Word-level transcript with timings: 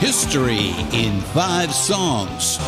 History 0.00 0.70
in 0.94 1.20
Five 1.20 1.74
Songs. 1.74 2.58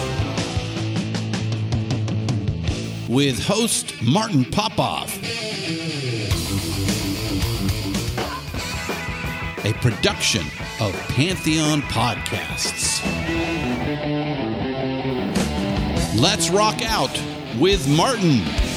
With 3.09 3.43
host 3.43 3.95
Martin 4.03 4.45
Popoff. 4.45 5.17
A 9.65 9.73
production 9.81 10.43
of 10.79 10.93
Pantheon 11.09 11.81
Podcasts. 11.81 13.01
Let's 16.21 16.51
rock 16.51 16.83
out 16.83 17.19
with 17.59 17.89
Martin. 17.89 18.72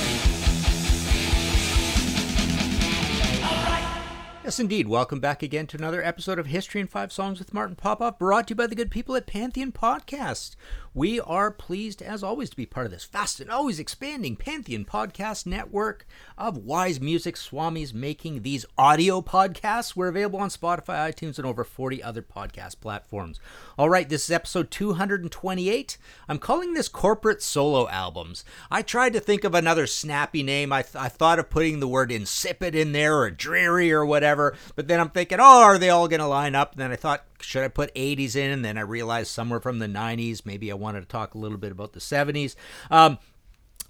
Yes, 4.45 4.59
indeed. 4.59 4.87
Welcome 4.87 5.19
back 5.19 5.41
again 5.41 5.65
to 5.65 5.77
another 5.77 6.03
episode 6.03 6.37
of 6.37 6.45
History 6.45 6.79
in 6.79 6.85
Five 6.85 7.11
Songs 7.11 7.39
with 7.39 7.51
Martin 7.51 7.75
Popoff, 7.75 8.19
brought 8.19 8.47
to 8.47 8.51
you 8.51 8.55
by 8.55 8.67
the 8.67 8.75
good 8.75 8.91
people 8.91 9.15
at 9.15 9.25
Pantheon 9.25 9.71
Podcast. 9.71 10.55
We 10.95 11.19
are 11.19 11.51
pleased, 11.51 12.01
as 12.01 12.23
always, 12.23 12.49
to 12.51 12.55
be 12.55 12.65
part 12.65 12.85
of 12.85 12.91
this 12.93 13.03
fast 13.03 13.41
and 13.41 13.51
always 13.51 13.79
expanding 13.79 14.37
Pantheon 14.37 14.85
Podcast 14.85 15.45
network 15.45 16.07
of 16.37 16.55
wise 16.55 17.01
music 17.01 17.35
swamis 17.35 17.93
making 17.93 18.43
these 18.43 18.65
audio 18.77 19.19
podcasts. 19.19 19.97
We're 19.97 20.07
available 20.07 20.39
on 20.39 20.47
Spotify, 20.47 21.11
iTunes, 21.11 21.37
and 21.37 21.45
over 21.45 21.65
40 21.65 22.01
other 22.01 22.21
podcast 22.21 22.79
platforms. 22.79 23.41
All 23.77 23.89
right, 23.89 24.07
this 24.07 24.23
is 24.23 24.31
episode 24.31 24.71
228. 24.71 25.97
I'm 26.29 26.39
calling 26.39 26.75
this 26.75 26.87
Corporate 26.87 27.41
Solo 27.41 27.89
Albums. 27.89 28.45
I 28.71 28.81
tried 28.81 29.11
to 29.11 29.19
think 29.19 29.43
of 29.43 29.53
another 29.53 29.87
snappy 29.87 30.43
name. 30.43 30.71
I, 30.71 30.83
th- 30.83 30.95
I 30.95 31.09
thought 31.09 31.39
of 31.39 31.49
putting 31.49 31.81
the 31.81 31.89
word 31.89 32.09
insipid 32.09 32.73
in 32.73 32.93
there 32.93 33.17
or 33.17 33.29
dreary 33.31 33.91
or 33.91 34.05
whatever, 34.05 34.55
but 34.77 34.87
then 34.87 35.01
I'm 35.01 35.09
thinking, 35.09 35.39
oh, 35.41 35.61
are 35.61 35.77
they 35.77 35.89
all 35.89 36.07
going 36.07 36.21
to 36.21 36.25
line 36.25 36.55
up? 36.55 36.71
And 36.71 36.79
then 36.79 36.93
I 36.93 36.95
thought, 36.95 37.25
should 37.45 37.63
I 37.63 37.67
put 37.67 37.93
80s 37.95 38.35
in? 38.35 38.51
And 38.51 38.65
then 38.65 38.77
I 38.77 38.81
realized 38.81 39.31
somewhere 39.31 39.59
from 39.59 39.79
the 39.79 39.87
90s. 39.87 40.45
Maybe 40.45 40.71
I 40.71 40.75
wanted 40.75 41.01
to 41.01 41.07
talk 41.07 41.35
a 41.35 41.37
little 41.37 41.57
bit 41.57 41.71
about 41.71 41.93
the 41.93 41.99
70s. 41.99 42.55
Um, 42.91 43.17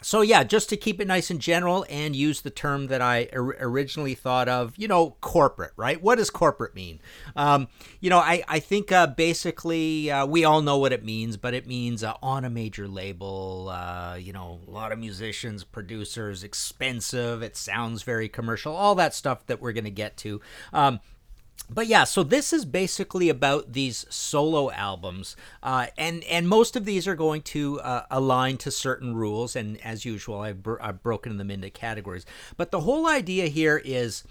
so 0.01 0.21
yeah, 0.21 0.43
just 0.43 0.69
to 0.69 0.77
keep 0.77 1.01
it 1.01 1.07
nice 1.07 1.31
and 1.31 1.39
general 1.39 1.83
and 1.89 2.15
use 2.15 2.41
the 2.41 2.51
term 2.51 2.87
that 2.87 3.01
I 3.01 3.27
or- 3.33 3.55
originally 3.59 4.13
thought 4.13 4.47
of, 4.47 4.73
you 4.77 4.87
know, 4.87 5.15
corporate, 5.21 5.71
right? 5.77 5.99
What 5.99 6.17
does 6.17 6.29
corporate 6.29 6.75
mean? 6.75 6.99
Um, 7.35 7.69
you 8.01 8.11
know, 8.11 8.19
I, 8.19 8.43
I 8.47 8.59
think 8.59 8.91
uh, 8.91 9.07
basically 9.07 10.11
uh, 10.11 10.27
we 10.27 10.43
all 10.43 10.61
know 10.61 10.77
what 10.77 10.93
it 10.93 11.03
means, 11.03 11.37
but 11.37 11.55
it 11.55 11.65
means 11.65 12.03
uh, 12.03 12.13
on 12.21 12.45
a 12.45 12.49
major 12.51 12.87
label, 12.87 13.69
uh, 13.71 14.15
you 14.15 14.31
know, 14.31 14.59
a 14.67 14.69
lot 14.69 14.91
of 14.91 14.99
musicians, 14.99 15.63
producers, 15.63 16.43
expensive, 16.43 17.41
it 17.41 17.57
sounds 17.57 18.03
very 18.03 18.29
commercial, 18.29 18.75
all 18.75 18.93
that 18.93 19.15
stuff 19.15 19.45
that 19.47 19.59
we're 19.59 19.73
going 19.73 19.85
to 19.85 19.89
get 19.89 20.17
to. 20.17 20.39
Um, 20.71 20.99
but 21.69 21.87
yeah, 21.87 22.03
so 22.03 22.21
this 22.21 22.53
is 22.53 22.63
basically 22.63 23.29
about 23.29 23.73
these 23.73 24.05
solo 24.09 24.71
albums, 24.71 25.35
uh, 25.63 25.87
and 25.97 26.23
and 26.25 26.47
most 26.47 26.75
of 26.75 26.85
these 26.85 27.07
are 27.07 27.15
going 27.15 27.41
to 27.43 27.79
uh, 27.81 28.05
align 28.11 28.57
to 28.57 28.71
certain 28.71 29.15
rules, 29.15 29.55
and 29.55 29.81
as 29.83 30.05
usual, 30.05 30.41
I've, 30.41 30.61
br- 30.61 30.81
I've 30.81 31.01
broken 31.01 31.37
them 31.37 31.49
into 31.49 31.69
categories. 31.71 32.25
But 32.55 32.69
the 32.69 32.81
whole 32.81 33.07
idea 33.07 33.47
here 33.47 33.81
is, 33.83 34.23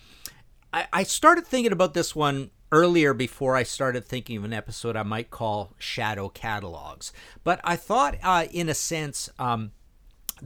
I, 0.72 0.86
I 0.92 1.02
started 1.02 1.44
thinking 1.44 1.72
about 1.72 1.94
this 1.94 2.14
one 2.14 2.50
earlier 2.70 3.12
before 3.12 3.56
I 3.56 3.64
started 3.64 4.04
thinking 4.04 4.36
of 4.36 4.44
an 4.44 4.52
episode 4.52 4.96
I 4.96 5.02
might 5.02 5.30
call 5.30 5.74
Shadow 5.76 6.28
Catalogs, 6.28 7.12
but 7.42 7.60
I 7.64 7.74
thought, 7.74 8.16
uh, 8.22 8.46
in 8.52 8.68
a 8.68 8.74
sense. 8.74 9.28
Um, 9.38 9.72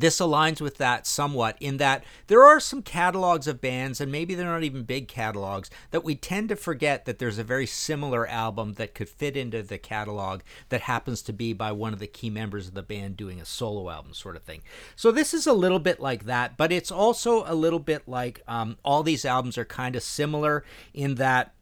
this 0.00 0.20
aligns 0.20 0.60
with 0.60 0.78
that 0.78 1.06
somewhat 1.06 1.56
in 1.60 1.76
that 1.78 2.04
there 2.26 2.44
are 2.44 2.60
some 2.60 2.82
catalogs 2.82 3.46
of 3.46 3.60
bands, 3.60 4.00
and 4.00 4.12
maybe 4.12 4.34
they're 4.34 4.46
not 4.46 4.62
even 4.62 4.82
big 4.82 5.08
catalogs, 5.08 5.70
that 5.90 6.04
we 6.04 6.14
tend 6.14 6.48
to 6.48 6.56
forget 6.56 7.04
that 7.04 7.18
there's 7.18 7.38
a 7.38 7.44
very 7.44 7.66
similar 7.66 8.26
album 8.26 8.74
that 8.74 8.94
could 8.94 9.08
fit 9.08 9.36
into 9.36 9.62
the 9.62 9.78
catalog 9.78 10.40
that 10.68 10.82
happens 10.82 11.22
to 11.22 11.32
be 11.32 11.52
by 11.52 11.72
one 11.72 11.92
of 11.92 11.98
the 11.98 12.06
key 12.06 12.30
members 12.30 12.68
of 12.68 12.74
the 12.74 12.82
band 12.82 13.16
doing 13.16 13.40
a 13.40 13.44
solo 13.44 13.90
album, 13.90 14.14
sort 14.14 14.36
of 14.36 14.42
thing. 14.42 14.62
So 14.96 15.10
this 15.10 15.34
is 15.34 15.46
a 15.46 15.52
little 15.52 15.78
bit 15.78 16.00
like 16.00 16.24
that, 16.24 16.56
but 16.56 16.72
it's 16.72 16.90
also 16.90 17.44
a 17.46 17.54
little 17.54 17.78
bit 17.78 18.08
like 18.08 18.42
um, 18.46 18.76
all 18.84 19.02
these 19.02 19.24
albums 19.24 19.58
are 19.58 19.64
kind 19.64 19.96
of 19.96 20.02
similar 20.02 20.64
in 20.94 21.16
that. 21.16 21.54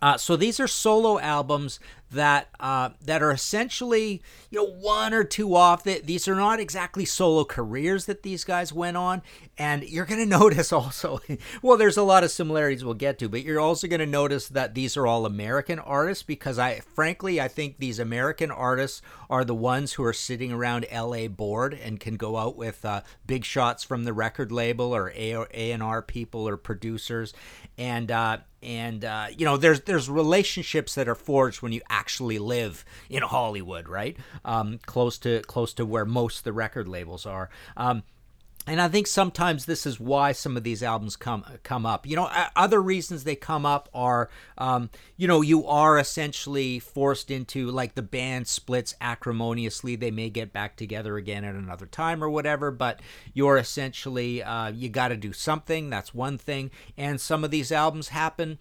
Uh, 0.00 0.16
so 0.16 0.36
these 0.36 0.60
are 0.60 0.68
solo 0.68 1.18
albums 1.18 1.80
that 2.10 2.48
uh, 2.58 2.90
that 3.04 3.22
are 3.22 3.30
essentially 3.30 4.22
you 4.50 4.58
know 4.58 4.70
one 4.70 5.12
or 5.12 5.24
two 5.24 5.54
off. 5.54 5.84
That 5.84 6.06
these 6.06 6.26
are 6.26 6.34
not 6.34 6.60
exactly 6.60 7.04
solo 7.04 7.44
careers 7.44 8.06
that 8.06 8.22
these 8.22 8.44
guys 8.44 8.72
went 8.72 8.96
on, 8.96 9.22
and 9.58 9.82
you're 9.82 10.06
going 10.06 10.20
to 10.28 10.38
notice 10.38 10.72
also. 10.72 11.20
well, 11.62 11.76
there's 11.76 11.96
a 11.96 12.02
lot 12.02 12.24
of 12.24 12.30
similarities 12.30 12.84
we'll 12.84 12.94
get 12.94 13.18
to, 13.18 13.28
but 13.28 13.42
you're 13.42 13.60
also 13.60 13.86
going 13.86 14.00
to 14.00 14.06
notice 14.06 14.48
that 14.48 14.74
these 14.74 14.96
are 14.96 15.06
all 15.06 15.26
American 15.26 15.78
artists 15.78 16.22
because 16.22 16.58
I 16.58 16.80
frankly 16.80 17.40
I 17.40 17.48
think 17.48 17.78
these 17.78 17.98
American 17.98 18.50
artists 18.50 19.02
are 19.28 19.44
the 19.44 19.54
ones 19.54 19.94
who 19.94 20.04
are 20.04 20.12
sitting 20.12 20.52
around 20.52 20.86
L.A. 20.90 21.28
bored 21.28 21.74
and 21.74 22.00
can 22.00 22.16
go 22.16 22.36
out 22.36 22.56
with 22.56 22.84
uh, 22.84 23.02
big 23.26 23.44
shots 23.44 23.84
from 23.84 24.04
the 24.04 24.12
record 24.12 24.50
label 24.50 24.94
or 24.94 25.12
A 25.14 25.72
and 25.72 25.82
R 25.82 26.00
people 26.00 26.48
or 26.48 26.56
producers, 26.56 27.34
and 27.76 28.10
uh, 28.10 28.38
and 28.62 29.04
uh, 29.04 29.26
you 29.36 29.44
know 29.44 29.56
there's 29.56 29.82
there's 29.82 30.08
relationships 30.10 30.94
that 30.94 31.08
are 31.08 31.14
forged 31.14 31.62
when 31.62 31.72
you 31.72 31.80
actually 31.88 32.38
live 32.38 32.84
in 33.08 33.22
Hollywood, 33.22 33.88
right? 33.88 34.16
Um, 34.44 34.78
close 34.86 35.18
to 35.18 35.40
close 35.42 35.72
to 35.74 35.86
where 35.86 36.04
most 36.04 36.44
the 36.44 36.52
record 36.52 36.88
labels 36.88 37.26
are. 37.26 37.50
Um, 37.76 38.02
and 38.68 38.80
I 38.80 38.88
think 38.88 39.06
sometimes 39.06 39.64
this 39.64 39.86
is 39.86 39.98
why 39.98 40.32
some 40.32 40.56
of 40.56 40.62
these 40.62 40.82
albums 40.82 41.16
come 41.16 41.44
come 41.62 41.86
up. 41.86 42.06
You 42.06 42.16
know, 42.16 42.30
other 42.54 42.80
reasons 42.82 43.24
they 43.24 43.34
come 43.34 43.64
up 43.64 43.88
are, 43.94 44.28
um, 44.58 44.90
you 45.16 45.26
know, 45.26 45.40
you 45.40 45.66
are 45.66 45.98
essentially 45.98 46.78
forced 46.78 47.30
into 47.30 47.70
like 47.70 47.94
the 47.94 48.02
band 48.02 48.46
splits 48.46 48.94
acrimoniously. 49.00 49.96
They 49.96 50.10
may 50.10 50.28
get 50.28 50.52
back 50.52 50.76
together 50.76 51.16
again 51.16 51.44
at 51.44 51.54
another 51.54 51.86
time 51.86 52.22
or 52.22 52.28
whatever, 52.28 52.70
but 52.70 53.00
you're 53.32 53.56
essentially 53.56 54.42
uh, 54.42 54.68
you 54.68 54.88
got 54.88 55.08
to 55.08 55.16
do 55.16 55.32
something. 55.32 55.88
That's 55.88 56.12
one 56.12 56.36
thing. 56.36 56.70
And 56.96 57.20
some 57.20 57.44
of 57.44 57.50
these 57.50 57.72
albums 57.72 58.08
happen 58.08 58.58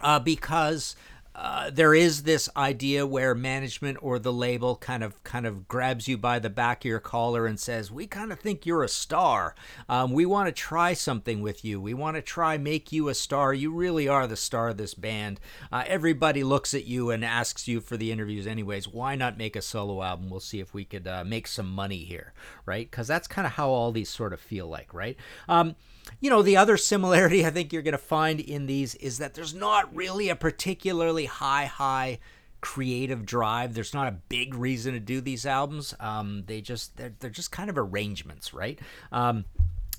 uh, 0.00 0.18
because 0.18 0.96
uh, 1.40 1.70
there 1.70 1.94
is 1.94 2.24
this 2.24 2.50
idea 2.54 3.06
where 3.06 3.34
management 3.34 3.96
or 4.02 4.18
the 4.18 4.32
label 4.32 4.76
kind 4.76 5.02
of 5.02 5.22
kind 5.24 5.46
of 5.46 5.66
grabs 5.66 6.06
you 6.06 6.18
by 6.18 6.38
the 6.38 6.50
back 6.50 6.82
of 6.82 6.88
your 6.88 7.00
collar 7.00 7.46
and 7.46 7.58
says, 7.58 7.90
"We 7.90 8.06
kind 8.06 8.30
of 8.30 8.38
think 8.38 8.66
you're 8.66 8.84
a 8.84 8.88
star. 8.88 9.54
Um, 9.88 10.12
we 10.12 10.26
want 10.26 10.48
to 10.48 10.52
try 10.52 10.92
something 10.92 11.40
with 11.40 11.64
you. 11.64 11.80
We 11.80 11.94
want 11.94 12.16
to 12.16 12.22
try 12.22 12.58
make 12.58 12.92
you 12.92 13.08
a 13.08 13.14
star. 13.14 13.54
You 13.54 13.72
really 13.72 14.06
are 14.06 14.26
the 14.26 14.36
star 14.36 14.68
of 14.68 14.76
this 14.76 14.92
band. 14.92 15.40
Uh, 15.72 15.84
everybody 15.86 16.44
looks 16.44 16.74
at 16.74 16.84
you 16.84 17.10
and 17.10 17.24
asks 17.24 17.66
you 17.66 17.80
for 17.80 17.96
the 17.96 18.12
interviews, 18.12 18.46
anyways. 18.46 18.86
Why 18.86 19.14
not 19.14 19.38
make 19.38 19.56
a 19.56 19.62
solo 19.62 20.02
album? 20.02 20.28
We'll 20.28 20.40
see 20.40 20.60
if 20.60 20.74
we 20.74 20.84
could 20.84 21.06
uh, 21.06 21.24
make 21.24 21.46
some 21.46 21.70
money 21.70 22.04
here, 22.04 22.34
right? 22.66 22.90
Because 22.90 23.08
that's 23.08 23.26
kind 23.26 23.46
of 23.46 23.54
how 23.54 23.70
all 23.70 23.92
these 23.92 24.10
sort 24.10 24.34
of 24.34 24.40
feel 24.40 24.66
like, 24.66 24.92
right? 24.92 25.16
Um, 25.48 25.76
you 26.20 26.30
know, 26.30 26.42
the 26.42 26.56
other 26.56 26.76
similarity 26.76 27.44
I 27.46 27.50
think 27.50 27.72
you're 27.72 27.82
going 27.82 27.92
to 27.92 27.98
find 27.98 28.40
in 28.40 28.66
these 28.66 28.94
is 28.96 29.18
that 29.18 29.34
there's 29.34 29.54
not 29.54 29.94
really 29.94 30.28
a 30.28 30.36
particularly 30.36 31.26
high, 31.26 31.66
high 31.66 32.18
creative 32.60 33.24
drive. 33.24 33.74
There's 33.74 33.94
not 33.94 34.08
a 34.08 34.18
big 34.28 34.54
reason 34.54 34.94
to 34.94 35.00
do 35.00 35.20
these 35.20 35.46
albums. 35.46 35.94
Um, 36.00 36.44
they 36.46 36.60
just 36.60 36.96
they're, 36.96 37.14
they're 37.20 37.30
just 37.30 37.52
kind 37.52 37.70
of 37.70 37.78
arrangements, 37.78 38.52
right? 38.52 38.78
Um, 39.12 39.44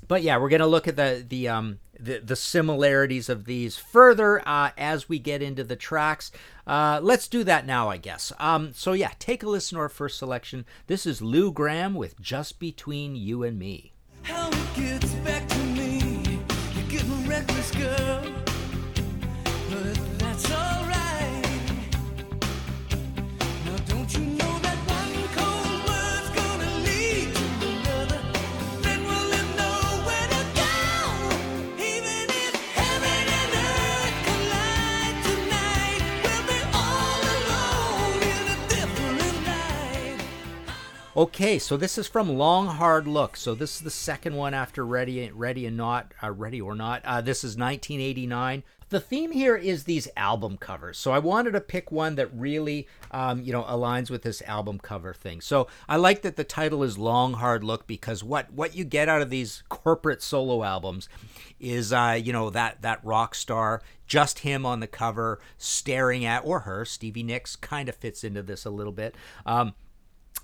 but 0.08 0.24
yeah, 0.24 0.38
we're 0.38 0.50
gonna 0.50 0.68
look 0.68 0.88
at 0.88 0.96
the 0.96 1.26
the 1.28 1.48
um, 1.48 1.80
the, 2.02 2.20
the 2.20 2.36
similarities 2.36 3.30
of 3.30 3.46
these 3.46 3.78
further 3.78 4.42
uh, 4.48 4.72
as 4.78 5.08
we 5.08 5.20
get 5.20 5.42
into 5.42 5.64
the 5.64 5.76
tracks. 5.76 6.32
Uh, 6.66 7.00
let's 7.02 7.28
do 7.28 7.44
that 7.44 7.66
now, 7.66 7.90
I 7.90 7.98
guess. 7.98 8.34
Um, 8.40 8.74
so, 8.74 8.94
yeah, 8.94 9.12
take 9.20 9.44
a 9.44 9.50
listen 9.50 9.76
to 9.76 9.82
our 9.82 9.90
first 9.90 10.18
selection. 10.18 10.66
This 10.88 11.06
is 11.06 11.22
Lou 11.22 11.52
Gramm 11.52 11.94
with 11.94 12.20
Just 12.20 12.60
Between 12.60 13.16
You 13.16 13.44
and 13.44 13.60
to 13.60 13.60
me. 13.60 13.94
Reckless, 17.42 17.72
girl. 17.72 18.41
Okay, 41.22 41.60
so 41.60 41.78
this 41.78 42.00
is 42.00 42.08
from 42.08 42.36
Long 42.36 42.66
Hard 42.66 43.06
Look. 43.06 43.38
So 43.38 43.54
this 43.54 43.76
is 43.76 43.82
the 43.82 43.92
second 43.92 44.36
one 44.36 44.56
after 44.56 44.84
Ready, 44.84 45.30
Ready 45.30 45.68
and 45.68 45.78
Not, 45.78 46.16
uh, 46.24 46.32
Ready 46.32 46.60
or 46.60 46.74
Not. 46.74 47.06
Uh, 47.06 47.22
this 47.22 47.44
is 47.44 47.56
1989. 47.56 48.64
The 48.90 49.00
theme 49.00 49.32
here 49.32 49.56
is 49.56 49.84
these 49.84 50.08
album 50.18 50.58
covers. 50.58 50.98
So 50.98 51.12
I 51.12 51.20
wanted 51.20 51.52
to 51.52 51.62
pick 51.62 51.92
one 51.92 52.16
that 52.16 52.34
really, 52.34 52.88
um, 53.12 53.44
you 53.44 53.54
know, 53.54 53.62
aligns 53.66 54.10
with 54.10 54.24
this 54.24 54.42
album 54.48 54.80
cover 54.80 55.14
thing. 55.14 55.42
So 55.42 55.68
I 55.88 55.98
like 55.98 56.24
that 56.24 56.38
the 56.38 56.44
title 56.44 56.82
is 56.82 56.98
Long 56.98 57.34
Hard 57.34 57.64
Look 57.64 57.86
because 57.86 58.24
what 58.24 58.52
what 58.52 58.76
you 58.76 58.84
get 58.84 59.08
out 59.08 59.22
of 59.22 59.30
these 59.30 59.62
corporate 59.70 60.24
solo 60.24 60.64
albums 60.64 61.08
is, 61.60 61.94
uh, 61.94 62.20
you 62.20 62.34
know, 62.34 62.50
that 62.50 62.82
that 62.82 63.06
rock 63.06 63.36
star, 63.36 63.84
just 64.08 64.40
him 64.40 64.66
on 64.66 64.80
the 64.80 64.88
cover, 64.88 65.40
staring 65.60 66.26
at 66.26 66.44
or 66.44 66.62
her. 66.62 66.84
Stevie 66.84 67.22
Nicks 67.22 67.56
kind 67.56 67.90
of 67.90 67.96
fits 67.96 68.24
into 68.24 68.42
this 68.42 68.66
a 68.66 68.72
little 68.72 68.92
bit. 68.92 69.14
Um, 69.46 69.76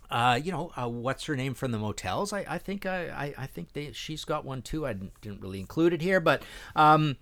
uh, 0.10 0.40
you 0.42 0.52
know, 0.52 0.72
uh, 0.76 0.88
what's 0.88 1.26
her 1.26 1.36
name 1.36 1.54
from 1.54 1.72
the 1.72 1.80
motels? 1.80 2.34
I, 2.34 2.46
I 2.48 2.58
think 2.58 2.86
I, 2.86 3.34
I, 3.38 3.48
think 3.48 3.74
they, 3.74 3.92
she's 3.92 4.26
got 4.26 4.46
one 4.46 4.62
too. 4.62 4.86
I 4.86 4.94
didn't, 4.94 5.20
didn't 5.22 5.42
really 5.42 5.60
include 5.60 5.94
it 5.94 6.02
here, 6.02 6.20
but 6.20 6.44
um, 6.76 7.18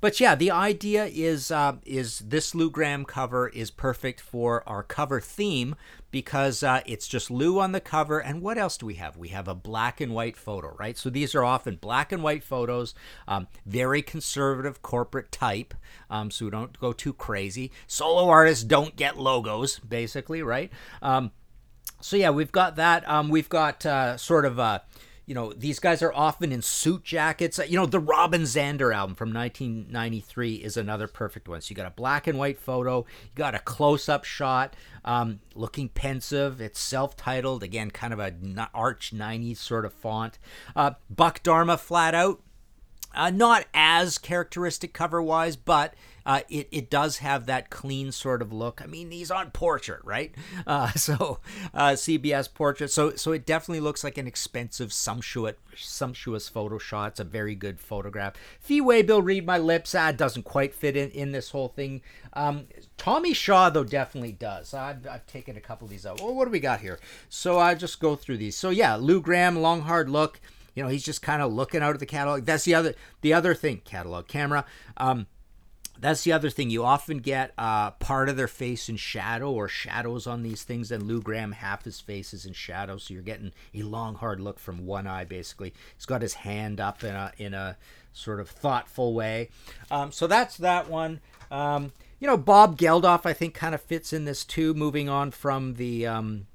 but 0.00 0.20
yeah, 0.20 0.34
the 0.34 0.50
idea 0.50 1.06
is 1.06 1.50
uh, 1.50 1.76
is 1.84 2.18
this 2.20 2.54
Lou 2.54 2.70
Gramm 2.70 3.04
cover 3.04 3.48
is 3.48 3.70
perfect 3.70 4.20
for 4.20 4.68
our 4.68 4.82
cover 4.82 5.20
theme 5.20 5.74
because 6.10 6.62
uh, 6.62 6.80
it's 6.86 7.08
just 7.08 7.30
Lou 7.30 7.58
on 7.58 7.72
the 7.72 7.80
cover. 7.80 8.18
And 8.18 8.42
what 8.42 8.58
else 8.58 8.76
do 8.76 8.86
we 8.86 8.94
have? 8.94 9.16
We 9.16 9.28
have 9.28 9.48
a 9.48 9.54
black 9.54 10.00
and 10.00 10.12
white 10.12 10.36
photo, 10.36 10.74
right? 10.78 10.96
So 10.96 11.10
these 11.10 11.34
are 11.34 11.44
often 11.44 11.76
black 11.76 12.12
and 12.12 12.22
white 12.22 12.44
photos, 12.44 12.94
um, 13.28 13.48
very 13.64 14.02
conservative 14.02 14.82
corporate 14.82 15.32
type. 15.32 15.74
Um, 16.10 16.30
so 16.30 16.50
don't 16.50 16.78
go 16.78 16.92
too 16.92 17.12
crazy. 17.12 17.72
Solo 17.86 18.28
artists 18.28 18.64
don't 18.64 18.96
get 18.96 19.18
logos, 19.18 19.78
basically, 19.78 20.42
right? 20.42 20.70
Um, 21.02 21.32
so 22.00 22.16
yeah, 22.16 22.30
we've 22.30 22.52
got 22.52 22.76
that. 22.76 23.08
Um, 23.08 23.28
we've 23.28 23.48
got 23.48 23.84
uh, 23.84 24.16
sort 24.16 24.44
of 24.44 24.58
uh, 24.58 24.80
you 25.26 25.34
know 25.34 25.52
these 25.52 25.78
guys 25.80 26.02
are 26.02 26.12
often 26.12 26.52
in 26.52 26.62
suit 26.62 27.02
jackets. 27.02 27.58
You 27.66 27.76
know 27.76 27.86
the 27.86 27.98
Robin 27.98 28.42
Zander 28.42 28.94
album 28.94 29.16
from 29.16 29.32
1993 29.32 30.54
is 30.56 30.76
another 30.76 31.08
perfect 31.08 31.48
one. 31.48 31.60
So 31.60 31.70
you 31.70 31.76
got 31.76 31.86
a 31.86 31.90
black 31.90 32.26
and 32.26 32.38
white 32.38 32.58
photo, 32.58 33.06
you 33.22 33.30
got 33.34 33.54
a 33.54 33.58
close-up 33.58 34.24
shot, 34.24 34.74
um, 35.04 35.40
looking 35.54 35.88
pensive. 35.88 36.60
It's 36.60 36.78
self-titled 36.78 37.62
again, 37.62 37.90
kind 37.90 38.12
of 38.12 38.20
a 38.20 38.32
arch 38.72 39.12
90s 39.14 39.56
sort 39.56 39.84
of 39.84 39.92
font. 39.92 40.38
Uh, 40.74 40.92
Buck 41.10 41.42
Dharma 41.42 41.76
flat 41.76 42.14
out. 42.14 42.40
Uh, 43.16 43.30
not 43.30 43.64
as 43.74 44.18
characteristic 44.18 44.92
cover 44.92 45.22
wise, 45.22 45.56
but 45.56 45.94
uh, 46.26 46.40
it, 46.50 46.68
it 46.72 46.90
does 46.90 47.18
have 47.18 47.46
that 47.46 47.70
clean 47.70 48.10
sort 48.10 48.42
of 48.42 48.52
look. 48.52 48.82
I 48.82 48.86
mean, 48.86 49.12
he's 49.12 49.30
on 49.30 49.52
portrait, 49.52 50.00
right? 50.04 50.34
Uh, 50.66 50.90
so 50.92 51.38
uh, 51.74 51.90
CBS 51.90 52.52
portrait. 52.52 52.90
So 52.90 53.14
so 53.14 53.30
it 53.30 53.46
definitely 53.46 53.80
looks 53.80 54.02
like 54.02 54.18
an 54.18 54.26
expensive, 54.26 54.92
sumptuous 54.92 55.54
sumptuous 55.76 56.48
photo 56.48 56.78
shot. 56.78 57.12
It's 57.12 57.20
a 57.20 57.24
very 57.24 57.54
good 57.54 57.78
photograph. 57.78 58.34
Fee 58.58 58.80
Waybill, 58.80 59.24
read 59.24 59.46
my 59.46 59.58
lips. 59.58 59.94
Ah, 59.94 60.10
doesn't 60.10 60.42
quite 60.42 60.74
fit 60.74 60.96
in, 60.96 61.10
in 61.10 61.30
this 61.30 61.50
whole 61.50 61.68
thing. 61.68 62.02
Um, 62.32 62.66
Tommy 62.96 63.32
Shaw, 63.32 63.70
though, 63.70 63.84
definitely 63.84 64.32
does. 64.32 64.74
I've, 64.74 65.06
I've 65.06 65.26
taken 65.26 65.56
a 65.56 65.60
couple 65.60 65.84
of 65.84 65.90
these 65.90 66.04
out. 66.04 66.20
Well, 66.20 66.34
what 66.34 66.46
do 66.46 66.50
we 66.50 66.60
got 66.60 66.80
here? 66.80 66.98
So 67.28 67.58
I 67.58 67.74
just 67.74 68.00
go 68.00 68.16
through 68.16 68.38
these. 68.38 68.56
So 68.56 68.70
yeah, 68.70 68.96
Lou 68.96 69.20
Gramm, 69.20 69.56
long 69.56 69.82
hard 69.82 70.08
look 70.08 70.40
you 70.76 70.82
know 70.82 70.88
he's 70.88 71.02
just 71.02 71.22
kind 71.22 71.42
of 71.42 71.52
looking 71.52 71.82
out 71.82 71.94
at 71.94 71.98
the 71.98 72.06
catalog. 72.06 72.44
That's 72.44 72.64
the 72.64 72.74
other 72.74 72.94
the 73.22 73.34
other 73.34 73.54
thing 73.54 73.82
catalog 73.84 74.28
camera 74.28 74.64
um 74.96 75.26
that's 75.98 76.24
the 76.24 76.32
other 76.32 76.50
thing. 76.50 76.68
You 76.68 76.84
often 76.84 77.20
get 77.20 77.52
uh, 77.56 77.92
part 77.92 78.28
of 78.28 78.36
their 78.36 78.48
face 78.48 78.90
in 78.90 78.96
shadow 78.96 79.50
or 79.50 79.66
shadows 79.66 80.26
on 80.26 80.42
these 80.42 80.62
things 80.62 80.90
and 80.90 81.04
lou 81.04 81.22
Gramm, 81.22 81.52
half 81.52 81.84
his 81.84 82.00
face 82.00 82.34
is 82.34 82.44
in 82.44 82.52
shadow 82.52 82.98
so 82.98 83.14
you're 83.14 83.22
getting 83.22 83.52
a 83.74 83.82
long 83.82 84.14
hard 84.14 84.38
look 84.38 84.58
from 84.58 84.84
one 84.84 85.06
eye 85.06 85.24
basically. 85.24 85.72
He's 85.96 86.04
got 86.06 86.22
his 86.22 86.34
hand 86.34 86.80
up 86.80 87.02
in 87.02 87.14
a 87.14 87.32
in 87.38 87.54
a 87.54 87.76
sort 88.12 88.40
of 88.40 88.48
thoughtful 88.48 89.14
way. 89.14 89.48
Um, 89.90 90.12
so 90.12 90.26
that's 90.26 90.58
that 90.58 90.90
one. 90.90 91.20
Um, 91.50 91.92
you 92.18 92.26
know 92.26 92.36
bob 92.38 92.78
geldof 92.78 93.26
i 93.26 93.32
think 93.34 93.54
kind 93.54 93.74
of 93.74 93.80
fits 93.82 94.10
in 94.12 94.24
this 94.24 94.42
too 94.42 94.72
moving 94.74 95.06
on 95.06 95.30
from 95.30 95.74
the 95.74 96.06
um, 96.06 96.46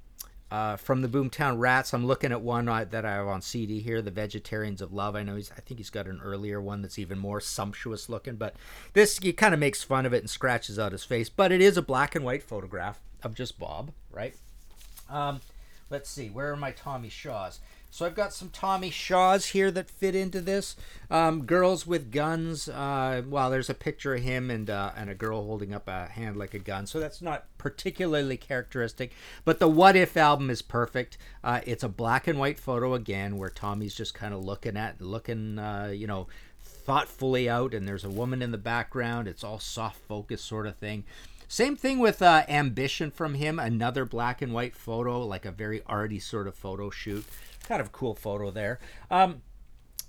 uh, 0.52 0.76
from 0.76 1.00
the 1.00 1.08
Boomtown 1.08 1.58
Rats. 1.58 1.94
I'm 1.94 2.06
looking 2.06 2.30
at 2.30 2.42
one 2.42 2.68
uh, 2.68 2.84
that 2.90 3.06
I 3.06 3.12
have 3.12 3.26
on 3.26 3.40
CD 3.40 3.80
here, 3.80 4.02
The 4.02 4.10
Vegetarians 4.10 4.82
of 4.82 4.92
Love. 4.92 5.16
I 5.16 5.22
know 5.22 5.36
he's, 5.36 5.50
I 5.50 5.60
think 5.60 5.80
he's 5.80 5.88
got 5.88 6.06
an 6.06 6.20
earlier 6.22 6.60
one 6.60 6.82
that's 6.82 6.98
even 6.98 7.18
more 7.18 7.40
sumptuous 7.40 8.10
looking, 8.10 8.36
but 8.36 8.54
this 8.92 9.16
he 9.16 9.32
kind 9.32 9.54
of 9.54 9.60
makes 9.60 9.82
fun 9.82 10.04
of 10.04 10.12
it 10.12 10.18
and 10.18 10.28
scratches 10.28 10.78
out 10.78 10.92
his 10.92 11.04
face. 11.04 11.30
But 11.30 11.52
it 11.52 11.62
is 11.62 11.78
a 11.78 11.82
black 11.82 12.14
and 12.14 12.22
white 12.22 12.42
photograph 12.42 13.00
of 13.22 13.34
just 13.34 13.58
Bob, 13.58 13.92
right? 14.10 14.36
Um, 15.08 15.40
let's 15.88 16.10
see, 16.10 16.28
where 16.28 16.52
are 16.52 16.56
my 16.56 16.72
Tommy 16.72 17.08
Shaws? 17.08 17.60
So 17.92 18.06
I've 18.06 18.14
got 18.14 18.32
some 18.32 18.48
Tommy 18.48 18.88
Shaws 18.88 19.48
here 19.48 19.70
that 19.70 19.90
fit 19.90 20.14
into 20.14 20.40
this. 20.40 20.76
Um, 21.10 21.44
girls 21.44 21.86
with 21.86 22.10
guns. 22.10 22.66
Uh, 22.66 23.20
well, 23.28 23.50
there's 23.50 23.68
a 23.68 23.74
picture 23.74 24.14
of 24.14 24.22
him 24.22 24.50
and 24.50 24.70
uh, 24.70 24.92
and 24.96 25.10
a 25.10 25.14
girl 25.14 25.44
holding 25.44 25.74
up 25.74 25.86
a 25.88 26.06
hand 26.06 26.38
like 26.38 26.54
a 26.54 26.58
gun. 26.58 26.86
So 26.86 26.98
that's 26.98 27.20
not 27.20 27.44
particularly 27.58 28.38
characteristic. 28.38 29.12
But 29.44 29.58
the 29.58 29.68
What 29.68 29.94
If 29.94 30.16
album 30.16 30.48
is 30.48 30.62
perfect. 30.62 31.18
Uh, 31.44 31.60
it's 31.66 31.82
a 31.82 31.88
black 31.88 32.26
and 32.26 32.38
white 32.38 32.58
photo 32.58 32.94
again, 32.94 33.36
where 33.36 33.50
Tommy's 33.50 33.94
just 33.94 34.14
kind 34.14 34.32
of 34.32 34.42
looking 34.42 34.78
at, 34.78 35.02
looking, 35.02 35.58
uh, 35.58 35.92
you 35.94 36.06
know, 36.06 36.28
thoughtfully 36.62 37.46
out, 37.46 37.74
and 37.74 37.86
there's 37.86 38.04
a 38.04 38.10
woman 38.10 38.40
in 38.40 38.52
the 38.52 38.58
background. 38.58 39.28
It's 39.28 39.44
all 39.44 39.58
soft 39.58 40.00
focus 40.08 40.40
sort 40.40 40.66
of 40.66 40.76
thing. 40.76 41.04
Same 41.46 41.76
thing 41.76 41.98
with 41.98 42.22
uh, 42.22 42.44
Ambition 42.48 43.10
from 43.10 43.34
him, 43.34 43.58
another 43.58 44.06
black 44.06 44.40
and 44.40 44.54
white 44.54 44.74
photo, 44.74 45.20
like 45.26 45.44
a 45.44 45.52
very 45.52 45.82
arty 45.84 46.18
sort 46.18 46.46
of 46.48 46.54
photo 46.54 46.88
shoot 46.88 47.26
kind 47.72 47.80
of 47.80 47.90
cool 47.90 48.14
photo 48.14 48.50
there. 48.50 48.78
Um, 49.10 49.40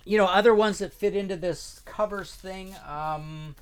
you 0.04 0.18
know, 0.18 0.26
other 0.26 0.54
ones 0.54 0.80
that 0.80 0.92
fit 0.92 1.16
into 1.16 1.38
this 1.38 1.82
covers 1.86 2.36
thing. 2.36 2.76
Um, 2.86 3.56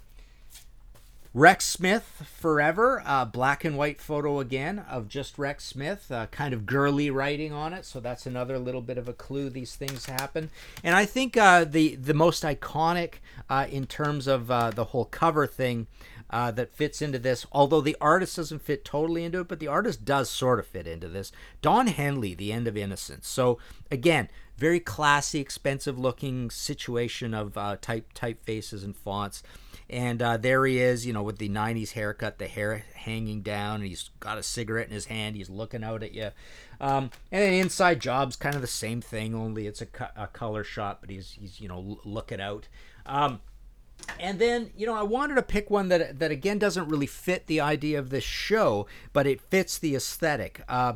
Rex 1.36 1.68
Smith 1.68 2.24
Forever, 2.36 3.04
uh, 3.06 3.26
black 3.26 3.64
and 3.64 3.78
white 3.78 4.02
photo 4.02 4.40
again 4.40 4.80
of 4.90 5.08
just 5.08 5.38
Rex 5.38 5.64
Smith, 5.66 6.12
uh, 6.12 6.26
kind 6.26 6.52
of 6.52 6.66
girly 6.66 7.12
writing 7.12 7.54
on 7.54 7.74
it. 7.74 7.86
So 7.86 8.00
that's 8.00 8.26
another 8.26 8.58
little 8.58 8.82
bit 8.82 8.98
of 8.98 9.08
a 9.08 9.14
clue 9.14 9.52
these 9.52 9.76
things 9.76 10.08
happen. 10.08 10.50
And 10.84 10.96
I 10.96 11.06
think 11.06 11.38
uh, 11.38 11.64
the 11.64 11.96
the 11.96 12.16
most 12.16 12.42
iconic 12.42 13.16
uh, 13.52 13.68
in 13.70 13.86
terms 13.86 14.26
of 14.26 14.50
uh, 14.50 14.72
the 14.72 14.86
whole 14.86 15.06
cover 15.06 15.46
thing 15.46 15.86
uh, 16.32 16.50
that 16.52 16.74
fits 16.74 17.02
into 17.02 17.20
this, 17.20 17.46
although 17.52 17.82
the 17.82 17.98
artist 18.00 18.38
doesn't 18.38 18.62
fit 18.62 18.86
totally 18.86 19.26
into 19.26 19.42
it, 19.42 19.48
but 19.50 19.60
the 19.60 19.68
artist 19.68 20.06
does 20.06 20.30
sort 20.30 20.60
of 20.60 20.66
fit 20.66 20.88
into 20.88 21.10
this. 21.10 21.32
Don 21.62 21.88
Henley, 21.88 22.34
The 22.34 22.54
End 22.54 22.68
of 22.68 22.78
Innocence. 22.78 23.28
So 23.28 23.60
again, 23.92 24.30
very 24.58 24.80
classy, 24.80 25.40
expensive 25.40 26.00
looking 26.00 26.50
situation 26.50 27.34
of 27.34 27.58
uh, 27.58 27.78
type 27.82 28.14
typefaces 28.14 28.84
and 28.84 28.96
fonts. 28.96 29.44
And 29.90 30.22
uh, 30.22 30.38
there 30.38 30.66
he 30.66 30.80
is, 30.80 31.06
you 31.06 31.12
know, 31.12 31.24
with 31.24 31.38
the 31.38 31.50
90s 31.50 31.92
haircut, 31.92 32.38
the 32.38 32.48
hair 32.48 32.86
hanging 32.94 33.42
down, 33.42 33.82
and 33.82 33.90
he's 33.90 34.10
got 34.22 34.38
a 34.38 34.44
cigarette 34.44 34.88
in 34.88 34.94
his 34.94 35.06
hand. 35.08 35.36
He's 35.36 35.50
looking 35.50 35.84
out 35.84 36.02
at 36.02 36.14
you. 36.14 36.30
Um, 36.80 37.12
and 37.30 37.44
then 37.44 37.54
Inside 37.54 38.00
Job's 38.00 38.38
kind 38.38 38.56
of 38.56 38.62
the 38.62 38.68
same 38.68 39.02
thing, 39.02 39.36
only 39.36 39.68
it's 39.68 39.82
a, 39.82 39.86
co- 39.86 40.08
a 40.16 40.28
color 40.28 40.64
shot, 40.64 41.02
but 41.02 41.10
he's, 41.10 41.32
he's 41.32 41.60
you 41.60 41.68
know, 41.68 41.76
l- 41.78 42.00
looking 42.06 42.40
out. 42.40 42.70
Um, 43.06 43.42
and 44.20 44.40
then 44.40 44.72
you 44.76 44.86
know 44.86 44.96
I 44.96 45.04
wanted 45.04 45.36
to 45.36 45.42
pick 45.42 45.70
one 45.70 45.90
that 45.90 46.20
that 46.20 46.32
again 46.32 46.60
doesn't 46.60 46.88
really 46.88 47.08
fit 47.08 47.48
the 47.48 47.62
idea 47.62 48.00
of 48.00 48.10
this 48.10 48.24
show, 48.24 48.88
but 49.14 49.28
it 49.28 49.42
fits 49.42 49.78
the 49.78 49.96
aesthetic. 49.96 50.62
Uh, 50.68 50.94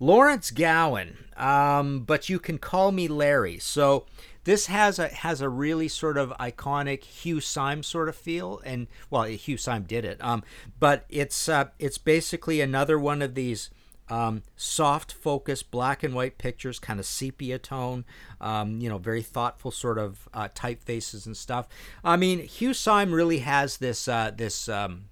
Lawrence 0.00 0.50
Gowan, 0.50 1.16
um, 1.36 2.00
but 2.00 2.28
you 2.28 2.38
can 2.38 2.58
call 2.58 2.92
me 2.92 3.08
Larry. 3.08 3.58
So 3.58 4.06
this 4.44 4.66
has 4.66 4.98
a 4.98 5.08
has 5.08 5.40
a 5.40 5.48
really 5.48 5.88
sort 5.88 6.18
of 6.18 6.30
iconic 6.38 7.04
Hugh 7.04 7.40
Syme 7.40 7.82
sort 7.82 8.08
of 8.08 8.16
feel, 8.16 8.60
and 8.64 8.86
well, 9.10 9.24
Hugh 9.24 9.56
Syme 9.56 9.84
did 9.84 10.04
it. 10.04 10.22
Um, 10.22 10.42
but 10.78 11.06
it's 11.08 11.48
uh, 11.48 11.68
it's 11.78 11.98
basically 11.98 12.60
another 12.60 12.98
one 12.98 13.22
of 13.22 13.34
these 13.34 13.70
Um, 14.10 14.42
soft 14.56 15.12
focus, 15.12 15.62
black 15.62 16.02
and 16.02 16.14
white 16.14 16.36
pictures, 16.36 16.78
kind 16.78 17.00
of 17.00 17.06
sepia 17.06 17.58
tone. 17.58 18.04
Um, 18.40 18.80
you 18.80 18.88
know, 18.88 18.98
very 18.98 19.22
thoughtful 19.22 19.70
sort 19.70 19.98
of 19.98 20.28
uh, 20.34 20.48
typefaces 20.54 21.26
and 21.26 21.36
stuff. 21.36 21.68
I 22.04 22.16
mean, 22.16 22.40
Hugh 22.40 22.74
Syme 22.74 23.12
really 23.12 23.38
has 23.38 23.78
this 23.78 24.08
uh, 24.08 24.32
this. 24.36 24.68
Um, 24.68 25.06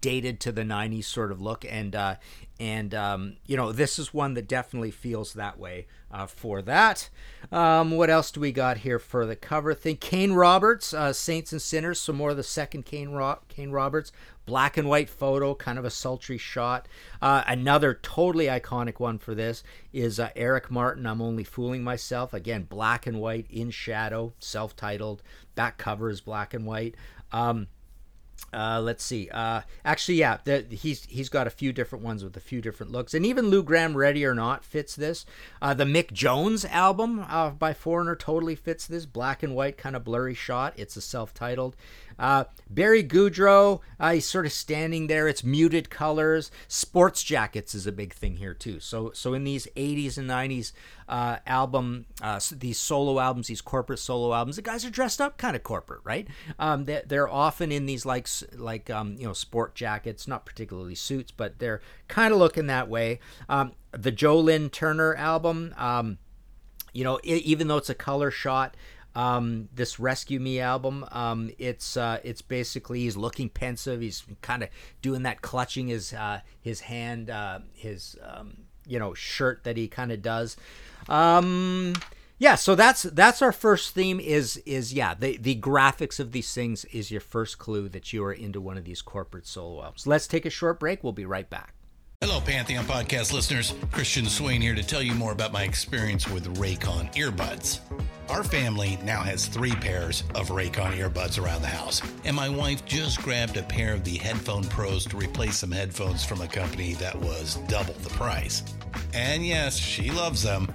dated 0.00 0.40
to 0.40 0.52
the 0.52 0.62
90s 0.62 1.04
sort 1.04 1.30
of 1.30 1.40
look 1.40 1.64
and 1.68 1.94
uh, 1.94 2.16
and 2.58 2.94
um, 2.94 3.36
you 3.46 3.56
know 3.56 3.72
this 3.72 3.98
is 3.98 4.14
one 4.14 4.34
that 4.34 4.48
definitely 4.48 4.90
feels 4.90 5.34
that 5.34 5.58
way 5.58 5.86
uh, 6.10 6.26
for 6.26 6.62
that 6.62 7.08
um, 7.52 7.92
what 7.92 8.10
else 8.10 8.30
do 8.30 8.40
we 8.40 8.52
got 8.52 8.78
here 8.78 8.98
for 8.98 9.26
the 9.26 9.36
cover 9.36 9.74
thing 9.74 9.96
kane 9.96 10.32
roberts 10.32 10.94
uh, 10.94 11.12
saints 11.12 11.52
and 11.52 11.60
sinners 11.60 12.00
some 12.00 12.16
more 12.16 12.30
of 12.30 12.36
the 12.36 12.42
second 12.42 12.84
kane, 12.84 13.10
Ro- 13.10 13.40
kane 13.48 13.70
roberts 13.70 14.12
black 14.46 14.76
and 14.76 14.88
white 14.88 15.08
photo 15.08 15.54
kind 15.54 15.78
of 15.78 15.84
a 15.84 15.90
sultry 15.90 16.38
shot. 16.38 16.86
Uh, 17.22 17.42
another 17.46 17.98
totally 18.02 18.46
iconic 18.46 19.00
one 19.00 19.18
for 19.18 19.34
this 19.34 19.62
is 19.92 20.20
uh, 20.20 20.30
eric 20.36 20.70
martin 20.70 21.06
i'm 21.06 21.22
only 21.22 21.44
fooling 21.44 21.82
myself. 21.82 22.32
Again 22.34 22.64
black 22.64 23.06
and 23.06 23.20
white 23.20 23.46
in 23.50 23.70
shadow 23.70 24.32
self-titled 24.38 25.22
back 25.54 25.78
cover 25.78 26.10
is 26.10 26.20
black 26.20 26.54
and 26.54 26.66
white. 26.66 26.94
Um, 27.32 27.68
uh, 28.54 28.80
let's 28.80 29.02
see. 29.02 29.28
Uh, 29.30 29.62
actually, 29.84 30.16
yeah, 30.16 30.38
the, 30.44 30.64
he's 30.70 31.04
he's 31.06 31.28
got 31.28 31.46
a 31.46 31.50
few 31.50 31.72
different 31.72 32.04
ones 32.04 32.22
with 32.22 32.36
a 32.36 32.40
few 32.40 32.60
different 32.60 32.92
looks, 32.92 33.12
and 33.12 33.26
even 33.26 33.48
Lou 33.48 33.62
Gramm 33.62 33.96
"Ready 33.96 34.24
or 34.24 34.34
Not" 34.34 34.64
fits 34.64 34.94
this. 34.94 35.26
Uh, 35.60 35.74
the 35.74 35.84
Mick 35.84 36.12
Jones 36.12 36.64
album 36.64 37.24
uh, 37.28 37.50
by 37.50 37.74
Foreigner 37.74 38.16
totally 38.16 38.54
fits 38.54 38.86
this. 38.86 39.06
Black 39.06 39.42
and 39.42 39.54
white, 39.54 39.76
kind 39.76 39.96
of 39.96 40.04
blurry 40.04 40.34
shot. 40.34 40.74
It's 40.76 40.96
a 40.96 41.00
self-titled. 41.00 41.76
Uh, 42.18 42.44
Barry 42.70 43.02
Goudreau, 43.02 43.80
uh, 43.98 44.12
he's 44.12 44.26
sort 44.26 44.46
of 44.46 44.52
standing 44.52 45.08
there. 45.08 45.26
It's 45.26 45.42
muted 45.42 45.90
colors. 45.90 46.50
Sports 46.68 47.22
jackets 47.22 47.74
is 47.74 47.86
a 47.86 47.92
big 47.92 48.12
thing 48.12 48.36
here 48.36 48.54
too. 48.54 48.78
So 48.80 49.10
so 49.14 49.34
in 49.34 49.44
these 49.44 49.66
80s 49.76 50.16
and 50.16 50.30
90s 50.30 50.72
uh, 51.08 51.38
album, 51.46 52.06
these 52.52 52.78
solo 52.78 53.18
albums, 53.18 53.48
these 53.48 53.60
corporate 53.60 53.98
solo 53.98 54.32
albums, 54.32 54.56
the 54.56 54.62
guys 54.62 54.84
are 54.84 54.90
dressed 54.90 55.20
up 55.20 55.38
kind 55.38 55.56
of 55.56 55.62
corporate, 55.62 56.00
right? 56.04 56.28
Um, 56.58 56.84
they, 56.84 57.02
they're 57.06 57.28
often 57.28 57.72
in 57.72 57.86
these 57.86 58.06
like 58.06 58.28
like 58.54 58.90
um, 58.90 59.16
you 59.18 59.26
know 59.26 59.32
sport 59.32 59.74
jackets, 59.74 60.28
not 60.28 60.44
particularly 60.46 60.94
suits, 60.94 61.30
but 61.30 61.58
they're 61.58 61.80
kind 62.08 62.32
of 62.32 62.38
looking 62.38 62.66
that 62.68 62.88
way. 62.88 63.20
Um, 63.48 63.72
the 63.92 64.10
Joe 64.10 64.38
Lynn 64.38 64.70
Turner 64.70 65.14
album. 65.14 65.74
Um, 65.76 66.18
you 66.92 67.02
know, 67.04 67.18
e 67.24 67.36
even 67.44 67.68
though 67.68 67.76
it's 67.76 67.90
a 67.90 67.94
color 67.94 68.30
shot, 68.30 68.76
um, 69.14 69.68
this 69.74 70.00
Rescue 70.00 70.40
Me 70.40 70.60
album, 70.60 71.04
um, 71.12 71.50
it's 71.58 71.96
uh, 71.96 72.18
it's 72.24 72.42
basically 72.42 73.00
he's 73.00 73.16
looking 73.16 73.48
pensive. 73.48 74.00
He's 74.00 74.24
kind 74.42 74.62
of 74.62 74.70
doing 75.02 75.22
that 75.24 75.42
clutching 75.42 75.88
his 75.88 76.12
uh, 76.12 76.40
his 76.60 76.80
hand, 76.80 77.30
uh, 77.30 77.60
his 77.74 78.16
um, 78.22 78.64
you 78.86 78.98
know 78.98 79.12
shirt 79.12 79.64
that 79.64 79.76
he 79.76 79.88
kind 79.88 80.10
of 80.10 80.22
does. 80.22 80.56
Um, 81.08 81.94
yeah, 82.38 82.56
so 82.56 82.74
that's 82.74 83.02
that's 83.04 83.42
our 83.42 83.52
first 83.52 83.94
theme 83.94 84.18
is 84.18 84.56
is 84.58 84.92
yeah 84.92 85.14
the 85.14 85.36
the 85.36 85.60
graphics 85.60 86.18
of 86.18 86.32
these 86.32 86.52
things 86.52 86.84
is 86.86 87.10
your 87.10 87.20
first 87.20 87.58
clue 87.58 87.88
that 87.90 88.12
you 88.12 88.24
are 88.24 88.32
into 88.32 88.60
one 88.60 88.76
of 88.76 88.84
these 88.84 89.02
corporate 89.02 89.46
solo 89.46 89.82
albums. 89.82 90.06
Let's 90.06 90.26
take 90.26 90.44
a 90.44 90.50
short 90.50 90.80
break. 90.80 91.04
We'll 91.04 91.12
be 91.12 91.26
right 91.26 91.48
back. 91.48 91.74
Hello, 92.20 92.40
Pantheon 92.40 92.86
podcast 92.86 93.34
listeners. 93.34 93.74
Christian 93.92 94.24
Swain 94.24 94.62
here 94.62 94.74
to 94.74 94.82
tell 94.82 95.02
you 95.02 95.14
more 95.14 95.32
about 95.32 95.52
my 95.52 95.62
experience 95.64 96.26
with 96.26 96.56
Raycon 96.56 97.12
earbuds. 97.14 97.80
Our 98.30 98.42
family 98.42 98.98
now 99.04 99.20
has 99.20 99.46
three 99.46 99.74
pairs 99.74 100.24
of 100.34 100.48
Raycon 100.48 100.96
earbuds 100.96 101.38
around 101.38 101.60
the 101.60 101.68
house, 101.68 102.00
and 102.24 102.34
my 102.34 102.48
wife 102.48 102.86
just 102.86 103.20
grabbed 103.20 103.58
a 103.58 103.62
pair 103.62 103.92
of 103.92 104.04
the 104.04 104.16
Headphone 104.16 104.64
Pros 104.64 105.04
to 105.06 105.18
replace 105.18 105.58
some 105.58 105.70
headphones 105.70 106.24
from 106.24 106.40
a 106.40 106.48
company 106.48 106.94
that 106.94 107.14
was 107.14 107.56
double 107.68 107.94
the 107.94 108.10
price. 108.10 108.62
And 109.12 109.46
yes, 109.46 109.76
she 109.76 110.10
loves 110.10 110.42
them. 110.42 110.74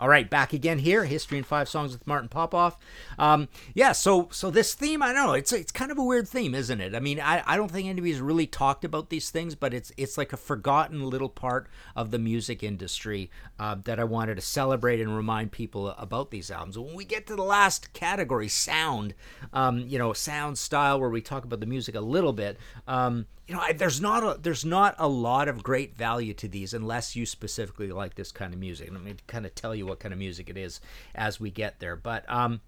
All 0.00 0.08
right, 0.08 0.30
back 0.30 0.54
again 0.54 0.78
here. 0.78 1.04
History 1.04 1.36
in 1.36 1.44
five 1.44 1.68
songs 1.68 1.92
with 1.92 2.06
Martin 2.06 2.30
Popoff. 2.30 2.78
Um, 3.18 3.48
yeah, 3.74 3.92
so 3.92 4.28
so 4.32 4.50
this 4.50 4.72
theme, 4.72 5.02
I 5.02 5.12
don't 5.12 5.26
know, 5.26 5.34
it's 5.34 5.52
it's 5.52 5.70
kind 5.70 5.90
of 5.90 5.98
a 5.98 6.02
weird 6.02 6.26
theme, 6.26 6.54
isn't 6.54 6.80
it? 6.80 6.94
I 6.94 7.00
mean, 7.00 7.20
I, 7.20 7.42
I 7.46 7.58
don't 7.58 7.70
think 7.70 7.86
anybody's 7.86 8.18
really 8.18 8.46
talked 8.46 8.82
about 8.82 9.10
these 9.10 9.28
things, 9.28 9.54
but 9.54 9.74
it's 9.74 9.92
it's 9.98 10.16
like 10.16 10.32
a 10.32 10.38
forgotten 10.38 11.10
little 11.10 11.28
part 11.28 11.68
of 11.94 12.12
the 12.12 12.18
music 12.18 12.62
industry 12.62 13.30
uh, 13.58 13.76
that 13.84 14.00
I 14.00 14.04
wanted 14.04 14.36
to 14.36 14.40
celebrate 14.40 15.02
and 15.02 15.14
remind 15.14 15.52
people 15.52 15.90
about 15.90 16.30
these 16.30 16.50
albums. 16.50 16.78
When 16.78 16.94
we 16.94 17.04
get 17.04 17.26
to 17.26 17.36
the 17.36 17.44
last 17.44 17.92
category, 17.92 18.48
sound, 18.48 19.12
um, 19.52 19.80
you 19.80 19.98
know, 19.98 20.14
sound 20.14 20.56
style, 20.56 20.98
where 20.98 21.10
we 21.10 21.20
talk 21.20 21.44
about 21.44 21.60
the 21.60 21.66
music 21.66 21.94
a 21.94 22.00
little 22.00 22.32
bit. 22.32 22.56
Um, 22.88 23.26
you 23.50 23.56
know, 23.56 23.62
I, 23.62 23.72
there's 23.72 24.00
not 24.00 24.22
a 24.22 24.40
there's 24.40 24.64
not 24.64 24.94
a 24.96 25.08
lot 25.08 25.48
of 25.48 25.64
great 25.64 25.96
value 25.96 26.32
to 26.34 26.46
these 26.46 26.72
unless 26.72 27.16
you 27.16 27.26
specifically 27.26 27.90
like 27.90 28.14
this 28.14 28.30
kind 28.30 28.54
of 28.54 28.60
music. 28.60 28.88
Going 28.88 29.16
to 29.16 29.24
kind 29.26 29.44
of 29.44 29.56
tell 29.56 29.74
you 29.74 29.86
what 29.86 29.98
kind 29.98 30.12
of 30.12 30.20
music 30.20 30.48
it 30.48 30.56
is 30.56 30.80
as 31.16 31.40
we 31.40 31.50
get 31.50 31.80
there. 31.80 31.96
But 31.96 32.24
um, 32.30 32.60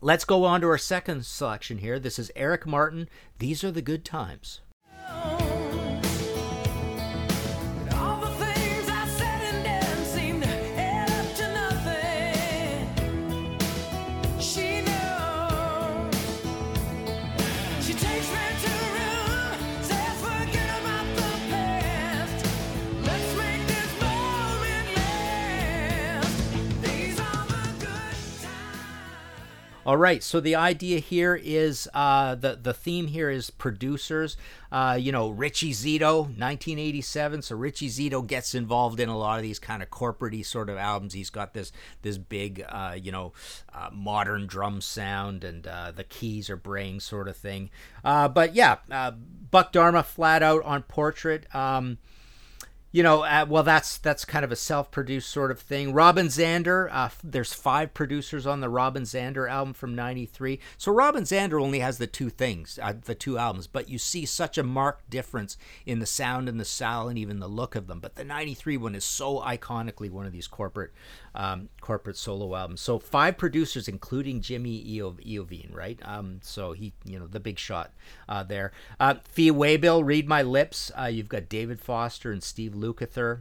let's 0.00 0.24
go 0.24 0.44
on 0.44 0.60
to 0.60 0.68
our 0.68 0.78
second 0.78 1.26
selection 1.26 1.78
here. 1.78 1.98
This 1.98 2.20
is 2.20 2.30
Eric 2.36 2.68
Martin. 2.68 3.08
These 3.40 3.64
are 3.64 3.72
the 3.72 3.82
good 3.82 4.04
times. 4.04 4.60
All 29.84 29.96
right, 29.96 30.22
so 30.22 30.38
the 30.38 30.54
idea 30.54 31.00
here 31.00 31.34
is 31.34 31.88
uh, 31.92 32.36
the 32.36 32.56
the 32.62 32.72
theme 32.72 33.08
here 33.08 33.28
is 33.28 33.50
producers. 33.50 34.36
Uh, 34.70 34.96
you 34.98 35.10
know, 35.10 35.30
Richie 35.30 35.72
Zito, 35.72 36.20
1987. 36.20 37.42
So 37.42 37.56
Richie 37.56 37.88
Zito 37.88 38.24
gets 38.24 38.54
involved 38.54 39.00
in 39.00 39.08
a 39.08 39.18
lot 39.18 39.38
of 39.38 39.42
these 39.42 39.58
kind 39.58 39.82
of 39.82 39.90
corporate 39.90 40.46
sort 40.46 40.70
of 40.70 40.76
albums. 40.76 41.14
He's 41.14 41.30
got 41.30 41.52
this 41.52 41.72
this 42.02 42.16
big, 42.16 42.64
uh, 42.68 42.96
you 43.00 43.10
know, 43.10 43.32
uh, 43.74 43.88
modern 43.92 44.46
drum 44.46 44.80
sound, 44.80 45.42
and 45.42 45.66
uh, 45.66 45.90
the 45.90 46.04
keys 46.04 46.48
are 46.48 46.56
braying 46.56 47.00
sort 47.00 47.26
of 47.26 47.36
thing. 47.36 47.68
Uh, 48.04 48.28
but 48.28 48.54
yeah, 48.54 48.76
Buck 49.50 49.72
Dharma 49.72 50.04
flat 50.04 50.44
out 50.44 50.62
on 50.62 50.84
Portrait. 50.84 51.52
Um, 51.52 51.98
you 52.92 53.02
know, 53.02 53.22
uh, 53.22 53.46
well, 53.48 53.62
that's 53.62 53.96
that's 53.96 54.26
kind 54.26 54.44
of 54.44 54.52
a 54.52 54.56
self-produced 54.56 55.28
sort 55.30 55.50
of 55.50 55.58
thing. 55.58 55.94
Robin 55.94 56.26
Zander, 56.26 56.88
uh, 56.92 57.08
there's 57.24 57.54
five 57.54 57.94
producers 57.94 58.46
on 58.46 58.60
the 58.60 58.68
Robin 58.68 59.04
Zander 59.04 59.50
album 59.50 59.72
from 59.72 59.94
'93. 59.94 60.60
So 60.76 60.92
Robin 60.92 61.24
Zander 61.24 61.60
only 61.60 61.78
has 61.78 61.96
the 61.96 62.06
two 62.06 62.28
things, 62.28 62.78
uh, 62.82 62.92
the 63.02 63.14
two 63.14 63.38
albums, 63.38 63.66
but 63.66 63.88
you 63.88 63.98
see 63.98 64.26
such 64.26 64.58
a 64.58 64.62
marked 64.62 65.08
difference 65.08 65.56
in 65.86 66.00
the 66.00 66.06
sound 66.06 66.50
and 66.50 66.60
the 66.60 66.66
style 66.66 67.08
and 67.08 67.18
even 67.18 67.40
the 67.40 67.48
look 67.48 67.74
of 67.74 67.86
them. 67.86 67.98
But 67.98 68.16
the 68.16 68.24
'93 68.24 68.76
one 68.76 68.94
is 68.94 69.04
so 69.04 69.40
iconically 69.40 70.10
one 70.10 70.26
of 70.26 70.32
these 70.32 70.46
corporate 70.46 70.92
um, 71.34 71.68
corporate 71.80 72.16
solo 72.16 72.54
albums. 72.54 72.80
So 72.80 72.98
five 72.98 73.38
producers, 73.38 73.88
including 73.88 74.40
Jimmy 74.40 74.84
Eo- 74.88 75.12
Iovine, 75.12 75.74
right? 75.74 75.98
Um, 76.04 76.40
so 76.42 76.72
he, 76.72 76.92
you 77.04 77.18
know, 77.18 77.26
the 77.26 77.40
big 77.40 77.58
shot 77.58 77.92
uh, 78.28 78.42
there. 78.42 78.72
Uh, 79.00 79.14
Waybill, 79.36 80.04
Read 80.04 80.28
My 80.28 80.42
Lips. 80.42 80.90
Uh, 80.98 81.06
you've 81.06 81.28
got 81.28 81.48
David 81.48 81.80
Foster 81.80 82.32
and 82.32 82.42
Steve 82.42 82.72
Lukather. 82.72 83.40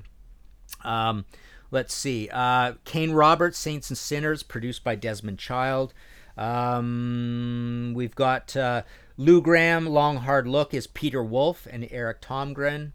Um, 0.84 1.26
let's 1.70 1.94
see. 1.94 2.30
Uh, 2.32 2.74
Kane 2.86 3.12
Roberts, 3.12 3.58
Saints 3.58 3.90
and 3.90 3.98
Sinners, 3.98 4.44
produced 4.44 4.84
by 4.84 4.96
Desmond 4.96 5.40
Child. 5.40 5.94
Um, 6.38 7.94
we've 7.96 8.16
got 8.16 8.56
uh, 8.56 8.84
Lou 9.18 9.42
Gramm, 9.42 9.86
Long 9.86 10.18
Hard 10.18 10.48
Look 10.48 10.74
is 10.74 10.88
Peter 10.88 11.24
Wolf 11.24 11.68
and 11.70 11.88
Eric 11.92 12.22
Tomgren. 12.22 12.94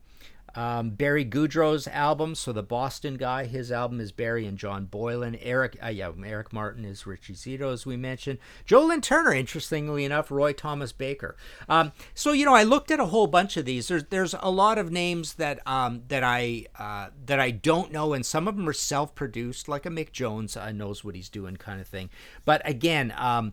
Um, 0.57 0.91
Barry 0.91 1.25
Goudreau's 1.25 1.87
album, 1.87 2.35
so 2.35 2.53
the 2.53 2.63
Boston 2.63 3.17
guy, 3.17 3.45
his 3.45 3.71
album 3.71 4.01
is 4.01 4.11
Barry 4.11 4.47
and 4.47 4.57
John 4.57 4.87
Boylan. 4.87 5.37
Eric, 5.37 5.77
uh, 5.85 5.89
yeah, 5.89 6.11
Eric 6.25 6.53
Martin 6.53 6.85
is 6.85 7.07
Richie 7.07 7.35
Zito, 7.35 7.73
as 7.73 7.85
we 7.85 7.97
mentioned. 7.97 8.39
Joe 8.65 8.87
Lynn 8.87 9.03
Turner, 9.03 9.35
interestingly 9.35 10.05
enough, 10.05 10.31
Roy 10.31 10.55
Thomas 10.55 10.93
Baker. 10.93 11.37
Um, 11.69 11.93
so 12.15 12.33
you 12.33 12.47
know, 12.47 12.55
I 12.55 12.63
looked 12.63 12.91
at 12.91 13.01
a 13.01 13.07
whole 13.07 13.27
bunch 13.27 13.57
of 13.59 13.67
these. 13.67 13.89
There's 13.89 14.05
there's 14.05 14.35
a 14.41 14.51
lot 14.51 14.79
of 14.79 14.91
names 14.91 15.35
that 15.35 15.61
um, 15.67 16.03
that 16.09 16.25
I 16.25 16.67
uh, 16.79 17.09
that 17.27 17.39
I 17.39 17.51
don't 17.51 17.93
know, 17.93 18.15
and 18.15 18.25
some 18.25 18.49
of 18.49 18.57
them 18.57 18.69
are 18.69 18.73
self-produced, 18.73 19.69
like 19.69 19.85
a 19.85 19.91
Mick 19.91 20.11
Jones 20.13 20.57
uh, 20.57 20.73
knows 20.73 21.05
what 21.05 21.15
he's 21.15 21.29
doing 21.29 21.57
kind 21.57 21.81
of 21.81 21.87
thing. 21.87 22.09
But 22.47 22.63
again, 22.65 23.13
um, 23.19 23.53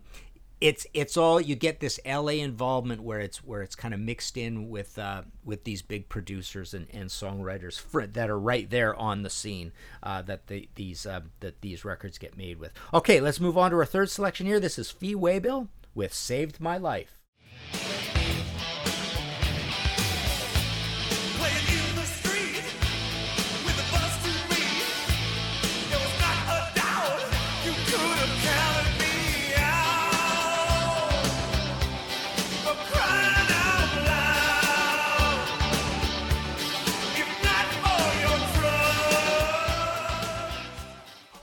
it's 0.64 0.86
it's 0.94 1.18
all 1.18 1.38
you 1.42 1.54
get 1.54 1.80
this 1.80 2.00
LA 2.06 2.40
involvement 2.40 3.02
where 3.02 3.20
it's 3.20 3.44
where 3.44 3.60
it's 3.60 3.74
kind 3.74 3.92
of 3.92 4.00
mixed 4.00 4.38
in 4.38 4.70
with 4.70 4.98
uh, 4.98 5.20
with 5.44 5.64
these 5.64 5.82
big 5.82 6.08
producers 6.08 6.72
and, 6.72 6.86
and 6.90 7.10
songwriters 7.10 7.78
fr- 7.78 8.06
that 8.06 8.30
are 8.30 8.38
right 8.38 8.70
there 8.70 8.96
on 8.96 9.22
the 9.24 9.28
scene 9.28 9.72
uh, 10.02 10.22
that 10.22 10.46
the, 10.46 10.66
these 10.74 11.04
uh, 11.04 11.20
that 11.40 11.60
these 11.60 11.84
records 11.84 12.16
get 12.16 12.38
made 12.38 12.58
with. 12.58 12.72
Okay, 12.94 13.20
let's 13.20 13.40
move 13.40 13.58
on 13.58 13.72
to 13.72 13.76
our 13.76 13.84
third 13.84 14.08
selection 14.08 14.46
here. 14.46 14.58
This 14.58 14.78
is 14.78 14.90
Fee 14.90 15.14
Waybill 15.14 15.68
with 15.94 16.14
"Saved 16.14 16.58
My 16.60 16.78
Life." 16.78 17.20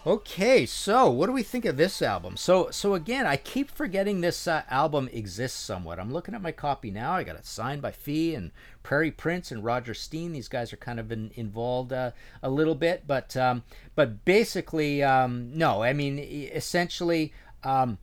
Okay, 0.03 0.65
so 0.65 1.11
what 1.11 1.27
do 1.27 1.31
we 1.31 1.43
think 1.43 1.63
of 1.63 1.77
this 1.77 2.01
album? 2.01 2.35
So, 2.35 2.71
so 2.71 2.95
again, 2.95 3.27
I 3.27 3.37
keep 3.37 3.69
forgetting 3.69 4.21
this 4.21 4.47
uh, 4.47 4.63
album 4.67 5.07
exists 5.13 5.59
somewhat. 5.59 5.99
I'm 5.99 6.11
looking 6.11 6.33
at 6.33 6.41
my 6.41 6.51
copy 6.51 6.89
now. 6.89 7.11
I 7.11 7.23
got 7.23 7.35
it 7.35 7.45
signed 7.45 7.83
by 7.83 7.91
Fee 7.91 8.33
and 8.33 8.49
Prairie 8.81 9.11
Prince 9.11 9.51
and 9.51 9.63
Roger 9.63 9.93
Steen. 9.93 10.31
These 10.31 10.47
guys 10.47 10.73
are 10.73 10.77
kind 10.77 10.99
of 10.99 11.11
in, 11.11 11.29
involved 11.35 11.93
uh, 11.93 12.11
a 12.41 12.49
little 12.49 12.73
bit, 12.73 13.03
but 13.05 13.37
um, 13.37 13.61
but 13.93 14.25
basically, 14.25 15.03
um, 15.03 15.51
no. 15.55 15.83
I 15.83 15.93
mean, 15.93 16.17
essentially. 16.17 17.31
Um, 17.63 17.99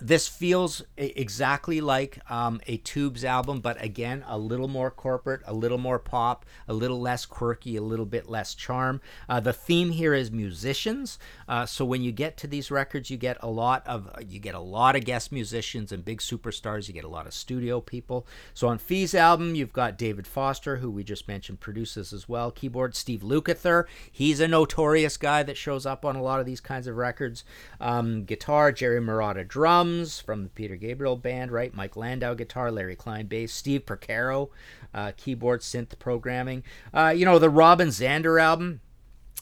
this 0.00 0.28
feels 0.28 0.82
exactly 0.96 1.80
like 1.80 2.18
um, 2.30 2.60
a 2.66 2.76
Tubes 2.78 3.24
album, 3.24 3.60
but 3.60 3.82
again, 3.82 4.24
a 4.26 4.36
little 4.36 4.68
more 4.68 4.90
corporate, 4.90 5.40
a 5.46 5.54
little 5.54 5.78
more 5.78 5.98
pop, 5.98 6.44
a 6.68 6.74
little 6.74 7.00
less 7.00 7.24
quirky, 7.24 7.76
a 7.76 7.82
little 7.82 8.04
bit 8.04 8.28
less 8.28 8.54
charm. 8.54 9.00
Uh, 9.28 9.40
the 9.40 9.52
theme 9.52 9.90
here 9.90 10.12
is 10.12 10.30
musicians. 10.30 11.18
Uh, 11.48 11.64
so 11.64 11.84
when 11.84 12.02
you 12.02 12.12
get 12.12 12.36
to 12.36 12.46
these 12.46 12.70
records, 12.70 13.10
you 13.10 13.16
get 13.16 13.38
a 13.40 13.48
lot 13.48 13.86
of 13.86 14.10
you 14.28 14.38
get 14.38 14.54
a 14.54 14.60
lot 14.60 14.96
of 14.96 15.04
guest 15.04 15.32
musicians 15.32 15.92
and 15.92 16.04
big 16.04 16.20
superstars. 16.20 16.88
You 16.88 16.94
get 16.94 17.04
a 17.04 17.08
lot 17.08 17.26
of 17.26 17.32
studio 17.32 17.80
people. 17.80 18.26
So 18.52 18.68
on 18.68 18.78
Fee's 18.78 19.14
album, 19.14 19.54
you've 19.54 19.72
got 19.72 19.96
David 19.96 20.26
Foster, 20.26 20.76
who 20.76 20.90
we 20.90 21.04
just 21.04 21.26
mentioned 21.26 21.60
produces 21.60 22.12
as 22.12 22.28
well. 22.28 22.50
Keyboard 22.50 22.94
Steve 22.94 23.20
Lukather. 23.20 23.84
He's 24.12 24.40
a 24.40 24.48
notorious 24.48 25.16
guy 25.16 25.42
that 25.42 25.56
shows 25.56 25.86
up 25.86 26.04
on 26.04 26.16
a 26.16 26.22
lot 26.22 26.40
of 26.40 26.46
these 26.46 26.60
kinds 26.60 26.86
of 26.86 26.96
records. 26.96 27.44
Um, 27.80 28.24
guitar 28.24 28.72
Jerry 28.72 29.00
Marotta 29.00 29.46
drums 29.86 30.20
from 30.20 30.42
the 30.42 30.48
Peter 30.50 30.76
Gabriel 30.76 31.16
band, 31.16 31.52
right? 31.52 31.72
Mike 31.72 31.96
Landau 31.96 32.34
guitar, 32.34 32.70
Larry 32.72 32.96
Klein 32.96 33.26
bass, 33.26 33.52
Steve 33.52 33.86
Percaro 33.86 34.50
uh, 34.92 35.12
keyboard 35.16 35.60
synth 35.60 35.98
programming. 35.98 36.64
Uh, 36.92 37.14
you 37.16 37.24
know 37.24 37.38
the 37.38 37.50
Robin 37.50 37.88
Zander 37.88 38.40
album 38.40 38.80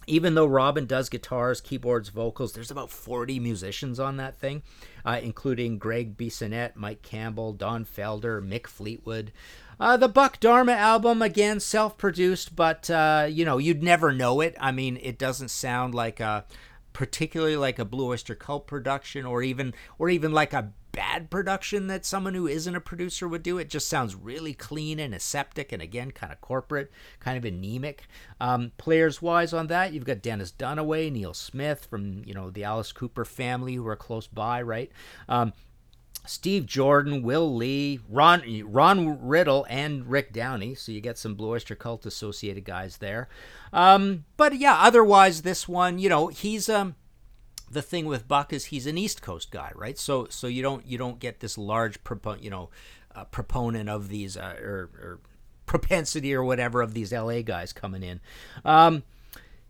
even 0.06 0.34
though 0.34 0.44
Robin 0.44 0.84
does 0.84 1.08
guitars, 1.08 1.62
keyboards, 1.62 2.10
vocals, 2.10 2.52
there's 2.52 2.70
about 2.70 2.90
40 2.90 3.40
musicians 3.40 3.98
on 3.98 4.18
that 4.18 4.38
thing, 4.38 4.62
uh, 5.02 5.18
including 5.22 5.78
Greg 5.78 6.18
Bissonette, 6.18 6.76
Mike 6.76 7.00
Campbell, 7.00 7.54
Don 7.54 7.86
Felder, 7.86 8.46
Mick 8.46 8.66
Fleetwood. 8.66 9.32
Uh, 9.80 9.96
the 9.96 10.08
Buck 10.08 10.40
Dharma 10.40 10.72
album, 10.72 11.22
again, 11.22 11.58
self 11.58 11.96
produced, 11.96 12.54
but, 12.54 12.90
uh, 12.90 13.26
you 13.30 13.46
know, 13.46 13.56
you'd 13.56 13.82
never 13.82 14.12
know 14.12 14.42
it. 14.42 14.54
I 14.60 14.72
mean, 14.72 14.98
it 15.00 15.16
doesn't 15.16 15.48
sound 15.48 15.94
like 15.94 16.20
a 16.20 16.44
particularly 16.94 17.56
like 17.58 17.78
a 17.78 17.84
Blue 17.84 18.06
Oyster 18.06 18.34
Cult 18.34 18.66
production 18.66 19.26
or 19.26 19.42
even 19.42 19.74
or 19.98 20.08
even 20.08 20.32
like 20.32 20.54
a 20.54 20.72
bad 20.92 21.28
production 21.28 21.88
that 21.88 22.06
someone 22.06 22.34
who 22.34 22.46
isn't 22.46 22.76
a 22.76 22.80
producer 22.80 23.26
would 23.28 23.42
do. 23.42 23.58
It 23.58 23.68
just 23.68 23.88
sounds 23.88 24.14
really 24.14 24.54
clean 24.54 25.00
and 25.00 25.12
aseptic 25.12 25.72
and 25.72 25.82
again 25.82 26.12
kind 26.12 26.32
of 26.32 26.40
corporate, 26.40 26.90
kind 27.20 27.36
of 27.36 27.44
anemic. 27.44 28.04
Um, 28.40 28.72
players 28.78 29.20
wise 29.20 29.52
on 29.52 29.66
that, 29.66 29.92
you've 29.92 30.04
got 30.04 30.22
Dennis 30.22 30.52
Dunaway, 30.56 31.12
Neil 31.12 31.34
Smith 31.34 31.86
from 31.90 32.22
you 32.24 32.32
know 32.32 32.48
the 32.48 32.64
Alice 32.64 32.92
Cooper 32.92 33.26
family 33.26 33.74
who 33.74 33.86
are 33.86 33.96
close 33.96 34.26
by, 34.26 34.62
right? 34.62 34.90
Um, 35.28 35.52
Steve 36.26 36.66
Jordan, 36.66 37.22
Will 37.22 37.54
Lee, 37.54 38.00
Ron 38.08 38.62
Ron 38.66 39.26
Riddle, 39.26 39.66
and 39.68 40.06
Rick 40.06 40.32
Downey. 40.32 40.74
So 40.74 40.92
you 40.92 41.00
get 41.00 41.18
some 41.18 41.34
Blue 41.34 41.50
Oyster 41.50 41.74
Cult 41.74 42.06
associated 42.06 42.64
guys 42.64 42.96
there. 42.98 43.28
Um, 43.72 44.24
but 44.36 44.56
yeah, 44.56 44.76
otherwise 44.80 45.42
this 45.42 45.68
one, 45.68 45.98
you 45.98 46.08
know, 46.08 46.28
he's 46.28 46.68
um 46.68 46.96
the 47.70 47.82
thing 47.82 48.06
with 48.06 48.28
Buck 48.28 48.52
is 48.52 48.66
he's 48.66 48.86
an 48.86 48.96
East 48.96 49.20
Coast 49.20 49.50
guy, 49.50 49.72
right? 49.74 49.98
So 49.98 50.26
so 50.30 50.46
you 50.46 50.62
don't 50.62 50.86
you 50.86 50.96
don't 50.96 51.18
get 51.18 51.40
this 51.40 51.58
large 51.58 52.02
propo- 52.04 52.42
you 52.42 52.50
know 52.50 52.70
uh, 53.14 53.24
proponent 53.24 53.88
of 53.88 54.08
these 54.08 54.36
uh, 54.36 54.56
or, 54.60 54.90
or 55.00 55.20
propensity 55.66 56.34
or 56.34 56.42
whatever 56.42 56.82
of 56.82 56.94
these 56.94 57.12
LA 57.12 57.42
guys 57.42 57.72
coming 57.72 58.02
in. 58.02 58.20
Um, 58.64 59.02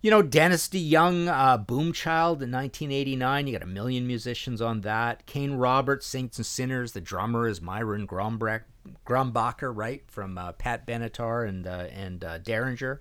you 0.05 0.11
know, 0.11 0.21
Dennis 0.21 0.69
DeYoung, 0.69 1.29
uh, 1.29 1.57
Boomchild 1.57 2.43
in 2.43 2.53
1989. 2.53 3.47
You 3.47 3.53
got 3.55 3.63
a 3.63 3.67
million 3.67 4.07
musicians 4.07 4.61
on 4.61 4.83
that. 4.83 5.25
Kane 5.25 5.55
Roberts, 5.55 6.05
Saints 6.05 6.37
and 6.37 6.45
Sinners. 6.45 6.93
The 6.93 7.01
drummer 7.01 7.49
is 7.49 7.63
Myron 7.63 8.07
Grombacher, 8.07 8.65
Grombacher 9.07 9.75
right, 9.75 10.03
from 10.07 10.37
uh, 10.37 10.53
Pat 10.53 10.87
Benatar 10.87 11.49
and 11.49 11.67
uh, 11.67 11.87
and 11.91 12.23
uh, 12.23 12.37
Derringer. 12.37 13.01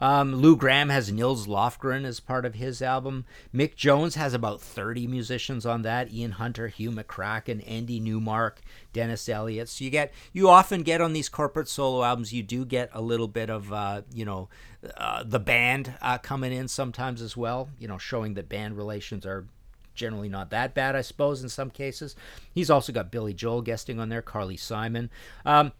Um, 0.00 0.36
Lou 0.36 0.56
Gramm 0.56 0.88
has 0.90 1.10
Nils 1.10 1.46
Lofgren 1.46 2.04
as 2.04 2.20
part 2.20 2.44
of 2.44 2.54
his 2.54 2.82
album. 2.82 3.24
Mick 3.54 3.76
Jones 3.76 4.14
has 4.14 4.34
about 4.34 4.60
30 4.60 5.06
musicians 5.06 5.64
on 5.64 5.82
that. 5.82 6.12
Ian 6.12 6.32
Hunter, 6.32 6.68
Hugh 6.68 6.90
McCracken, 6.90 7.64
Andy 7.66 7.98
Newmark, 7.98 8.60
Dennis 8.92 9.28
Elliott. 9.28 9.68
So 9.68 9.84
you 9.84 9.90
get 9.90 10.12
you 10.32 10.48
often 10.48 10.82
get 10.82 11.00
on 11.00 11.12
these 11.12 11.28
corporate 11.28 11.68
solo 11.68 12.04
albums. 12.04 12.32
You 12.32 12.42
do 12.42 12.64
get 12.64 12.90
a 12.92 13.00
little 13.00 13.28
bit 13.28 13.50
of 13.50 13.72
uh, 13.72 14.02
you 14.12 14.24
know 14.24 14.48
uh, 14.96 15.22
the 15.24 15.40
band 15.40 15.94
uh, 16.00 16.18
coming 16.18 16.52
in 16.52 16.68
sometimes 16.68 17.22
as 17.22 17.36
well. 17.36 17.68
You 17.78 17.88
know, 17.88 17.98
showing 17.98 18.34
that 18.34 18.48
band 18.48 18.76
relations 18.76 19.26
are 19.26 19.46
generally 19.94 20.28
not 20.28 20.50
that 20.50 20.74
bad, 20.74 20.94
I 20.94 21.00
suppose, 21.00 21.42
in 21.42 21.48
some 21.48 21.70
cases. 21.70 22.14
He's 22.52 22.70
also 22.70 22.92
got 22.92 23.10
Billy 23.10 23.34
Joel 23.34 23.62
guesting 23.62 23.98
on 23.98 24.08
there, 24.08 24.22
Carly 24.22 24.56
Simon. 24.56 25.10
Um, 25.44 25.72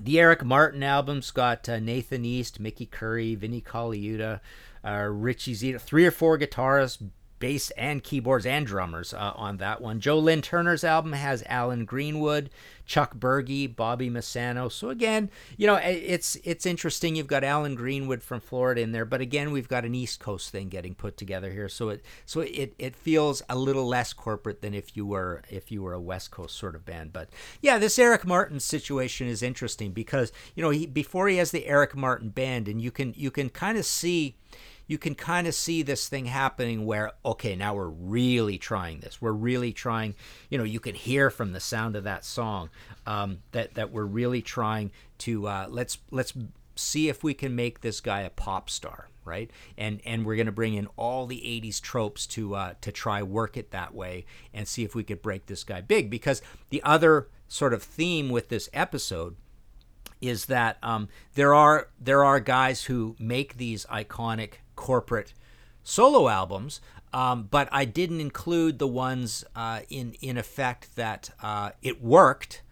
the 0.00 0.20
Eric 0.20 0.44
Martin 0.44 0.82
album's 0.82 1.30
got 1.30 1.68
uh, 1.68 1.78
Nathan 1.78 2.24
East, 2.24 2.60
Mickey 2.60 2.86
Curry, 2.86 3.34
Vinnie 3.34 3.62
Colaiuta, 3.62 4.40
uh, 4.84 5.08
Richie 5.10 5.54
Zito, 5.54 5.80
three 5.80 6.04
or 6.04 6.10
four 6.10 6.38
guitarists, 6.38 7.02
bass 7.38 7.70
and 7.72 8.02
keyboards 8.02 8.46
and 8.46 8.66
drummers 8.66 9.12
uh, 9.12 9.32
on 9.34 9.58
that 9.58 9.80
one. 9.80 10.00
Joe 10.00 10.18
Lynn 10.18 10.42
Turner's 10.42 10.84
album 10.84 11.12
has 11.12 11.42
Alan 11.46 11.84
Greenwood, 11.84 12.50
Chuck 12.86 13.16
Burgi, 13.16 13.74
Bobby 13.74 14.08
Messano. 14.08 14.70
So 14.70 14.90
again, 14.90 15.30
you 15.56 15.66
know, 15.66 15.76
it's 15.76 16.36
it's 16.44 16.64
interesting. 16.64 17.16
You've 17.16 17.26
got 17.26 17.44
Alan 17.44 17.74
Greenwood 17.74 18.22
from 18.22 18.40
Florida 18.40 18.80
in 18.80 18.92
there, 18.92 19.04
but 19.04 19.20
again, 19.20 19.50
we've 19.50 19.68
got 19.68 19.84
an 19.84 19.94
East 19.94 20.20
Coast 20.20 20.50
thing 20.50 20.68
getting 20.68 20.94
put 20.94 21.16
together 21.16 21.50
here. 21.50 21.68
So 21.68 21.90
it 21.90 22.04
so 22.24 22.40
it 22.40 22.74
it 22.78 22.96
feels 22.96 23.42
a 23.48 23.58
little 23.58 23.86
less 23.86 24.12
corporate 24.12 24.62
than 24.62 24.72
if 24.74 24.96
you 24.96 25.04
were 25.04 25.42
if 25.50 25.70
you 25.70 25.82
were 25.82 25.92
a 25.92 26.00
West 26.00 26.30
Coast 26.30 26.56
sort 26.56 26.74
of 26.74 26.84
band. 26.84 27.12
But 27.12 27.28
yeah, 27.60 27.78
this 27.78 27.98
Eric 27.98 28.24
Martin 28.24 28.60
situation 28.60 29.26
is 29.26 29.42
interesting 29.42 29.92
because 29.92 30.32
you 30.54 30.62
know 30.62 30.70
he 30.70 30.86
before 30.86 31.28
he 31.28 31.36
has 31.36 31.50
the 31.50 31.66
Eric 31.66 31.96
Martin 31.96 32.30
band, 32.30 32.68
and 32.68 32.80
you 32.80 32.90
can 32.90 33.12
you 33.16 33.30
can 33.30 33.50
kind 33.50 33.76
of 33.76 33.84
see 33.84 34.36
you 34.86 34.98
can 34.98 35.14
kind 35.14 35.46
of 35.46 35.54
see 35.54 35.82
this 35.82 36.08
thing 36.08 36.26
happening 36.26 36.86
where 36.86 37.12
okay 37.24 37.56
now 37.56 37.74
we're 37.74 37.88
really 37.88 38.58
trying 38.58 39.00
this. 39.00 39.20
We're 39.20 39.32
really 39.32 39.72
trying 39.72 40.14
you 40.50 40.58
know 40.58 40.64
you 40.64 40.80
can 40.80 40.94
hear 40.94 41.30
from 41.30 41.52
the 41.52 41.60
sound 41.60 41.96
of 41.96 42.04
that 42.04 42.24
song 42.24 42.70
um, 43.06 43.38
that 43.52 43.74
that 43.74 43.90
we're 43.92 44.04
really 44.04 44.42
trying 44.42 44.92
to 45.18 45.46
uh, 45.46 45.66
let's 45.68 45.98
let's 46.10 46.32
see 46.74 47.08
if 47.08 47.24
we 47.24 47.34
can 47.34 47.54
make 47.54 47.80
this 47.80 48.00
guy 48.00 48.20
a 48.20 48.30
pop 48.30 48.70
star 48.70 49.08
right? 49.26 49.50
And 49.76 50.00
and 50.06 50.24
we're 50.24 50.36
going 50.36 50.46
to 50.46 50.52
bring 50.52 50.74
in 50.74 50.86
all 50.96 51.26
the 51.26 51.40
80s 51.40 51.80
tropes 51.80 52.26
to 52.28 52.54
uh, 52.54 52.74
to 52.80 52.92
try 52.92 53.22
work 53.22 53.56
it 53.58 53.72
that 53.72 53.92
way 53.92 54.24
and 54.54 54.66
see 54.66 54.84
if 54.84 54.94
we 54.94 55.02
could 55.04 55.20
break 55.20 55.46
this 55.46 55.64
guy 55.64 55.82
big. 55.82 56.08
Because 56.08 56.40
the 56.70 56.82
other 56.82 57.28
sort 57.48 57.74
of 57.74 57.82
theme 57.82 58.30
with 58.30 58.48
this 58.48 58.70
episode 58.72 59.36
is 60.20 60.46
that 60.46 60.78
um, 60.82 61.08
there 61.34 61.52
are 61.52 61.88
there 62.00 62.24
are 62.24 62.40
guys 62.40 62.84
who 62.84 63.16
make 63.18 63.56
these 63.56 63.84
iconic 63.86 64.60
corporate 64.76 65.32
solo 65.82 66.28
albums, 66.28 66.80
um, 67.12 67.48
but 67.50 67.68
I 67.72 67.84
didn't 67.84 68.20
include 68.20 68.78
the 68.78 68.86
ones 68.86 69.44
uh, 69.54 69.80
in 69.88 70.14
in 70.20 70.36
effect 70.36 70.94
that 70.96 71.30
uh, 71.42 71.70
it 71.82 72.02
worked. 72.02 72.62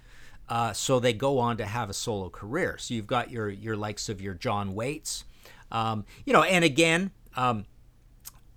Uh, 0.47 0.75
so 0.75 1.01
they 1.01 1.15
go 1.15 1.39
on 1.39 1.57
to 1.57 1.65
have 1.65 1.89
a 1.89 1.95
solo 1.95 2.29
career. 2.29 2.77
So 2.79 2.93
you've 2.95 3.07
got 3.07 3.31
your 3.31 3.49
your 3.49 3.77
likes 3.77 4.09
of 4.09 4.21
your 4.21 4.35
John 4.35 4.75
Waites, 4.75 5.25
um, 5.73 6.05
you 6.25 6.33
know, 6.33 6.43
and 6.43 6.65
again. 6.65 7.11
Um, 7.37 7.67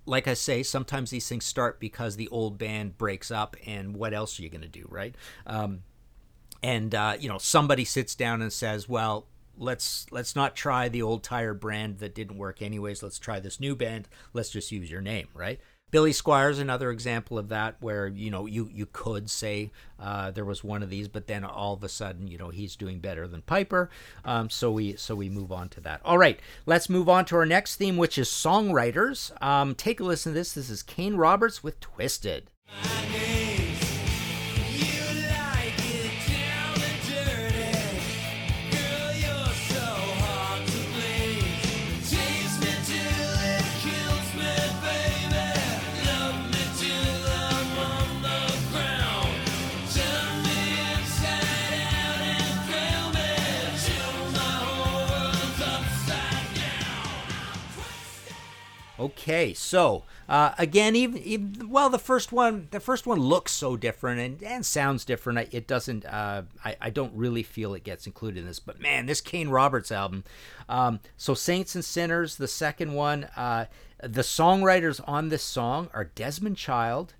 like 0.06 0.26
I 0.26 0.32
say, 0.32 0.62
sometimes 0.62 1.10
these 1.10 1.28
things 1.28 1.44
start 1.44 1.78
because 1.78 2.16
the 2.16 2.28
old 2.28 2.56
band 2.56 2.96
breaks 2.96 3.30
up, 3.30 3.56
and 3.66 3.94
what 3.94 4.14
else 4.14 4.38
are 4.38 4.42
you 4.42 4.48
going 4.48 4.62
to 4.62 4.66
do, 4.68 4.86
right? 4.88 5.14
Um, 5.46 5.82
and 6.62 6.94
uh, 6.94 7.16
you 7.18 7.28
know 7.28 7.38
somebody 7.38 7.84
sits 7.84 8.14
down 8.14 8.42
and 8.42 8.52
says 8.52 8.88
well 8.88 9.26
let's 9.58 10.06
let's 10.10 10.36
not 10.36 10.56
try 10.56 10.88
the 10.88 11.02
old 11.02 11.22
tire 11.22 11.54
brand 11.54 11.98
that 11.98 12.14
didn't 12.14 12.38
work 12.38 12.62
anyways. 12.62 13.02
Let's 13.02 13.18
try 13.18 13.40
this 13.40 13.60
new 13.60 13.74
band. 13.74 14.08
Let's 14.32 14.50
just 14.50 14.72
use 14.72 14.90
your 14.90 15.00
name 15.00 15.28
right? 15.34 15.60
Billy 15.90 16.12
Squier's 16.12 16.58
another 16.58 16.90
example 16.90 17.38
of 17.38 17.48
that 17.48 17.76
where 17.80 18.06
you 18.06 18.30
know 18.30 18.46
you 18.46 18.68
you 18.72 18.86
could 18.86 19.30
say 19.30 19.70
uh, 19.98 20.30
there 20.30 20.44
was 20.44 20.62
one 20.62 20.82
of 20.82 20.90
these 20.90 21.08
but 21.08 21.26
then 21.26 21.44
all 21.44 21.72
of 21.74 21.82
a 21.82 21.88
sudden 21.88 22.28
you 22.28 22.36
know 22.36 22.50
he's 22.50 22.76
doing 22.76 23.00
better 23.00 23.26
than 23.26 23.42
piper. 23.42 23.90
Um, 24.24 24.50
so 24.50 24.70
we 24.70 24.96
so 24.96 25.14
we 25.14 25.30
move 25.30 25.50
on 25.50 25.68
to 25.70 25.80
that. 25.82 26.00
All 26.04 26.18
right 26.18 26.38
let's 26.66 26.88
move 26.88 27.08
on 27.08 27.24
to 27.26 27.36
our 27.36 27.46
next 27.46 27.76
theme 27.76 27.96
which 27.96 28.18
is 28.18 28.28
songwriters. 28.28 29.30
Um, 29.42 29.74
take 29.74 30.00
a 30.00 30.04
listen 30.04 30.32
to 30.32 30.38
this. 30.38 30.52
This 30.52 30.70
is 30.70 30.82
kane 30.82 31.16
roberts 31.16 31.62
with 31.62 31.80
twisted 31.80 32.50
Okay, 59.00 59.54
so 59.54 60.02
uh, 60.28 60.52
again, 60.58 60.96
even, 60.96 61.18
even 61.22 61.70
well, 61.70 61.88
the 61.88 62.00
first 62.00 62.32
one, 62.32 62.66
the 62.72 62.80
first 62.80 63.06
one 63.06 63.20
looks 63.20 63.52
so 63.52 63.76
different 63.76 64.20
and, 64.20 64.42
and 64.42 64.66
sounds 64.66 65.04
different. 65.04 65.54
It 65.54 65.68
doesn't. 65.68 66.04
Uh, 66.04 66.42
I 66.64 66.76
I 66.80 66.90
don't 66.90 67.14
really 67.14 67.44
feel 67.44 67.74
it 67.74 67.84
gets 67.84 68.06
included 68.06 68.40
in 68.40 68.46
this. 68.46 68.58
But 68.58 68.80
man, 68.80 69.06
this 69.06 69.20
Kane 69.20 69.50
Roberts 69.50 69.92
album. 69.92 70.24
Um, 70.68 70.98
so 71.16 71.34
Saints 71.34 71.76
and 71.76 71.84
Sinners, 71.84 72.36
the 72.36 72.48
second 72.48 72.92
one. 72.92 73.24
Uh, 73.36 73.66
the 74.02 74.22
songwriters 74.22 75.00
on 75.06 75.28
this 75.28 75.42
song 75.42 75.88
are 75.94 76.04
Desmond 76.04 76.56
Child, 76.56 77.14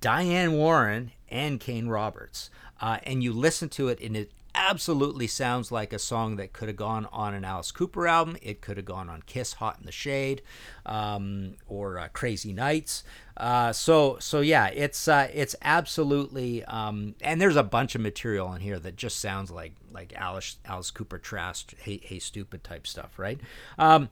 Diane 0.00 0.52
Warren, 0.52 1.12
and 1.28 1.58
Kane 1.58 1.88
Roberts. 1.88 2.50
Uh, 2.80 2.98
and 3.02 3.24
you 3.24 3.32
listen 3.32 3.68
to 3.70 3.88
it, 3.88 4.00
and 4.00 4.16
it 4.16 4.30
absolutely 4.58 5.26
sounds 5.26 5.70
like 5.70 5.92
a 5.92 5.98
song 5.98 6.36
that 6.36 6.52
could 6.52 6.68
have 6.68 6.76
gone 6.76 7.06
on 7.12 7.34
an 7.34 7.44
Alice 7.44 7.70
Cooper 7.70 8.06
album. 8.06 8.36
It 8.42 8.60
could 8.60 8.76
have 8.76 8.86
gone 8.86 9.08
on 9.08 9.22
Kiss, 9.22 9.54
"Hot 9.54 9.78
in 9.78 9.86
the 9.86 9.92
Shade," 9.92 10.42
um, 10.84 11.54
or 11.66 11.98
uh, 11.98 12.08
"Crazy 12.08 12.52
Nights." 12.52 13.04
Uh, 13.36 13.72
so, 13.72 14.16
so 14.18 14.40
yeah, 14.40 14.66
it's 14.66 15.06
uh, 15.06 15.28
it's 15.32 15.54
absolutely, 15.62 16.64
um, 16.64 17.14
and 17.20 17.40
there's 17.40 17.56
a 17.56 17.62
bunch 17.62 17.94
of 17.94 18.00
material 18.00 18.48
on 18.48 18.60
here 18.60 18.78
that 18.80 18.96
just 18.96 19.20
sounds 19.20 19.50
like 19.50 19.74
like 19.92 20.12
Alice 20.16 20.56
Alice 20.64 20.90
Cooper 20.90 21.18
trash, 21.18 21.64
hey 21.78 22.00
hey 22.02 22.18
stupid 22.18 22.64
type 22.64 22.86
stuff, 22.86 23.18
right? 23.18 23.40
Um, 23.78 24.10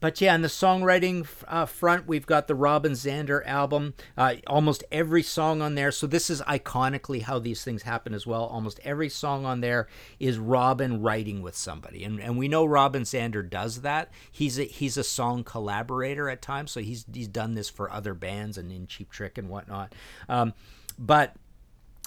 but 0.00 0.20
yeah, 0.20 0.34
on 0.34 0.42
the 0.42 0.48
songwriting 0.48 1.26
uh, 1.48 1.66
front, 1.66 2.06
we've 2.06 2.26
got 2.26 2.46
the 2.48 2.54
Robin 2.54 2.92
Zander 2.92 3.44
album. 3.46 3.94
Uh, 4.16 4.36
almost 4.46 4.84
every 4.90 5.22
song 5.22 5.62
on 5.62 5.74
there. 5.74 5.90
So 5.90 6.06
this 6.06 6.30
is 6.30 6.40
iconically 6.42 7.22
how 7.22 7.38
these 7.38 7.64
things 7.64 7.82
happen 7.82 8.14
as 8.14 8.26
well. 8.26 8.44
Almost 8.44 8.80
every 8.84 9.08
song 9.08 9.44
on 9.44 9.60
there 9.60 9.88
is 10.18 10.38
Robin 10.38 11.02
writing 11.02 11.42
with 11.42 11.56
somebody, 11.56 12.04
and 12.04 12.20
and 12.20 12.38
we 12.38 12.48
know 12.48 12.64
Robin 12.64 13.02
Zander 13.02 13.48
does 13.48 13.82
that. 13.82 14.10
He's 14.30 14.58
a, 14.58 14.64
he's 14.64 14.96
a 14.96 15.04
song 15.04 15.44
collaborator 15.44 16.28
at 16.28 16.42
times, 16.42 16.70
so 16.70 16.80
he's 16.80 17.04
he's 17.12 17.28
done 17.28 17.54
this 17.54 17.68
for 17.68 17.90
other 17.90 18.14
bands 18.14 18.58
and 18.58 18.70
in 18.72 18.86
Cheap 18.86 19.10
Trick 19.10 19.38
and 19.38 19.48
whatnot. 19.48 19.94
Um, 20.28 20.54
but 20.98 21.34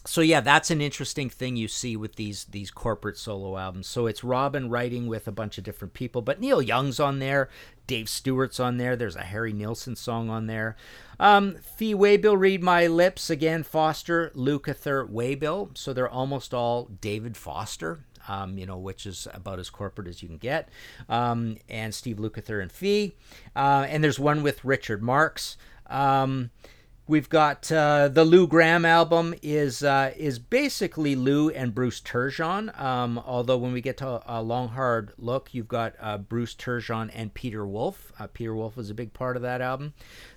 so 0.08 0.22
yeah, 0.22 0.40
that's 0.40 0.72
an 0.72 0.80
interesting 0.80 1.30
thing 1.30 1.58
you 1.58 1.68
see 1.68 1.98
with 1.98 2.16
these 2.16 2.46
these 2.46 2.72
corporate 2.72 3.18
solo 3.18 3.58
albums. 3.58 3.88
So 3.88 4.08
it's 4.08 4.24
Robin 4.24 4.70
writing 4.70 5.08
with 5.08 5.28
a 5.28 5.34
bunch 5.34 5.58
of 5.58 5.66
different 5.66 5.94
people, 5.94 6.22
but 6.22 6.40
Neil 6.40 6.62
Young's 6.62 6.98
on 6.98 7.20
there, 7.20 7.50
Dave 7.88 8.08
Stewart's 8.08 8.60
on 8.60 8.78
there. 8.78 8.96
There's 8.96 9.18
a 9.18 9.24
Harry 9.24 9.52
Nilsson 9.52 9.98
song 9.98 10.30
on 10.30 10.48
there. 10.48 10.78
Um, 11.20 11.56
Fee 11.56 11.94
Waybill, 11.94 12.40
Read 12.40 12.64
My 12.64 12.88
Lips 12.88 13.30
again. 13.30 13.64
Foster, 13.64 14.32
Lukather, 14.34 15.10
Waybill. 15.10 15.78
So 15.78 15.92
they're 15.92 16.10
almost 16.10 16.54
all 16.54 16.86
David 16.86 17.36
Foster. 17.36 18.00
Um, 18.30 18.58
you 18.58 18.66
know, 18.66 18.78
which 18.78 19.06
is 19.06 19.28
about 19.34 19.60
as 19.60 19.70
corporate 19.70 20.08
as 20.08 20.22
you 20.22 20.28
can 20.28 20.38
get. 20.38 20.70
Um, 21.08 21.58
and 21.70 21.94
Steve 21.94 22.18
Lukather 22.18 22.62
and 22.62 22.72
Fee. 22.72 23.16
Uh, 23.56 23.86
and 23.90 24.04
there's 24.04 24.20
one 24.20 24.44
with 24.44 24.64
Richard 24.66 25.02
Marx. 25.02 25.58
Um, 25.88 26.52
We've 27.10 27.30
got 27.30 27.72
uh, 27.72 28.10
the 28.10 28.26
Lou 28.26 28.48
Gramm 28.48 28.84
album 28.84 29.34
is 29.42 29.82
uh, 29.82 30.12
is 30.18 30.40
basically 30.40 31.16
Lou 31.16 31.50
and 31.50 31.74
Bruce 31.74 32.02
Turgeon. 32.02 32.78
Um, 32.78 33.18
although 33.26 33.56
when 33.58 33.72
we 33.72 33.80
get 33.80 33.96
to 33.98 34.22
a 34.26 34.44
long 34.44 34.68
hard 34.68 35.14
look, 35.18 35.54
you've 35.54 35.70
got 35.70 35.96
uh, 36.02 36.18
Bruce 36.18 36.54
Turgeon 36.54 37.10
and 37.14 37.34
Peter 37.34 37.66
Wolf. 37.66 38.12
Uh, 38.20 38.28
Peter 38.28 38.54
Wolf 38.54 38.76
was 38.76 38.90
a 38.90 38.94
big 38.94 39.14
part 39.14 39.38
of 39.38 39.42
that 39.42 39.62
album. 39.62 39.94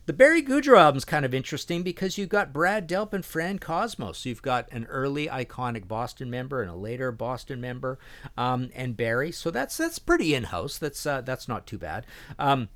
The 0.06 0.12
Barry 0.12 0.44
Goudreau 0.44 0.78
album's 0.78 1.04
kind 1.04 1.24
of 1.24 1.34
interesting 1.34 1.82
because 1.82 2.16
you've 2.16 2.28
got 2.28 2.52
Brad 2.52 2.88
Delp 2.88 3.12
and 3.12 3.24
Fran 3.24 3.58
Cosmos. 3.58 4.18
So 4.18 4.28
you've 4.28 4.40
got 4.40 4.70
an 4.70 4.84
early 4.84 5.26
iconic 5.26 5.88
Boston 5.88 6.30
member 6.30 6.62
and 6.62 6.70
a 6.70 6.76
later 6.76 7.10
Boston 7.10 7.60
member, 7.60 7.98
um, 8.38 8.70
and 8.76 8.96
Barry. 8.96 9.32
So 9.32 9.50
that's 9.50 9.76
that's 9.76 9.98
pretty 9.98 10.36
in 10.36 10.44
house. 10.44 10.78
That's 10.78 11.04
uh, 11.04 11.22
that's 11.22 11.48
not 11.48 11.66
too 11.66 11.78
bad. 11.78 12.06
Um, 12.38 12.68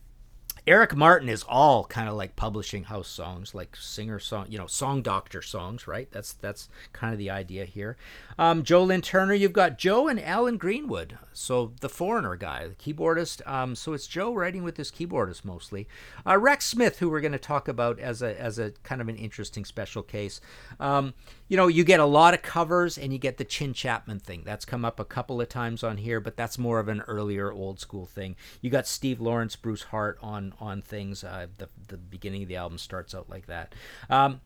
Eric 0.67 0.97
Martin 0.97 1.29
is 1.29 1.45
all 1.47 1.85
kind 1.85 2.09
of 2.09 2.15
like 2.15 2.37
publishing 2.37 2.85
house 2.85 3.09
songs, 3.09 3.55
like 3.55 3.77
singer 3.77 4.19
song, 4.19 4.47
you 4.49 4.57
know, 4.57 4.67
song 4.67 5.03
doctor 5.03 5.43
songs, 5.43 5.87
right? 5.87 6.09
That's 6.11 6.33
that's 6.33 6.71
kind 6.95 7.13
of 7.13 7.19
the 7.19 7.29
idea 7.29 7.67
here. 7.67 7.99
Um, 8.39 8.63
Joe 8.63 8.85
Lynn 8.85 9.03
Turner, 9.03 9.35
you've 9.35 9.53
got 9.53 9.79
Joe 9.79 10.09
and 10.09 10.19
Alan 10.19 10.57
Greenwood, 10.57 11.19
so 11.35 11.73
the 11.81 11.91
foreigner 11.91 12.35
guy, 12.37 12.67
the 12.67 12.75
keyboardist. 12.75 13.47
Um, 13.47 13.75
so 13.75 13.93
it's 13.93 14.07
Joe 14.07 14.33
writing 14.33 14.65
with 14.65 14.77
this 14.77 14.91
keyboardist 14.91 15.45
mostly. 15.45 15.87
Uh, 16.27 16.39
Rex 16.39 16.65
Smith, 16.65 16.99
who 16.99 17.11
we're 17.11 17.21
going 17.21 17.33
to 17.33 17.39
talk 17.39 17.69
about 17.69 17.99
as 17.99 18.23
a 18.23 18.41
as 18.41 18.59
a 18.59 18.73
kind 18.85 19.03
of 19.03 19.09
an 19.11 19.17
interesting 19.17 19.67
special 19.67 20.03
case. 20.03 20.41
Um, 20.81 21.13
you 21.55 21.57
know, 21.57 21.69
you 21.69 21.85
get 21.85 22.01
a 22.01 22.05
lot 22.05 22.35
of 22.35 22.43
covers 22.43 22.99
and 22.99 23.13
you 23.13 23.19
get 23.21 23.37
the 23.37 23.45
Chinn 23.45 23.75
Chapman 23.75 24.19
thing. 24.19 24.43
That's 24.45 24.65
come 24.65 24.85
up 24.85 24.99
a 24.99 25.05
couple 25.05 25.41
of 25.41 25.49
times 25.49 25.85
on 25.85 25.99
here, 25.99 26.19
but 26.19 26.37
that's 26.37 26.59
more 26.59 26.81
of 26.81 26.89
an 26.89 27.03
earlier 27.03 27.53
old 27.53 27.79
school 27.79 28.07
thing. 28.07 28.35
You 28.61 28.71
got 28.71 28.89
Steve 28.89 29.21
Lawrence, 29.21 29.55
Bruce 29.55 29.85
Hart 29.85 30.19
on 30.21 30.55
on 30.59 30.83
things. 30.83 31.23
Uh, 31.23 31.47
the 31.59 31.69
the 31.87 31.97
beginning 31.97 32.43
of 32.43 32.49
the 32.49 32.57
album 32.57 32.77
starts 32.77 33.15
out 33.15 33.31
like 33.31 33.47
that. 33.47 33.73
Um, 34.11 34.41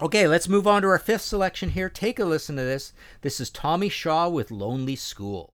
okay, 0.00 0.26
let's 0.26 0.48
move 0.48 0.66
on 0.66 0.80
to 0.80 0.88
our 0.88 0.98
fifth 0.98 1.20
selection 1.20 1.72
here. 1.72 1.90
Take 1.90 2.18
a 2.18 2.24
listen 2.24 2.56
to 2.56 2.62
this. 2.62 2.94
This 3.20 3.38
is 3.38 3.50
Tommy 3.50 3.90
Shaw 3.90 4.30
with 4.30 4.50
Lonely 4.50 4.96
School. 4.96 5.52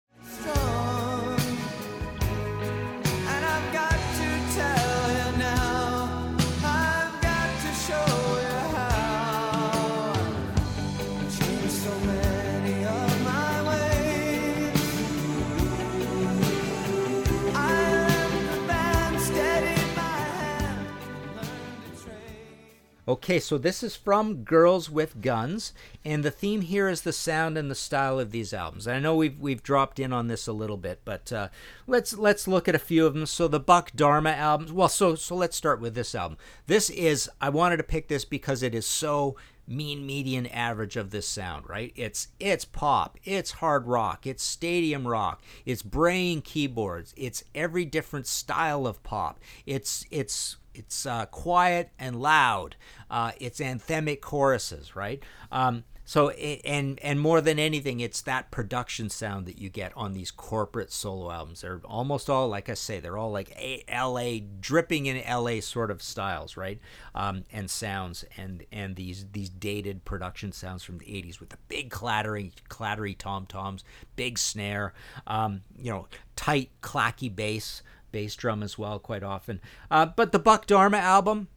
Okay, 23.12 23.42
so 23.42 23.58
this 23.58 23.84
is 23.84 23.94
from 23.94 24.46
Girls 24.46 24.90
with 24.90 25.20
Guns, 25.20 25.74
and 26.06 26.24
the 26.24 26.32
theme 26.32 26.62
here 26.62 26.88
is 26.88 27.02
the 27.02 27.12
sound 27.12 27.58
and 27.58 27.70
the 27.70 27.76
style 27.76 28.22
of 28.22 28.32
these 28.32 28.54
albums. 28.54 28.88
I 28.88 29.00
know 29.00 29.18
we've 29.18 29.38
we've 29.38 29.62
dropped 29.62 30.00
in 30.00 30.14
on 30.14 30.30
this 30.30 30.48
a 30.48 30.54
little 30.54 30.78
bit, 30.78 31.02
but 31.04 31.30
uh, 31.34 31.50
let's 31.88 32.18
let's 32.18 32.48
look 32.48 32.70
at 32.70 32.76
a 32.76 32.80
few 32.80 33.06
of 33.06 33.14
them. 33.14 33.26
So 33.26 33.50
the 33.50 33.60
Buck 33.60 33.92
Dharma 33.94 34.30
albums. 34.30 34.72
Well, 34.72 34.88
so 34.88 35.16
so 35.16 35.36
let's 35.36 35.58
start 35.58 35.82
with 35.82 35.94
this 35.94 36.16
album. 36.16 36.38
This 36.68 36.90
is 36.90 37.30
I 37.42 37.50
wanted 37.50 37.78
to 37.78 37.84
pick 37.84 38.08
this 38.08 38.24
because 38.24 38.64
it 38.64 38.74
is 38.74 38.86
so 38.86 39.36
mean 39.68 40.06
median 40.06 40.46
average 40.46 40.96
of 40.96 41.12
this 41.12 41.28
sound, 41.28 41.68
right? 41.68 41.92
It's 41.98 42.30
it's 42.40 42.64
pop, 42.64 43.18
it's 43.26 43.52
hard 43.52 43.88
rock, 43.88 44.26
it's 44.26 44.42
stadium 44.42 45.06
rock, 45.06 45.42
it's 45.66 45.82
braying 45.82 46.44
keyboards, 46.44 47.14
it's 47.18 47.44
every 47.54 47.84
different 47.84 48.26
style 48.26 48.88
of 48.88 49.04
pop. 49.04 49.38
It's 49.66 50.06
it's 50.12 50.56
it's 50.74 51.06
uh, 51.06 51.26
quiet 51.28 51.92
and 52.00 52.22
loud. 52.22 52.76
Uh, 53.10 53.32
it's 53.40 53.60
anthemic 53.60 54.22
choruses, 54.22 54.96
right? 54.96 55.22
Um, 55.52 55.84
so 56.12 56.30
and 56.32 57.00
and 57.02 57.22
more 57.22 57.40
than 57.40 57.58
anything, 57.58 58.02
it's 58.02 58.22
that 58.24 58.52
production 58.52 59.10
sound 59.10 59.46
that 59.46 59.60
you 59.60 59.70
get 59.70 59.94
on 59.96 60.12
these 60.12 60.30
corporate 60.30 60.92
solo 60.92 61.32
albums. 61.32 61.62
They're 61.62 61.80
almost 61.86 62.30
all, 62.30 62.50
like 62.50 62.68
I 62.68 62.74
say, 62.74 63.00
they're 63.00 63.18
all 63.18 63.32
like 63.32 63.52
a- 63.52 63.86
L.A. 63.88 64.42
dripping 64.42 65.06
in 65.06 65.22
L.A. 65.22 65.62
sort 65.62 65.90
of 65.90 66.02
styles, 66.02 66.58
right? 66.58 66.80
Um, 67.16 67.46
and 67.54 67.70
sounds 67.70 68.26
and 68.36 68.66
and 68.74 68.98
these 68.98 69.28
these 69.32 69.50
dated 69.50 70.04
production 70.04 70.52
sounds 70.52 70.84
from 70.84 70.98
the 70.98 71.06
'80s 71.06 71.40
with 71.40 71.48
the 71.48 71.58
big 71.70 71.92
clattering, 71.92 72.52
clattery 72.68 73.18
tom 73.18 73.46
toms, 73.46 73.86
big 74.18 74.38
snare, 74.38 74.94
um, 75.28 75.62
you 75.78 75.92
know, 75.92 76.08
tight 76.36 76.72
clacky 76.82 77.34
bass 77.34 77.84
bass 78.12 78.36
drum 78.36 78.64
as 78.64 78.78
well 78.78 79.00
quite 79.00 79.24
often. 79.24 79.62
Uh, 79.90 80.06
but 80.06 80.32
the 80.32 80.40
Buck 80.40 80.66
Dharma 80.68 80.98
album, 80.98 81.48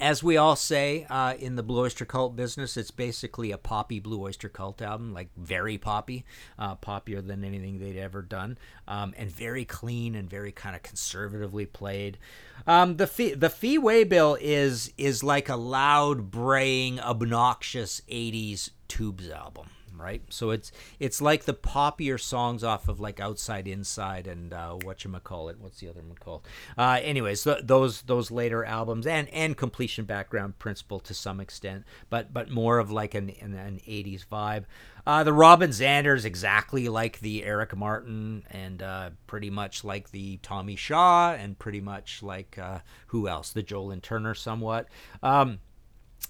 as 0.00 0.22
we 0.22 0.36
all 0.36 0.56
say 0.56 1.06
uh, 1.10 1.34
in 1.38 1.56
the 1.56 1.62
Blue 1.62 1.80
Oyster 1.80 2.04
Cult 2.04 2.36
business, 2.36 2.76
it's 2.76 2.90
basically 2.90 3.50
a 3.50 3.58
poppy 3.58 3.98
Blue 3.98 4.22
Oyster 4.22 4.48
Cult 4.48 4.80
album, 4.80 5.12
like 5.12 5.28
very 5.36 5.78
poppy, 5.78 6.24
uh, 6.58 6.76
poppier 6.76 7.26
than 7.26 7.44
anything 7.44 7.78
they'd 7.78 7.98
ever 7.98 8.22
done, 8.22 8.58
um, 8.86 9.14
and 9.16 9.30
very 9.30 9.64
clean 9.64 10.14
and 10.14 10.30
very 10.30 10.52
kind 10.52 10.76
of 10.76 10.82
conservatively 10.82 11.66
played. 11.66 12.18
Um, 12.66 12.96
the 12.96 13.06
fee 13.06 13.34
the 13.34 13.50
fee 13.50 13.78
waybill 13.78 14.38
is 14.40 14.92
is 14.96 15.24
like 15.24 15.48
a 15.48 15.56
loud, 15.56 16.30
braying, 16.30 17.00
obnoxious 17.00 18.00
'80s 18.08 18.70
tubes 18.86 19.28
album 19.28 19.68
right? 19.98 20.22
So 20.28 20.50
it's 20.50 20.72
it's 20.98 21.20
like 21.20 21.44
the 21.44 21.54
poppier 21.54 22.20
songs 22.20 22.64
off 22.64 22.88
of 22.88 23.00
like 23.00 23.20
Outside 23.20 23.66
Inside 23.66 24.26
and 24.26 24.52
uh, 24.52 24.74
what 24.74 25.04
you 25.04 25.10
call 25.22 25.48
it. 25.48 25.58
What's 25.58 25.80
the 25.80 25.88
other 25.88 26.02
one 26.02 26.16
called? 26.16 26.46
Uh, 26.76 27.00
anyways, 27.02 27.42
th- 27.44 27.62
those 27.64 28.02
those 28.02 28.30
later 28.30 28.64
albums 28.64 29.06
and 29.06 29.28
and 29.30 29.56
Completion 29.56 30.04
Backward 30.04 30.58
Principle 30.58 31.00
to 31.00 31.14
some 31.14 31.40
extent, 31.40 31.84
but 32.10 32.32
but 32.32 32.50
more 32.50 32.78
of 32.78 32.90
like 32.90 33.14
an 33.14 33.30
an, 33.40 33.54
an 33.54 33.80
80s 33.86 34.26
vibe. 34.26 34.64
Uh, 35.06 35.24
the 35.24 35.32
Robin 35.32 35.70
Zanders 35.70 36.26
exactly 36.26 36.88
like 36.90 37.20
the 37.20 37.42
Eric 37.42 37.74
Martin 37.74 38.44
and 38.50 38.82
uh, 38.82 39.10
pretty 39.26 39.48
much 39.48 39.82
like 39.82 40.10
the 40.10 40.36
Tommy 40.42 40.76
Shaw 40.76 41.32
and 41.32 41.58
pretty 41.58 41.80
much 41.80 42.22
like 42.22 42.58
uh, 42.58 42.80
who 43.06 43.26
else? 43.26 43.52
The 43.52 43.62
Joe 43.62 43.84
Lynn 43.84 44.02
Turner 44.02 44.34
somewhat. 44.34 44.86
Um, 45.22 45.60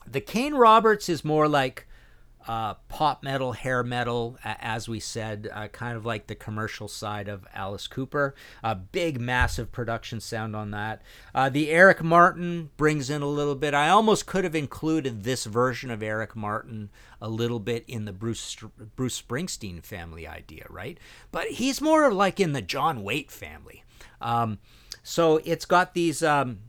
the 0.07 0.21
Kane 0.21 0.55
Roberts 0.55 1.09
is 1.09 1.25
more 1.25 1.49
like 1.49 1.88
uh, 2.49 2.75
pop 2.89 3.23
metal, 3.23 3.53
hair 3.53 3.85
metal, 3.85 4.39
a- 4.43 4.57
as 4.65 4.89
we 4.89 4.99
said, 4.99 5.49
uh, 5.53 5.69
kind 5.69 5.97
of 5.97 6.07
like 6.07 6.27
the 6.27 6.35
commercial 6.35 6.89
side 6.89 7.29
of 7.29 7.47
Alice 7.55 7.87
Cooper. 7.87 8.35
A 8.65 8.75
big, 8.75 9.21
massive 9.21 9.71
production 9.71 10.19
sound 10.21 10.57
on 10.57 10.71
that. 10.71 11.03
Uh, 11.35 11.51
the 11.51 11.71
Eric 11.71 12.03
Martin 12.03 12.71
brings 12.79 13.11
in 13.11 13.21
a 13.21 13.27
little 13.29 13.55
bit. 13.55 13.75
I 13.75 13.91
almost 13.91 14.27
could 14.27 14.45
have 14.45 14.55
included 14.55 15.25
this 15.25 15.45
version 15.45 15.91
of 15.91 16.03
Eric 16.03 16.35
Martin 16.35 16.89
a 17.21 17.29
little 17.29 17.61
bit 17.61 17.85
in 17.87 18.07
the 18.07 18.13
Bruce 18.13 18.57
Bruce 18.97 19.21
Springsteen 19.21 19.85
family 19.85 20.27
idea, 20.27 20.65
right? 20.71 20.99
But 21.31 21.49
he's 21.49 21.81
more 21.83 22.11
like 22.13 22.41
in 22.41 22.53
the 22.53 22.63
John 22.63 23.03
Waite 23.03 23.31
family. 23.31 23.85
Um, 24.23 24.59
so 25.03 25.37
it's 25.45 25.67
got 25.67 25.93
these. 25.93 26.23
Um, 26.23 26.61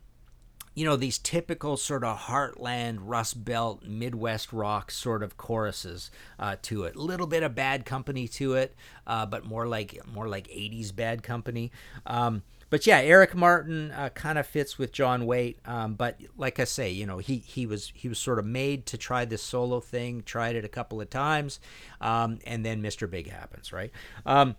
you 0.74 0.86
know 0.86 0.96
these 0.96 1.18
typical 1.18 1.78
sort 1.78 2.04
of 2.04 2.18
heartland 2.18 3.00
rust 3.02 3.44
belt 3.44 3.84
midwest 3.86 4.54
rock 4.54 4.92
sort 4.92 5.24
of 5.24 5.38
choruses 5.38 6.12
uh, 6.38 6.56
to 6.62 6.84
it. 6.84 6.96
A 6.96 7.02
little 7.02 7.28
bit 7.28 7.44
of 7.44 7.56
bad 7.56 7.86
company 7.86 8.28
to 8.30 8.54
it 8.54 8.76
uh, 9.08 9.26
but 9.26 9.46
more 9.46 9.68
like 9.68 10.00
more 10.12 10.28
like 10.28 10.48
80s 10.48 10.96
bad 10.96 11.24
company. 11.24 11.72
Um, 12.06 12.44
but 12.70 12.86
yeah 12.86 13.00
eric 13.00 13.34
martin 13.36 13.92
uh, 13.92 14.10
kind 14.10 14.38
of 14.38 14.46
fits 14.46 14.78
with 14.78 14.92
john 14.92 15.26
waite 15.26 15.58
um, 15.66 15.96
but 15.96 16.20
like 16.38 16.60
i 16.60 16.64
say 16.64 16.90
you 16.90 17.06
know 17.06 17.18
he, 17.18 17.38
he 17.38 17.66
was 17.66 17.92
he 17.96 18.08
was 18.08 18.20
sort 18.20 18.38
of 18.38 18.46
made 18.46 18.86
to 18.86 18.98
try 18.98 19.26
this 19.26 19.42
solo 19.42 19.80
thing 19.80 20.22
tried 20.22 20.56
it 20.56 20.64
a 20.64 20.70
couple 20.70 21.02
of 21.02 21.10
times 21.10 21.60
um, 22.00 22.38
and 22.46 22.64
then 22.64 22.82
mr 22.82 23.10
big 23.10 23.30
happens 23.30 23.74
right? 23.74 23.92
Um, 24.26 24.56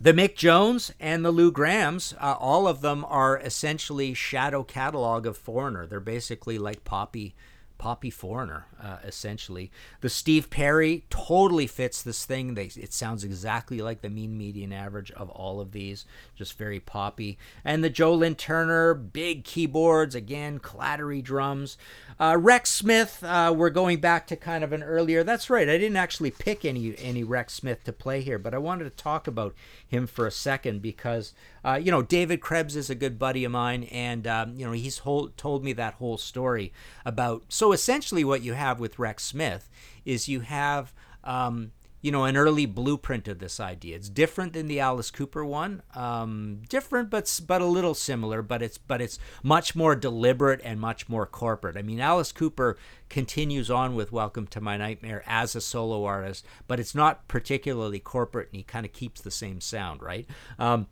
the 0.00 0.12
Mick 0.12 0.34
Jones 0.34 0.92
and 0.98 1.24
the 1.24 1.30
Lou 1.30 1.52
Gramms, 1.52 2.14
uh, 2.20 2.36
all 2.38 2.66
of 2.66 2.80
them 2.80 3.04
are 3.08 3.38
essentially 3.38 4.12
shadow 4.12 4.62
catalog 4.64 5.26
of 5.26 5.36
Foreigner. 5.36 5.86
They're 5.86 6.00
basically 6.00 6.58
like 6.58 6.84
poppy, 6.84 7.34
poppy 7.78 8.10
Foreigner, 8.10 8.66
uh, 8.82 8.98
essentially. 9.04 9.70
The 10.00 10.08
Steve 10.08 10.50
Perry 10.50 11.04
totally 11.10 11.66
fits 11.66 12.02
this 12.02 12.24
thing. 12.24 12.54
They, 12.54 12.66
it 12.76 12.92
sounds 12.92 13.24
exactly 13.24 13.80
like 13.80 14.00
the 14.00 14.10
mean 14.10 14.38
median 14.38 14.72
average 14.72 15.10
of 15.12 15.28
all 15.30 15.60
of 15.60 15.72
these, 15.72 16.04
just 16.34 16.56
very 16.56 16.80
poppy. 16.80 17.38
And 17.64 17.82
the 17.82 17.90
Joe 17.90 18.14
Lynn 18.14 18.34
Turner, 18.34 18.94
big 18.94 19.44
keyboards, 19.44 20.14
again, 20.14 20.58
clattery 20.58 21.22
drums. 21.22 21.76
Uh, 22.18 22.36
Rex 22.38 22.70
Smith, 22.70 23.22
uh, 23.24 23.52
we're 23.56 23.70
going 23.70 24.00
back 24.00 24.26
to 24.28 24.36
kind 24.36 24.62
of 24.62 24.72
an 24.72 24.82
earlier. 24.82 25.24
That's 25.24 25.50
right. 25.50 25.68
I 25.68 25.78
didn't 25.78 25.96
actually 25.96 26.30
pick 26.30 26.64
any 26.64 26.94
any 26.98 27.24
Rex 27.24 27.54
Smith 27.54 27.84
to 27.84 27.92
play 27.92 28.20
here, 28.20 28.38
but 28.38 28.54
I 28.54 28.58
wanted 28.58 28.84
to 28.84 28.90
talk 28.90 29.26
about 29.26 29.54
him 29.86 30.06
for 30.06 30.26
a 30.26 30.30
second 30.30 30.80
because 30.82 31.32
uh, 31.64 31.80
you 31.82 31.90
know 31.90 32.02
David 32.02 32.40
Krebs 32.40 32.76
is 32.76 32.90
a 32.90 32.94
good 32.94 33.18
buddy 33.18 33.44
of 33.44 33.52
mine, 33.52 33.84
and 33.84 34.26
um, 34.26 34.54
you 34.56 34.66
know 34.66 34.72
he's 34.72 34.98
whole, 34.98 35.28
told 35.36 35.64
me 35.64 35.72
that 35.72 35.94
whole 35.94 36.18
story 36.18 36.72
about. 37.04 37.42
So 37.48 37.63
essentially, 37.72 38.24
what 38.24 38.42
you 38.42 38.54
have 38.54 38.80
with 38.80 38.98
Rex 38.98 39.24
Smith 39.24 39.70
is 40.04 40.28
you 40.28 40.40
have. 40.40 40.92
Um, 41.22 41.72
you 42.04 42.10
know, 42.10 42.24
an 42.24 42.36
early 42.36 42.66
blueprint 42.66 43.28
of 43.28 43.38
this 43.38 43.58
idea. 43.58 43.96
It's 43.96 44.10
different 44.10 44.52
than 44.52 44.66
the 44.66 44.78
Alice 44.78 45.10
Cooper 45.10 45.42
one. 45.42 45.80
Um, 45.94 46.60
different, 46.68 47.08
but 47.08 47.40
but 47.46 47.62
a 47.62 47.64
little 47.64 47.94
similar. 47.94 48.42
But 48.42 48.60
it's 48.60 48.76
but 48.76 49.00
it's 49.00 49.18
much 49.42 49.74
more 49.74 49.96
deliberate 49.96 50.60
and 50.62 50.78
much 50.78 51.08
more 51.08 51.24
corporate. 51.24 51.78
I 51.78 51.82
mean, 51.82 52.00
Alice 52.00 52.30
Cooper 52.30 52.76
continues 53.08 53.70
on 53.70 53.94
with 53.94 54.12
Welcome 54.12 54.46
to 54.48 54.60
My 54.60 54.76
Nightmare 54.76 55.22
as 55.26 55.56
a 55.56 55.62
solo 55.62 56.04
artist, 56.04 56.44
but 56.66 56.78
it's 56.78 56.94
not 56.94 57.26
particularly 57.26 58.00
corporate, 58.00 58.48
and 58.48 58.58
he 58.58 58.64
kind 58.64 58.84
of 58.84 58.92
keeps 58.92 59.22
the 59.22 59.30
same 59.30 59.62
sound, 59.62 60.02
right? 60.02 60.26
Um, 60.58 60.88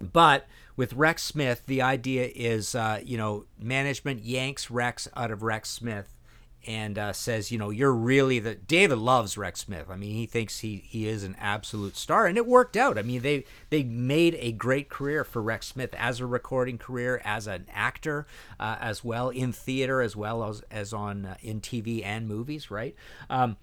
but 0.00 0.46
with 0.76 0.92
Rex 0.92 1.22
Smith, 1.22 1.62
the 1.66 1.82
idea 1.82 2.30
is, 2.34 2.74
uh, 2.74 3.00
you 3.04 3.16
know, 3.16 3.46
management 3.58 4.24
yanks 4.24 4.70
Rex 4.70 5.08
out 5.16 5.30
of 5.30 5.42
Rex 5.42 5.70
Smith 5.70 6.14
and 6.66 6.98
uh, 6.98 7.12
says, 7.12 7.50
you 7.50 7.58
know, 7.58 7.70
you're 7.70 7.94
really 7.94 8.38
the 8.38 8.54
David 8.54 8.98
loves 8.98 9.38
Rex 9.38 9.60
Smith. 9.60 9.86
I 9.88 9.96
mean, 9.96 10.14
he 10.14 10.26
thinks 10.26 10.60
he 10.60 10.84
he 10.86 11.08
is 11.08 11.24
an 11.24 11.36
absolute 11.40 11.96
star, 11.96 12.26
and 12.26 12.36
it 12.36 12.46
worked 12.46 12.76
out. 12.76 12.98
I 12.98 13.02
mean, 13.02 13.22
they 13.22 13.44
they 13.70 13.82
made 13.84 14.36
a 14.38 14.52
great 14.52 14.88
career 14.88 15.24
for 15.24 15.40
Rex 15.40 15.68
Smith 15.68 15.94
as 15.96 16.20
a 16.20 16.26
recording 16.26 16.78
career, 16.78 17.22
as 17.24 17.46
an 17.46 17.66
actor, 17.72 18.26
uh, 18.60 18.76
as 18.80 19.02
well 19.02 19.30
in 19.30 19.52
theater, 19.52 20.00
as 20.00 20.14
well 20.14 20.44
as 20.44 20.62
as 20.70 20.92
on 20.92 21.24
uh, 21.24 21.36
in 21.40 21.60
TV 21.60 22.04
and 22.04 22.28
movies, 22.28 22.70
right? 22.70 22.94
Um, 23.30 23.56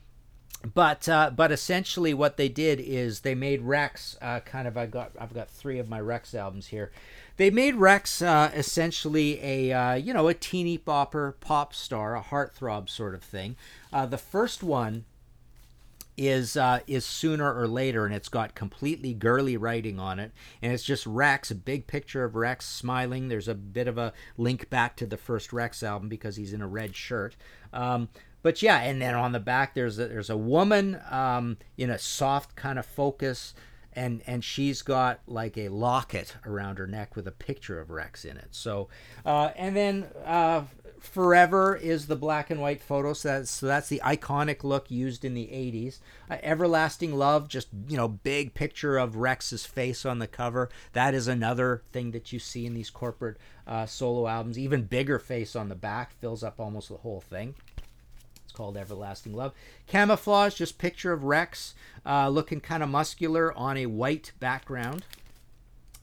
but 0.74 1.08
uh, 1.08 1.32
but 1.36 1.52
essentially 1.52 2.14
what 2.14 2.38
they 2.38 2.50
did 2.50 2.80
is 2.80 3.22
they 3.22 3.36
made 3.36 3.62
Rex 3.62 4.18
uh, 4.22 4.40
kind 4.40 4.68
of 4.68 4.78
I 4.78 4.86
got 4.86 5.12
I've 5.20 5.34
got 5.34 5.50
three 5.50 5.80
of 5.80 5.90
my 5.90 6.00
Rex 6.00 6.34
albums 6.34 6.68
here. 6.68 6.92
They 7.38 7.50
made 7.50 7.76
Rex 7.76 8.22
uh, 8.22 8.52
essentially 8.56 9.40
a 9.44 9.72
uh, 9.72 9.94
you 9.96 10.14
know 10.14 10.28
a 10.28 10.34
teeny 10.34 10.78
bopper 10.78 11.34
pop 11.40 11.74
star, 11.74 12.16
a 12.16 12.22
heartthrob 12.22 12.90
sort 12.90 13.14
of 13.14 13.24
thing. 13.24 13.56
Uh, 13.92 14.06
the 14.06 14.18
first 14.18 14.64
one 14.64 15.06
is 16.18 16.56
uh, 16.56 16.80
is 16.88 17.06
sooner 17.06 17.54
or 17.54 17.68
later, 17.68 18.06
and 18.06 18.16
it's 18.16 18.30
got 18.30 18.56
completely 18.56 19.14
girly 19.14 19.58
writing 19.58 20.00
on 20.00 20.20
it, 20.20 20.32
and 20.62 20.72
it's 20.72 20.84
just 20.84 21.06
Rex, 21.06 21.52
a 21.52 21.56
big 21.56 21.88
picture 21.88 22.24
of 22.24 22.36
Rex 22.36 22.66
smiling. 22.66 23.28
There's 23.28 23.48
a 23.48 23.56
bit 23.56 23.88
of 23.88 23.98
a 23.98 24.14
link 24.38 24.70
back 24.70 24.96
to 24.98 25.06
the 25.06 25.18
first 25.18 25.52
Rex 25.52 25.84
album 25.84 26.10
because 26.10 26.38
he's 26.38 26.54
in 26.54 26.62
a 26.62 26.68
red 26.68 26.96
shirt. 26.96 27.36
Um, 27.74 28.10
but 28.46 28.62
yeah, 28.62 28.82
and 28.82 29.02
then 29.02 29.16
on 29.16 29.32
the 29.32 29.40
back 29.40 29.74
there's 29.74 29.98
a, 29.98 30.08
there's 30.08 30.30
a 30.30 30.38
woman 30.38 31.02
um, 31.10 31.58
in 31.80 31.90
a 31.90 31.98
soft 31.98 32.56
kind 32.56 32.78
of 32.78 32.86
focus, 32.86 33.56
and 33.92 34.22
and 34.28 34.44
she's 34.44 34.84
got 34.84 35.20
like 35.26 35.58
a 35.58 35.70
locket 35.70 36.36
around 36.46 36.78
her 36.78 36.86
neck 36.86 37.16
with 37.16 37.28
a 37.28 37.32
picture 37.32 37.80
of 37.80 37.90
Rex 37.90 38.24
in 38.24 38.38
it. 38.38 38.50
So, 38.52 38.88
uh, 39.26 39.50
and 39.56 39.76
then 39.76 40.06
uh, 40.24 40.62
Forever 41.06 41.76
is 41.76 42.08
the 42.08 42.16
black 42.16 42.50
and 42.50 42.60
white 42.60 42.82
photo, 42.82 43.14
so 43.14 43.30
that's, 43.30 43.52
so 43.52 43.68
that's 43.68 43.90
the 43.90 44.02
iconic 44.04 44.64
look 44.64 44.90
used 44.90 45.24
in 45.24 45.34
the 45.34 45.46
80s. 45.46 46.00
Uh, 46.30 46.38
Everlasting 46.42 47.14
Love, 47.14 47.48
just, 47.48 47.68
you 47.88 47.96
know, 47.96 48.08
big 48.08 48.54
picture 48.54 48.98
of 48.98 49.16
Rex's 49.16 49.66
face 49.66 50.06
on 50.06 50.20
the 50.20 50.28
cover. 50.28 50.70
That 50.94 51.14
is 51.14 51.28
another 51.28 51.84
thing 51.92 52.12
that 52.12 52.34
you 52.34 52.40
see 52.40 52.66
in 52.66 52.74
these 52.74 52.90
corporate 52.90 53.38
uh, 53.68 53.86
solo 53.86 54.28
albums. 54.28 54.58
Even 54.58 54.84
bigger 54.84 55.20
face 55.20 55.56
on 55.56 55.70
the 55.70 55.76
back, 55.76 56.12
fills 56.20 56.44
up 56.44 56.60
almost 56.60 56.90
the 56.90 56.98
whole 56.98 57.22
thing. 57.22 57.56
Called 58.56 58.78
Everlasting 58.78 59.34
Love. 59.34 59.54
Camouflage, 59.86 60.56
just 60.56 60.78
picture 60.78 61.12
of 61.12 61.24
Rex 61.24 61.76
uh, 62.06 62.30
looking 62.30 62.62
kind 62.62 62.82
of 62.82 62.90
muscular 62.90 63.54
on 63.54 63.78
a 63.78 63.86
white 63.86 64.32
background. 64.40 65.06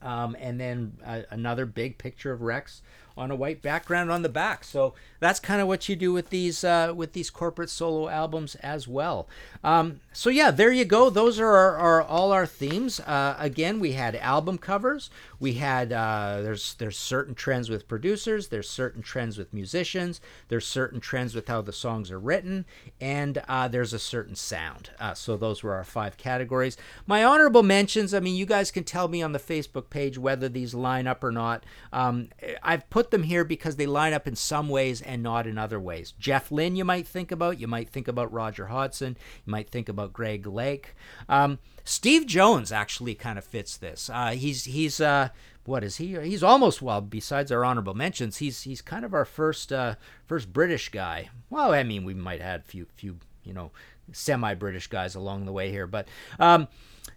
Um, 0.01 0.35
and 0.39 0.59
then 0.59 0.97
uh, 1.05 1.21
another 1.29 1.65
big 1.65 1.97
picture 1.97 2.31
of 2.31 2.41
Rex 2.41 2.81
on 3.15 3.31
a 3.31 3.35
white 3.35 3.61
background 3.61 4.11
on 4.11 4.21
the 4.21 4.29
back. 4.29 4.63
So 4.63 4.93
that's 5.19 5.39
kind 5.39 5.61
of 5.61 5.67
what 5.67 5.87
you 5.87 5.95
do 5.95 6.11
with 6.11 6.29
these 6.29 6.63
uh, 6.63 6.93
with 6.95 7.13
these 7.13 7.29
corporate 7.29 7.69
solo 7.69 8.09
albums 8.09 8.55
as 8.55 8.87
well. 8.87 9.27
Um, 9.63 10.01
so 10.11 10.29
yeah, 10.29 10.51
there 10.51 10.71
you 10.71 10.85
go. 10.85 11.09
Those 11.09 11.39
are, 11.39 11.47
our, 11.47 12.01
all 12.01 12.31
our 12.31 12.45
themes. 12.45 12.99
Uh, 12.99 13.35
again, 13.39 13.79
we 13.79 13.93
had 13.93 14.15
album 14.17 14.57
covers. 14.57 15.09
We 15.39 15.53
had 15.53 15.91
uh, 15.91 16.41
there's 16.41 16.73
there's 16.75 16.97
certain 16.97 17.35
trends 17.35 17.69
with 17.69 17.87
producers. 17.87 18.49
There's 18.49 18.69
certain 18.69 19.01
trends 19.01 19.37
with 19.37 19.53
musicians. 19.53 20.21
There's 20.49 20.65
certain 20.65 20.99
trends 20.99 21.35
with 21.35 21.47
how 21.47 21.61
the 21.61 21.73
songs 21.73 22.11
are 22.11 22.19
written, 22.19 22.65
and 23.01 23.41
uh, 23.47 23.67
there's 23.67 23.93
a 23.93 23.99
certain 23.99 24.35
sound. 24.35 24.91
Uh, 24.99 25.13
so 25.13 25.37
those 25.37 25.63
were 25.63 25.73
our 25.73 25.83
five 25.83 26.17
categories. 26.17 26.77
My 27.07 27.23
honorable 27.23 27.63
mentions. 27.63 28.13
I 28.13 28.19
mean, 28.19 28.35
you 28.35 28.45
guys 28.45 28.71
can 28.71 28.83
tell 28.83 29.07
me 29.07 29.21
on 29.21 29.31
the 29.31 29.39
Facebook 29.39 29.89
page 29.89 30.17
whether 30.17 30.49
these 30.49 30.73
line 30.73 31.07
up 31.07 31.23
or 31.23 31.31
not. 31.31 31.65
Um, 31.91 32.29
I've 32.61 32.89
put 32.89 33.02
them 33.11 33.23
here 33.23 33.43
because 33.43 33.75
they 33.75 33.85
line 33.85 34.13
up 34.13 34.27
in 34.27 34.35
some 34.35 34.69
ways 34.69 35.01
and 35.01 35.23
not 35.23 35.47
in 35.47 35.57
other 35.57 35.79
ways. 35.79 36.13
Jeff 36.19 36.51
Lynne, 36.51 36.75
you 36.75 36.85
might 36.85 37.07
think 37.07 37.31
about. 37.31 37.59
You 37.59 37.67
might 37.67 37.89
think 37.89 38.07
about 38.07 38.31
Roger 38.31 38.67
Hodgson. 38.67 39.17
You 39.45 39.51
might 39.51 39.69
think 39.69 39.89
about 39.89 40.13
Greg 40.13 40.45
Lake. 40.45 40.95
Um, 41.27 41.59
Steve 41.83 42.25
Jones 42.25 42.71
actually 42.71 43.15
kind 43.15 43.37
of 43.37 43.43
fits 43.43 43.77
this. 43.77 44.09
Uh, 44.11 44.31
he's 44.31 44.65
he's 44.65 45.01
uh, 45.01 45.29
what 45.65 45.83
is 45.83 45.97
he? 45.97 46.19
He's 46.19 46.43
almost 46.43 46.81
well. 46.81 47.01
Besides 47.01 47.51
our 47.51 47.63
honorable 47.63 47.93
mentions, 47.93 48.37
he's 48.37 48.61
he's 48.61 48.81
kind 48.81 49.05
of 49.05 49.13
our 49.13 49.25
first 49.25 49.71
uh, 49.71 49.95
first 50.25 50.51
British 50.51 50.89
guy. 50.89 51.29
Well, 51.49 51.73
I 51.73 51.83
mean, 51.83 52.03
we 52.03 52.13
might 52.13 52.41
have 52.41 52.51
had 52.51 52.65
few 52.65 52.87
few 52.95 53.17
you 53.43 53.53
know 53.53 53.71
semi 54.11 54.53
British 54.53 54.87
guys 54.87 55.15
along 55.15 55.45
the 55.45 55.53
way 55.53 55.71
here, 55.71 55.87
but. 55.87 56.07
Um, 56.39 56.67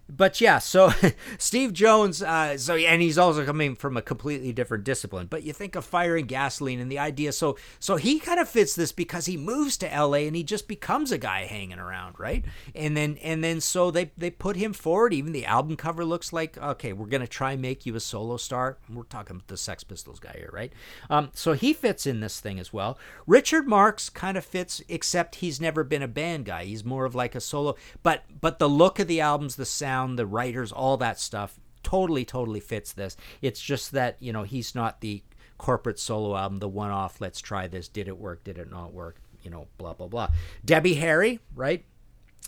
but 0.09 0.39
yeah, 0.39 0.59
so 0.59 0.91
Steve 1.37 1.73
Jones, 1.73 2.23
uh, 2.23 2.57
so 2.57 2.75
and 2.75 3.01
he's 3.01 3.17
also 3.17 3.45
coming 3.45 3.75
from 3.75 3.97
a 3.97 4.01
completely 4.01 4.53
different 4.53 4.83
discipline. 4.83 5.27
But 5.27 5.43
you 5.43 5.53
think 5.53 5.75
of 5.75 5.83
fire 5.85 6.15
and 6.15 6.27
gasoline 6.27 6.79
and 6.79 6.91
the 6.91 6.99
idea, 6.99 7.31
so 7.33 7.57
so 7.79 7.97
he 7.97 8.19
kind 8.19 8.39
of 8.39 8.47
fits 8.47 8.73
this 8.75 8.91
because 8.91 9.25
he 9.25 9.35
moves 9.35 9.77
to 9.77 9.93
L.A. 9.93 10.25
and 10.27 10.35
he 10.35 10.43
just 10.43 10.67
becomes 10.67 11.11
a 11.11 11.17
guy 11.17 11.45
hanging 11.45 11.79
around, 11.79 12.15
right? 12.19 12.45
And 12.73 12.95
then 12.95 13.17
and 13.21 13.43
then 13.43 13.59
so 13.59 13.91
they 13.91 14.11
they 14.17 14.29
put 14.29 14.55
him 14.55 14.73
forward. 14.73 15.13
Even 15.13 15.33
the 15.33 15.45
album 15.45 15.75
cover 15.75 16.05
looks 16.05 16.31
like 16.31 16.57
okay, 16.57 16.93
we're 16.93 17.07
gonna 17.07 17.27
try 17.27 17.51
and 17.53 17.61
make 17.61 17.85
you 17.85 17.95
a 17.95 17.99
solo 17.99 18.37
star. 18.37 18.77
We're 18.89 19.03
talking 19.03 19.35
about 19.35 19.47
the 19.47 19.57
Sex 19.57 19.83
Pistols 19.83 20.19
guy 20.19 20.35
here, 20.37 20.49
right? 20.53 20.71
Um, 21.09 21.31
so 21.33 21.53
he 21.53 21.73
fits 21.73 22.05
in 22.05 22.21
this 22.21 22.39
thing 22.39 22.59
as 22.59 22.71
well. 22.71 22.97
Richard 23.25 23.67
Marx 23.67 24.09
kind 24.09 24.37
of 24.37 24.45
fits, 24.45 24.81
except 24.87 25.35
he's 25.35 25.59
never 25.59 25.83
been 25.83 26.01
a 26.01 26.07
band 26.07 26.45
guy. 26.45 26.63
He's 26.63 26.85
more 26.85 27.03
of 27.03 27.13
like 27.13 27.35
a 27.35 27.41
solo. 27.41 27.75
But 28.03 28.23
but 28.39 28.59
the 28.59 28.69
look 28.69 28.99
of 28.99 29.07
the 29.07 29.19
albums, 29.19 29.57
the 29.57 29.65
sound 29.65 29.96
the 30.15 30.25
writers, 30.25 30.71
all 30.71 30.97
that 30.97 31.19
stuff 31.19 31.59
totally, 31.83 32.25
totally 32.25 32.59
fits 32.59 32.93
this. 32.93 33.15
It's 33.41 33.61
just 33.61 33.91
that, 33.93 34.17
you 34.19 34.33
know, 34.33 34.43
he's 34.43 34.75
not 34.75 35.01
the 35.01 35.23
corporate 35.57 35.99
solo 35.99 36.35
album, 36.35 36.59
the 36.59 36.67
one 36.67 36.91
off, 36.91 37.21
let's 37.21 37.41
try 37.41 37.67
this. 37.67 37.87
Did 37.87 38.07
it 38.07 38.17
work? 38.17 38.43
Did 38.43 38.57
it 38.57 38.69
not 38.69 38.93
work? 38.93 39.17
You 39.41 39.51
know, 39.51 39.67
blah, 39.77 39.93
blah, 39.93 40.07
blah. 40.07 40.29
Debbie 40.65 40.95
Harry, 40.95 41.39
right? 41.55 41.85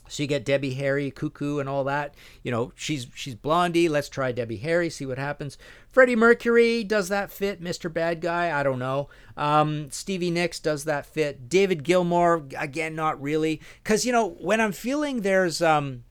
So 0.10 0.24
you 0.24 0.28
get 0.28 0.44
Debbie 0.44 0.74
Harry, 0.74 1.12
KooKoo, 1.12 1.60
and 1.60 1.70
all 1.70 1.84
that. 1.84 2.16
You 2.44 2.52
know, 2.52 2.74
she's 2.76 3.08
she's 3.14 3.36
Blondie. 3.36 3.88
Let's 3.88 4.10
try 4.10 4.32
Debbie 4.32 4.58
Harry, 4.58 4.90
see 4.90 5.06
what 5.06 5.20
happens. 5.20 5.58
Freddie 5.92 6.16
Mercury, 6.16 6.84
does 6.84 7.10
that 7.10 7.32
fit? 7.32 7.62
Mr. 7.64 7.94
Bad 7.94 8.20
Guy, 8.20 8.60
I 8.60 8.64
don't 8.64 8.80
know. 8.80 9.10
Um, 9.38 9.92
Stevie 9.92 10.32
Nicks, 10.32 10.60
does 10.60 10.86
that 10.86 11.06
fit? 11.06 11.48
David 11.48 11.84
Gilmour, 11.84 12.52
again, 12.58 12.96
not 12.96 13.22
really. 13.22 13.62
Because 13.84 14.06
you 14.06 14.12
know, 14.12 14.28
when 14.28 14.60
I'm 14.60 14.72
feeling 14.72 15.22
there's 15.22 15.62
um, 15.62 16.04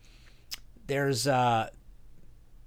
there's 0.89 1.27
uh 1.27 1.69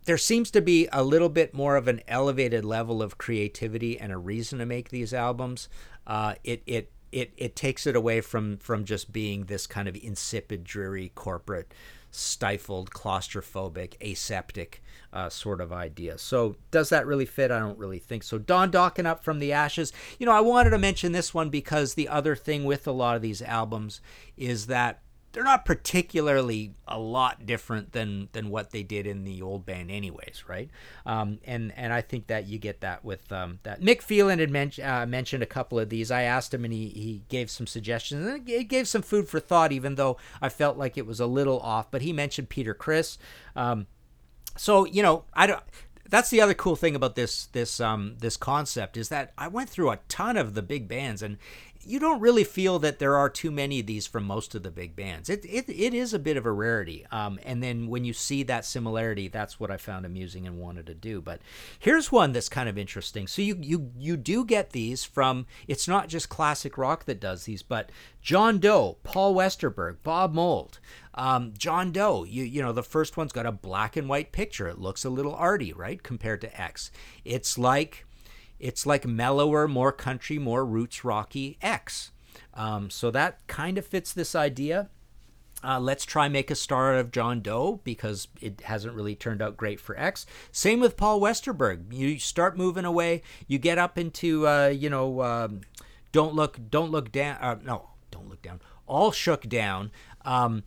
there 0.06 0.18
seems 0.18 0.50
to 0.52 0.62
be 0.62 0.88
a 0.92 1.04
little 1.04 1.30
bit 1.30 1.54
more 1.54 1.76
of 1.76 1.88
an 1.88 2.02
elevated 2.08 2.66
level 2.66 3.02
of 3.02 3.18
creativity 3.18 4.00
and 4.00 4.12
a 4.12 4.18
reason 4.18 4.60
to 4.60 4.66
make 4.66 4.90
these 4.90 5.14
albums. 5.14 5.70
Uh, 6.08 6.36
it 6.44 6.64
it 6.66 6.92
it 7.12 7.32
it 7.38 7.56
takes 7.56 7.86
it 7.86 7.96
away 7.96 8.22
from 8.22 8.58
from 8.58 8.84
just 8.84 9.12
being 9.12 9.46
this 9.46 9.68
kind 9.68 9.88
of 9.88 9.96
insipid, 9.96 10.64
dreary, 10.64 11.12
corporate, 11.14 11.74
stifled, 12.10 12.90
claustrophobic, 12.92 13.94
aseptic 14.02 14.82
uh, 15.14 15.30
sort 15.30 15.62
of 15.62 15.72
idea. 15.72 16.18
So 16.18 16.56
does 16.72 16.90
that 16.90 17.06
really 17.06 17.26
fit? 17.26 17.52
I 17.52 17.60
don't 17.60 17.78
really 17.78 18.00
think 18.00 18.24
so. 18.24 18.40
Don 18.40 18.72
Dokken 18.72 19.06
up 19.06 19.24
from 19.24 19.40
the 19.40 19.54
ashes. 19.54 19.94
You 20.18 20.26
know, 20.26 20.32
I 20.32 20.42
wanted 20.42 20.72
to 20.72 20.78
mention 20.80 21.12
this 21.12 21.34
one 21.34 21.50
because 21.50 21.94
the 21.94 22.08
other 22.08 22.36
thing 22.36 22.64
with 22.64 22.88
a 22.88 22.92
lot 22.92 23.16
of 23.16 23.22
these 23.22 23.42
albums 23.42 24.02
is 24.36 24.66
that 24.68 25.02
they're 25.32 25.44
not 25.44 25.66
particularly 25.66 26.74
a 26.88 27.00
lot 27.00 27.46
different 27.46 27.94
than 27.94 28.30
than 28.34 28.50
what 28.50 28.72
they 28.72 28.84
did 28.84 29.08
in 29.08 29.24
the 29.24 29.42
old 29.42 29.66
band 29.66 29.90
anyways 29.90 30.44
right? 30.48 30.70
Um, 31.06 31.40
and 31.46 31.74
and 31.76 31.94
i 31.94 32.02
think 32.02 32.28
that 32.28 32.48
you 32.48 32.58
get 32.58 32.82
that 32.82 33.04
with 33.04 33.32
um, 33.32 33.60
that 33.64 33.82
mick 33.82 34.02
phelan 34.02 34.40
had 34.40 34.50
men- 34.50 34.72
uh, 34.84 35.06
mentioned 35.06 35.44
a 35.44 35.48
couple 35.48 35.80
of 35.80 35.90
these. 35.90 36.12
I 36.12 36.24
asked 36.24 36.54
him 36.54 36.66
and 36.66 36.74
he, 36.74 36.90
he 36.90 37.24
gave 37.30 37.50
some 37.50 37.68
suggestions 37.68 38.26
and 38.26 38.48
it 38.48 38.66
gave 38.66 38.88
some 38.88 39.02
food 39.02 39.28
for 39.28 39.40
thought 39.40 39.72
even 39.72 39.96
though 39.96 40.18
i 40.42 40.50
felt 40.50 40.78
like 40.78 40.98
it 40.98 41.06
was 41.06 41.20
a 41.20 41.26
little 41.26 41.60
off 41.60 41.90
but 41.92 42.02
he 42.02 42.14
mentioned 42.14 42.50
peter 42.50 42.74
criss 42.74 43.18
um, 43.56 43.88
so 44.58 44.86
you 44.86 45.02
know 45.02 45.24
i 45.34 45.48
don't 45.48 45.64
that's 46.12 46.30
the 46.30 46.42
other 46.42 46.54
cool 46.54 46.76
thing 46.76 46.94
about 46.96 47.16
this 47.16 47.48
this 47.48 47.80
um 47.80 48.16
this 48.20 48.38
concept 48.38 48.98
is 48.98 49.10
that 49.10 49.32
I 49.38 49.48
went 49.48 49.70
through 49.70 49.90
a 49.90 50.00
ton 50.10 50.38
of 50.38 50.54
the 50.54 50.62
big 50.62 50.88
bands 50.88 51.24
and 51.24 51.38
you 51.84 52.00
don't 52.00 52.20
really 52.20 52.44
feel 52.44 52.80
that 52.80 53.00
there 53.00 53.16
are 53.16 53.30
too 53.30 53.52
many 53.52 53.80
of 53.80 53.86
these 53.86 54.08
from 54.08 54.24
most 54.24 54.56
of 54.56 54.64
the 54.64 54.72
big 54.72 54.96
bands. 54.96 55.30
It 55.30 55.46
it, 55.46 55.70
it 55.70 55.94
is 55.94 56.14
a 56.14 56.20
bit 56.20 56.38
of 56.38 56.46
a 56.46 56.52
rarity. 56.52 57.06
Um, 57.12 57.40
and 57.44 57.62
then 57.62 57.88
when 57.88 58.04
you 58.04 58.14
see 58.14 58.44
that 58.44 58.66
similarity, 58.66 59.28
that's 59.28 59.60
what 59.60 59.72
I 59.72 59.78
found 59.78 60.06
amusing 60.06 60.46
and 60.46 60.60
wanted 60.60 60.86
to 60.88 60.94
do. 60.94 61.22
But 61.22 61.42
here's 61.80 62.12
one 62.12 62.32
that's 62.32 62.50
kind 62.50 62.70
of 62.70 62.78
interesting. 62.78 63.28
So 63.28 63.42
you 63.42 63.58
you 63.60 63.92
you 63.98 64.18
do 64.18 64.46
get 64.46 64.72
these 64.72 65.04
from. 65.04 65.46
It's 65.68 65.88
not 65.88 66.08
just 66.08 66.30
classic 66.30 66.78
rock 66.78 67.06
that 67.06 67.20
does 67.20 67.46
these, 67.46 67.64
but 67.64 67.92
John 68.22 68.60
Doe, 68.60 68.98
Paul 69.04 69.36
Westerberg, 69.36 69.98
Bob 70.04 70.34
Mould. 70.34 70.80
Um, 71.14 71.54
John 71.58 71.92
Doe, 71.92 72.24
you 72.24 72.44
you 72.44 72.62
know 72.62 72.72
the 72.74 72.84
first 72.84 73.18
one's 73.18 73.34
got 73.34 73.46
a 73.46 73.52
black 73.52 73.98
and 73.98 74.08
white 74.08 74.32
picture. 74.32 74.68
It 74.68 74.80
looks 74.80 75.04
a 75.04 75.10
little 75.10 75.36
arty, 75.36 75.74
right, 75.74 76.02
compared 76.02 76.42
to 76.42 76.62
X. 76.62 76.92
It's 77.26 77.58
like 77.58 78.06
it's 78.62 78.86
like 78.86 79.06
mellower, 79.06 79.68
more 79.68 79.92
country, 79.92 80.38
more 80.38 80.66
roots 80.66 81.04
rocky 81.04 81.58
X. 81.62 82.12
Um, 82.54 82.90
so 82.90 83.12
that 83.12 83.46
kind 83.48 83.78
of 83.78 83.86
fits 83.86 84.14
this 84.14 84.36
idea. 84.36 84.90
Uh, 85.64 85.80
let's 85.80 86.06
try 86.06 86.28
make 86.28 86.50
a 86.50 86.56
star 86.56 86.94
out 86.94 87.00
of 87.00 87.12
John 87.12 87.42
Doe 87.42 87.82
because 87.84 88.28
it 88.40 88.62
hasn't 88.62 88.96
really 88.96 89.16
turned 89.16 89.42
out 89.42 89.58
great 89.58 89.80
for 89.80 89.98
X. 90.00 90.26
Same 90.52 90.80
with 90.80 90.98
Paul 90.98 91.22
Westerberg. 91.22 91.94
You 91.94 92.18
start 92.18 92.58
moving 92.58 92.86
away. 92.86 93.22
You 93.48 93.60
get 93.60 93.78
up 93.78 93.98
into 93.98 94.48
uh, 94.48 94.68
you 94.68 94.90
know, 94.90 95.22
um, 95.22 95.62
don't 96.12 96.34
look, 96.34 96.60
don't 96.70 96.92
look 96.92 97.12
down. 97.12 97.38
Uh, 97.42 97.58
no, 97.64 97.90
don't 98.10 98.28
look 98.28 98.42
down. 98.42 98.60
All 98.88 99.12
shook 99.12 99.48
down. 99.48 99.92
Um, 100.26 100.64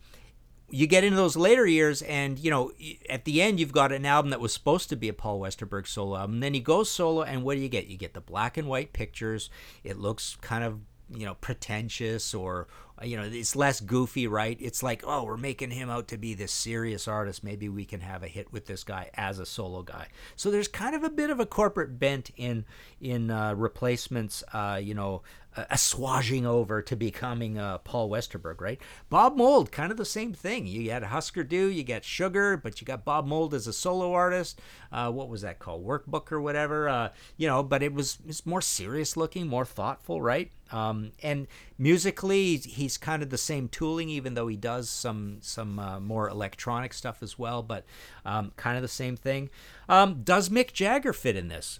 you 0.69 0.87
get 0.87 1.03
into 1.03 1.15
those 1.15 1.37
later 1.37 1.65
years 1.65 2.01
and 2.03 2.39
you 2.39 2.49
know 2.49 2.71
at 3.09 3.25
the 3.25 3.41
end 3.41 3.59
you've 3.59 3.71
got 3.71 3.91
an 3.91 4.05
album 4.05 4.31
that 4.31 4.39
was 4.39 4.53
supposed 4.53 4.89
to 4.89 4.95
be 4.95 5.09
a 5.09 5.13
paul 5.13 5.39
westerberg 5.39 5.87
solo 5.87 6.17
album. 6.17 6.39
Then 6.39 6.53
he 6.53 6.59
goes 6.59 6.89
solo 6.89 7.23
and 7.23 7.43
what 7.43 7.55
do 7.55 7.61
you 7.61 7.69
get? 7.69 7.87
You 7.87 7.97
get 7.97 8.13
the 8.13 8.21
black 8.21 8.57
and 8.57 8.67
white 8.67 8.93
pictures. 8.93 9.49
It 9.83 9.99
looks 9.99 10.37
kind 10.41 10.63
of 10.63 10.79
you 11.09 11.25
know 11.25 11.35
pretentious 11.35 12.33
or 12.33 12.67
you 13.03 13.15
know 13.15 13.23
it's 13.23 13.55
less 13.55 13.79
goofy 13.79 14.25
right? 14.25 14.57
It's 14.59 14.81
like 14.81 15.03
oh 15.05 15.23
we're 15.23 15.37
making 15.37 15.71
him 15.71 15.89
out 15.89 16.07
to 16.09 16.17
be 16.17 16.33
this 16.33 16.51
serious 16.51 17.07
artist. 17.07 17.43
Maybe 17.43 17.69
we 17.69 17.85
can 17.85 18.01
have 18.01 18.23
a 18.23 18.27
hit 18.27 18.51
with 18.51 18.65
this 18.65 18.83
guy 18.83 19.11
as 19.13 19.37
a 19.37 19.45
solo 19.45 19.83
guy. 19.83 20.07
So 20.35 20.49
there's 20.49 20.67
kind 20.67 20.95
of 20.95 21.03
a 21.03 21.09
bit 21.09 21.29
of 21.29 21.39
a 21.39 21.45
corporate 21.45 21.99
bent 21.99 22.31
in 22.37 22.65
in 22.99 23.29
uh, 23.29 23.53
replacements 23.53 24.43
uh, 24.51 24.79
you 24.81 24.95
know 24.95 25.21
uh, 25.44 25.44
assuaging 25.69 26.45
over 26.45 26.81
to 26.81 26.95
becoming 26.95 27.57
uh, 27.57 27.77
Paul 27.79 28.09
Westerberg, 28.09 28.61
right? 28.61 28.81
Bob 29.09 29.37
Mould, 29.37 29.71
kind 29.71 29.91
of 29.91 29.97
the 29.97 30.05
same 30.05 30.33
thing. 30.33 30.67
You 30.67 30.91
had 30.91 31.03
Husker 31.03 31.43
Du, 31.43 31.67
you 31.67 31.83
got 31.83 32.03
Sugar, 32.03 32.57
but 32.57 32.81
you 32.81 32.85
got 32.85 33.05
Bob 33.05 33.25
Mould 33.25 33.53
as 33.53 33.67
a 33.67 33.73
solo 33.73 34.13
artist. 34.13 34.59
Uh, 34.91 35.11
what 35.11 35.29
was 35.29 35.41
that 35.41 35.59
called? 35.59 35.85
Workbook 35.85 36.31
or 36.31 36.41
whatever. 36.41 36.89
Uh, 36.89 37.09
you 37.37 37.47
know, 37.47 37.63
but 37.63 37.83
it 37.83 37.93
was 37.93 38.19
more 38.45 38.61
serious 38.61 39.15
looking, 39.15 39.47
more 39.47 39.65
thoughtful, 39.65 40.21
right? 40.21 40.51
Um, 40.71 41.11
and 41.21 41.47
musically, 41.77 42.57
he's 42.57 42.97
kind 42.97 43.21
of 43.21 43.29
the 43.29 43.37
same 43.37 43.67
tooling, 43.67 44.09
even 44.09 44.33
though 44.33 44.47
he 44.47 44.57
does 44.57 44.89
some 44.89 45.37
some 45.41 45.77
uh, 45.79 45.99
more 45.99 46.27
electronic 46.27 46.93
stuff 46.93 47.21
as 47.21 47.37
well. 47.37 47.61
But 47.61 47.85
um, 48.25 48.51
kind 48.55 48.75
of 48.75 48.81
the 48.81 48.87
same 48.87 49.15
thing. 49.15 49.49
Um, 49.87 50.23
does 50.23 50.49
Mick 50.49 50.73
Jagger 50.73 51.13
fit 51.13 51.35
in 51.35 51.47
this? 51.47 51.79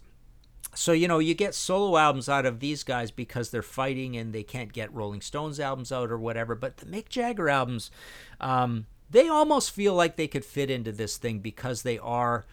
So 0.76 0.92
you 0.92 1.08
know 1.08 1.20
you 1.20 1.34
get 1.34 1.56
solo 1.56 1.98
albums 1.98 2.30
out 2.30 2.46
of 2.46 2.60
these 2.60 2.84
guys 2.84 3.12
because 3.12 3.50
they're 3.50 3.62
fighting 3.62 4.16
and 4.16 4.34
they 4.34 4.44
can't 4.44 4.74
get 4.74 4.94
Rolling 4.94 5.22
Stones 5.22 5.60
albums 5.60 5.92
out 5.92 6.12
or 6.12 6.18
whatever. 6.18 6.56
But 6.56 6.78
the 6.78 6.86
Mick 6.86 7.10
Jagger 7.10 7.50
albums, 7.50 7.90
um, 8.40 8.86
they 9.10 9.28
almost 9.28 9.72
feel 9.72 9.94
like 9.94 10.16
they 10.16 10.28
could 10.28 10.46
fit 10.46 10.70
into 10.70 10.92
this 10.92 11.18
thing 11.18 11.40
because 11.40 11.84
they 11.84 11.98
are 11.98 12.46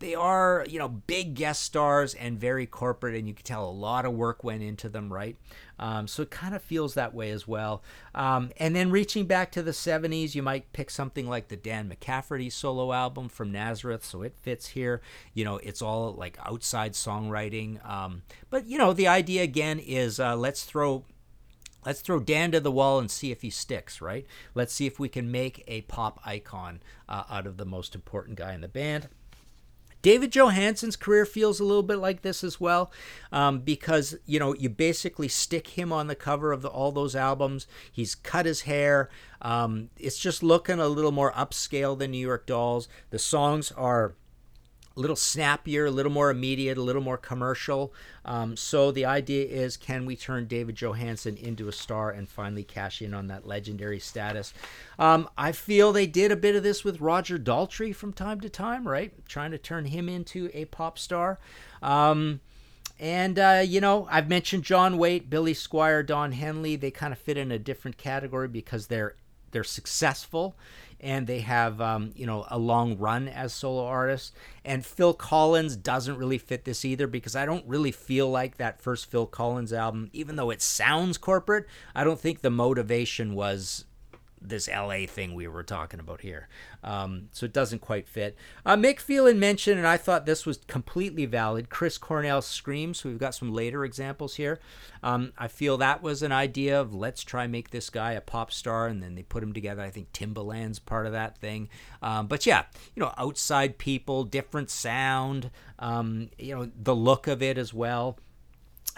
they 0.00 0.14
are 0.14 0.66
you 0.68 0.78
know 0.78 0.88
big 0.88 1.34
guest 1.34 1.62
stars 1.62 2.14
and 2.14 2.40
very 2.40 2.66
corporate 2.66 3.14
and 3.14 3.28
you 3.28 3.34
can 3.34 3.44
tell 3.44 3.68
a 3.68 3.70
lot 3.70 4.04
of 4.04 4.12
work 4.12 4.42
went 4.42 4.62
into 4.62 4.88
them 4.88 5.12
right 5.12 5.36
um, 5.78 6.06
so 6.08 6.22
it 6.22 6.30
kind 6.30 6.54
of 6.54 6.60
feels 6.60 6.94
that 6.94 7.14
way 7.14 7.30
as 7.30 7.46
well 7.46 7.82
um, 8.14 8.50
and 8.56 8.74
then 8.74 8.90
reaching 8.90 9.26
back 9.26 9.52
to 9.52 9.62
the 9.62 9.70
70s 9.70 10.34
you 10.34 10.42
might 10.42 10.72
pick 10.72 10.90
something 10.90 11.28
like 11.28 11.48
the 11.48 11.56
dan 11.56 11.88
mccafferty 11.88 12.50
solo 12.50 12.92
album 12.92 13.28
from 13.28 13.52
nazareth 13.52 14.04
so 14.04 14.22
it 14.22 14.34
fits 14.40 14.68
here 14.68 15.00
you 15.32 15.44
know 15.44 15.58
it's 15.58 15.80
all 15.80 16.12
like 16.14 16.36
outside 16.44 16.94
songwriting 16.94 17.84
um, 17.88 18.22
but 18.48 18.66
you 18.66 18.76
know 18.76 18.92
the 18.92 19.06
idea 19.06 19.42
again 19.42 19.78
is 19.78 20.18
uh, 20.18 20.34
let's 20.34 20.64
throw 20.64 21.04
let's 21.84 22.00
throw 22.00 22.20
Dan 22.20 22.52
to 22.52 22.60
the 22.60 22.70
wall 22.70 22.98
and 22.98 23.10
see 23.10 23.30
if 23.30 23.40
he 23.40 23.48
sticks, 23.48 24.02
right? 24.02 24.26
Let's 24.54 24.74
see 24.74 24.86
if 24.86 24.98
we 24.98 25.08
can 25.08 25.30
make 25.30 25.64
a 25.66 25.80
pop 25.82 26.20
icon 26.26 26.80
uh, 27.08 27.24
out 27.30 27.46
of 27.46 27.56
the 27.56 27.64
most 27.64 27.94
important 27.94 28.36
guy 28.36 28.52
in 28.52 28.60
the 28.60 28.68
band. 28.68 29.08
David 30.02 30.32
Johansen's 30.32 30.96
career 30.96 31.26
feels 31.26 31.60
a 31.60 31.64
little 31.64 31.82
bit 31.82 31.98
like 31.98 32.22
this 32.22 32.42
as 32.42 32.60
well, 32.60 32.90
um, 33.32 33.60
because 33.60 34.16
you 34.26 34.38
know 34.38 34.54
you 34.54 34.68
basically 34.68 35.28
stick 35.28 35.68
him 35.68 35.92
on 35.92 36.06
the 36.06 36.14
cover 36.14 36.52
of 36.52 36.62
the, 36.62 36.68
all 36.68 36.92
those 36.92 37.14
albums. 37.14 37.66
He's 37.90 38.14
cut 38.14 38.46
his 38.46 38.62
hair. 38.62 39.10
Um, 39.42 39.90
it's 39.96 40.18
just 40.18 40.42
looking 40.42 40.78
a 40.78 40.88
little 40.88 41.12
more 41.12 41.32
upscale 41.32 41.98
than 41.98 42.12
New 42.12 42.26
York 42.26 42.46
Dolls. 42.46 42.88
The 43.10 43.18
songs 43.18 43.72
are 43.72 44.14
little 45.00 45.16
snappier, 45.16 45.86
a 45.86 45.90
little 45.90 46.12
more 46.12 46.30
immediate, 46.30 46.78
a 46.78 46.82
little 46.82 47.02
more 47.02 47.16
commercial. 47.16 47.92
Um, 48.24 48.56
so 48.56 48.90
the 48.92 49.04
idea 49.04 49.46
is, 49.46 49.76
can 49.76 50.06
we 50.06 50.16
turn 50.16 50.46
David 50.46 50.76
Johansen 50.76 51.36
into 51.36 51.68
a 51.68 51.72
star 51.72 52.10
and 52.10 52.28
finally 52.28 52.64
cash 52.64 53.00
in 53.02 53.14
on 53.14 53.26
that 53.28 53.46
legendary 53.46 53.98
status? 53.98 54.52
Um, 54.98 55.28
I 55.36 55.52
feel 55.52 55.92
they 55.92 56.06
did 56.06 56.30
a 56.30 56.36
bit 56.36 56.54
of 56.54 56.62
this 56.62 56.84
with 56.84 57.00
Roger 57.00 57.38
Daltrey 57.38 57.94
from 57.94 58.12
time 58.12 58.40
to 58.40 58.48
time, 58.48 58.86
right? 58.86 59.12
Trying 59.26 59.50
to 59.52 59.58
turn 59.58 59.86
him 59.86 60.08
into 60.08 60.50
a 60.52 60.66
pop 60.66 60.98
star. 60.98 61.38
Um, 61.82 62.40
and, 62.98 63.38
uh, 63.38 63.62
you 63.64 63.80
know, 63.80 64.06
I've 64.10 64.28
mentioned 64.28 64.62
John 64.64 64.98
Waite, 64.98 65.30
Billy 65.30 65.54
Squier, 65.54 66.04
Don 66.04 66.32
Henley. 66.32 66.76
They 66.76 66.90
kind 66.90 67.14
of 67.14 67.18
fit 67.18 67.38
in 67.38 67.50
a 67.50 67.58
different 67.58 67.96
category 67.96 68.48
because 68.48 68.88
they're 68.88 69.14
they're 69.52 69.64
successful 69.64 70.54
and 71.00 71.26
they 71.26 71.40
have 71.40 71.80
um, 71.80 72.12
you 72.14 72.26
know 72.26 72.46
a 72.48 72.58
long 72.58 72.96
run 72.98 73.28
as 73.28 73.52
solo 73.52 73.84
artists. 73.84 74.32
And 74.64 74.84
phil 74.84 75.14
collins 75.14 75.76
doesn't 75.76 76.16
really 76.16 76.38
fit 76.38 76.64
this 76.64 76.84
either 76.84 77.06
because 77.06 77.34
i 77.34 77.46
don't 77.46 77.66
really 77.66 77.92
feel 77.92 78.30
like 78.30 78.58
that 78.58 78.80
first 78.80 79.10
phil 79.10 79.26
collins 79.26 79.72
album 79.72 80.10
even 80.12 80.36
though 80.36 80.50
it 80.50 80.60
sounds 80.60 81.16
corporate 81.16 81.66
i 81.94 82.04
don't 82.04 82.20
think 82.20 82.40
the 82.40 82.50
motivation 82.50 83.34
was 83.34 83.86
this 84.40 84.68
LA 84.68 85.06
thing 85.06 85.34
we 85.34 85.46
were 85.46 85.62
talking 85.62 86.00
about 86.00 86.22
here. 86.22 86.48
Um, 86.82 87.28
so 87.32 87.44
it 87.44 87.52
doesn't 87.52 87.80
quite 87.80 88.08
fit. 88.08 88.36
Uh, 88.64 88.76
Mick 88.76 89.00
Phelan 89.00 89.38
mentioned, 89.38 89.78
and 89.78 89.86
I 89.86 89.96
thought 89.96 90.26
this 90.26 90.46
was 90.46 90.58
completely 90.66 91.26
valid, 91.26 91.68
Chris 91.68 91.98
Cornell 91.98 92.40
Screams. 92.42 93.00
So 93.00 93.08
we've 93.08 93.18
got 93.18 93.34
some 93.34 93.52
later 93.52 93.84
examples 93.84 94.36
here. 94.36 94.58
Um, 95.02 95.32
I 95.36 95.48
feel 95.48 95.76
that 95.78 96.02
was 96.02 96.22
an 96.22 96.32
idea 96.32 96.80
of 96.80 96.94
let's 96.94 97.22
try 97.22 97.46
make 97.46 97.70
this 97.70 97.90
guy 97.90 98.12
a 98.12 98.20
pop 98.20 98.50
star, 98.50 98.86
and 98.86 99.02
then 99.02 99.14
they 99.14 99.22
put 99.22 99.42
him 99.42 99.52
together. 99.52 99.82
I 99.82 99.90
think 99.90 100.12
Timbaland's 100.12 100.78
part 100.78 101.06
of 101.06 101.12
that 101.12 101.38
thing. 101.38 101.68
Um, 102.02 102.26
but 102.26 102.46
yeah, 102.46 102.64
you 102.94 103.00
know, 103.00 103.12
outside 103.18 103.78
people, 103.78 104.24
different 104.24 104.70
sound, 104.70 105.50
um, 105.78 106.30
you 106.38 106.54
know, 106.54 106.70
the 106.74 106.96
look 106.96 107.26
of 107.26 107.42
it 107.42 107.58
as 107.58 107.74
well 107.74 108.18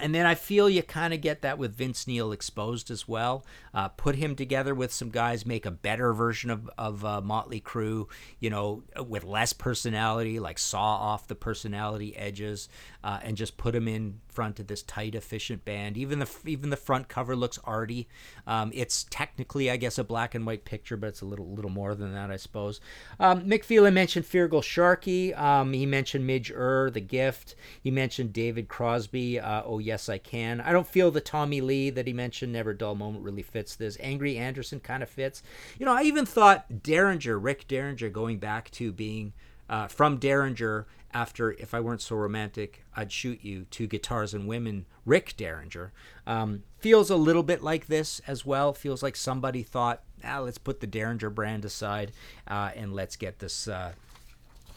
and 0.03 0.13
then 0.13 0.27
I 0.27 0.35
feel 0.35 0.69
you 0.69 0.83
kind 0.83 1.15
of 1.15 1.21
get 1.21 1.43
that 1.43 1.59
with 1.59 1.77
Vince 1.77 2.09
Neil 2.09 2.33
exposed 2.33 2.91
as 2.91 3.07
well. 3.07 3.47
Uh, 3.73 3.87
put 3.87 4.17
him 4.17 4.35
together 4.35 4.75
with 4.75 4.93
some 4.93 5.11
guys, 5.11 5.47
make 5.47 5.65
a 5.65 5.71
better 5.71 6.13
version 6.13 6.51
of, 6.51 6.69
of 6.77 7.05
uh, 7.05 7.21
Motley 7.21 7.61
Crue, 7.61 8.09
you 8.41 8.51
know, 8.51 8.83
with 9.07 9.23
less 9.23 9.53
personality, 9.53 10.41
like 10.41 10.59
saw 10.59 10.97
off 10.97 11.29
the 11.29 11.37
personality 11.37 12.17
edges, 12.17 12.69
uh, 13.05 13.19
and 13.23 13.37
just 13.37 13.57
put 13.57 13.73
them 13.73 13.89
in 13.89 14.21
front 14.29 14.61
of 14.61 14.67
this 14.67 14.83
tight, 14.83 15.15
efficient 15.15 15.65
band. 15.65 15.97
Even 15.97 16.19
the 16.19 16.31
even 16.47 16.71
the 16.71 16.77
front 16.77 17.09
cover 17.09 17.35
looks 17.35 17.59
arty. 17.65 18.09
Um, 18.47 18.71
it's 18.75 19.05
technically, 19.11 19.71
I 19.71 19.77
guess, 19.77 19.99
a 19.99 20.05
black 20.05 20.35
and 20.35 20.47
white 20.47 20.65
picture, 20.65 20.97
but 20.97 21.09
it's 21.09 21.21
a 21.21 21.27
little 21.27 21.53
little 21.53 21.71
more 21.71 21.95
than 21.95 22.15
that, 22.15 22.31
I 22.31 22.37
suppose. 22.37 22.81
Um, 23.19 23.45
Mick 23.45 23.65
Phelan 23.65 23.95
mentioned 23.95 24.25
Feargal 24.25 24.63
Sharkey. 24.63 25.35
Um, 25.35 25.73
he 25.73 25.87
mentioned 25.87 26.27
Midge 26.27 26.51
Ure, 26.51 26.91
The 26.91 27.01
Gift. 27.01 27.55
He 27.83 27.91
mentioned 27.91 28.33
David 28.33 28.69
Crosby. 28.69 29.41
Uh, 29.41 29.63
oh 29.65 29.79
yes, 29.79 30.09
I 30.09 30.19
can. 30.19 30.61
I 30.61 30.73
don't 30.73 30.87
feel 30.87 31.11
the 31.11 31.21
Tommy 31.21 31.61
Lee 31.61 31.91
that 31.91 32.07
he 32.07 32.13
mentioned. 32.13 32.53
Never 32.53 32.73
dull 32.73 32.95
moment 32.95 33.25
really 33.25 33.43
fits 33.43 33.77
this. 33.77 33.97
Angry 34.01 34.37
Anderson 34.37 34.81
kind 34.81 35.03
of 35.03 35.09
fits. 35.09 35.43
You 35.79 35.87
know, 35.87 35.93
I 35.93 36.03
even 36.03 36.27
thought 36.27 36.83
Derringer, 36.83 37.39
Rick 37.39 37.69
Derringer, 37.69 38.11
going 38.11 38.39
back 38.39 38.71
to 38.73 38.93
being 38.93 39.33
uh, 39.73 39.89
from 39.89 40.19
Derringer 40.19 40.87
after 41.15 41.53
If 41.53 41.73
I 41.73 41.81
Weren't 41.81 42.03
So 42.03 42.15
Romantic, 42.15 42.85
I'd 42.95 43.11
Shoot 43.11 43.43
You 43.43 43.65
to 43.71 43.87
Guitars 43.87 44.35
and 44.35 44.47
Women, 44.47 44.85
Rick 45.07 45.35
Derringer. 45.37 45.93
Um, 46.27 46.63
feels 46.79 47.09
a 47.11 47.17
little 47.17 47.43
bit 47.43 47.63
like 47.63 47.87
this 47.87 48.21
as 48.27 48.45
well. 48.45 48.75
Feels 48.75 49.03
like 49.03 49.17
somebody 49.17 49.63
thought, 49.63 50.03
ah, 50.23 50.41
let's 50.41 50.59
put 50.59 50.81
the 50.81 50.87
Derringer 50.87 51.31
brand 51.31 51.65
aside 51.65 52.13
uh, 52.47 52.71
and 52.77 52.95
let's 52.95 53.17
get 53.17 53.39
this. 53.39 53.67
Uh, 53.67 53.93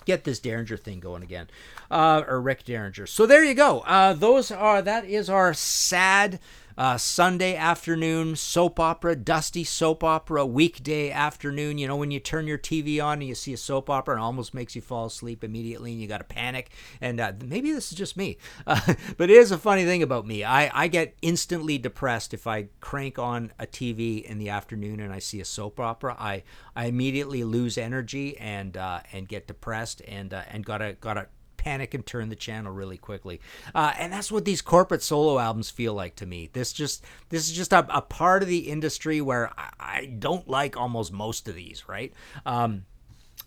get 0.05 0.23
this 0.23 0.39
Derringer 0.39 0.77
thing 0.77 0.99
going 0.99 1.23
again, 1.23 1.47
uh, 1.89 2.23
or 2.27 2.39
Rick 2.39 2.63
Derringer. 2.63 3.07
So 3.07 3.25
there 3.25 3.43
you 3.43 3.55
go. 3.55 3.79
Uh, 3.79 4.13
those 4.13 4.51
are 4.51 4.81
that 4.81 5.03
is 5.03 5.29
our 5.29 5.53
sad 5.53 6.39
uh, 6.77 6.97
Sunday 6.97 7.55
afternoon 7.55 8.35
soap 8.35 8.79
opera, 8.79 9.15
dusty 9.15 9.63
soap 9.63 10.03
opera, 10.03 10.45
weekday 10.45 11.09
afternoon. 11.11 11.77
You 11.77 11.87
know, 11.87 11.95
when 11.95 12.11
you 12.11 12.19
turn 12.19 12.47
your 12.47 12.57
TV 12.57 13.03
on 13.03 13.19
and 13.19 13.27
you 13.27 13.35
see 13.35 13.53
a 13.53 13.57
soap 13.57 13.89
opera 13.89 14.17
it 14.17 14.21
almost 14.21 14.53
makes 14.53 14.75
you 14.75 14.81
fall 14.81 15.05
asleep 15.05 15.43
immediately 15.43 15.91
and 15.91 16.01
you 16.01 16.07
got 16.07 16.17
to 16.17 16.23
panic. 16.23 16.71
And 16.99 17.19
uh, 17.19 17.33
maybe 17.43 17.71
this 17.71 17.91
is 17.91 17.97
just 17.97 18.17
me. 18.17 18.37
Uh, 18.67 18.95
but 19.17 19.29
it 19.29 19.37
is 19.37 19.51
a 19.51 19.57
funny 19.59 19.85
thing 19.85 20.01
about 20.01 20.25
me. 20.25 20.43
I, 20.43 20.71
I 20.73 20.87
get 20.87 21.15
instantly 21.21 21.77
depressed 21.77 22.33
if 22.33 22.47
I 22.47 22.69
crank 22.79 23.19
on 23.19 23.51
a 23.59 23.67
TV 23.67 24.23
in 24.23 24.39
the 24.39 24.49
afternoon 24.49 24.99
and 24.99 25.13
I 25.13 25.19
see 25.19 25.39
a 25.39 25.45
soap 25.45 25.79
opera. 25.79 26.15
I, 26.17 26.41
I 26.75 26.87
immediately 26.87 27.43
lose 27.43 27.77
energy 27.77 28.37
and 28.39 28.75
uh, 28.75 29.01
and 29.13 29.27
get 29.27 29.45
depressed 29.45 30.01
and 30.07 30.33
uh, 30.33 30.43
and 30.49 30.65
gotta 30.65 30.97
gotta 30.99 31.27
panic 31.65 31.95
and 31.95 32.05
turn 32.05 32.29
the 32.29 32.35
channel 32.35 32.71
really 32.71 32.97
quickly. 32.97 33.41
Uh, 33.73 33.91
and 33.97 34.13
that's 34.13 34.31
what 34.31 34.45
these 34.45 34.61
corporate 34.61 35.01
solo 35.01 35.39
albums 35.39 35.71
feel 35.71 35.93
like 35.95 36.15
to 36.15 36.25
me. 36.25 36.47
This 36.53 36.71
just 36.71 37.03
this 37.29 37.49
is 37.49 37.55
just 37.55 37.73
a, 37.73 37.85
a 37.89 38.01
part 38.01 38.43
of 38.43 38.47
the 38.47 38.69
industry 38.69 39.19
where 39.19 39.51
I, 39.57 39.69
I 39.79 40.05
don't 40.05 40.47
like 40.47 40.77
almost 40.77 41.11
most 41.11 41.47
of 41.47 41.55
these, 41.55 41.89
right? 41.89 42.13
Um, 42.45 42.85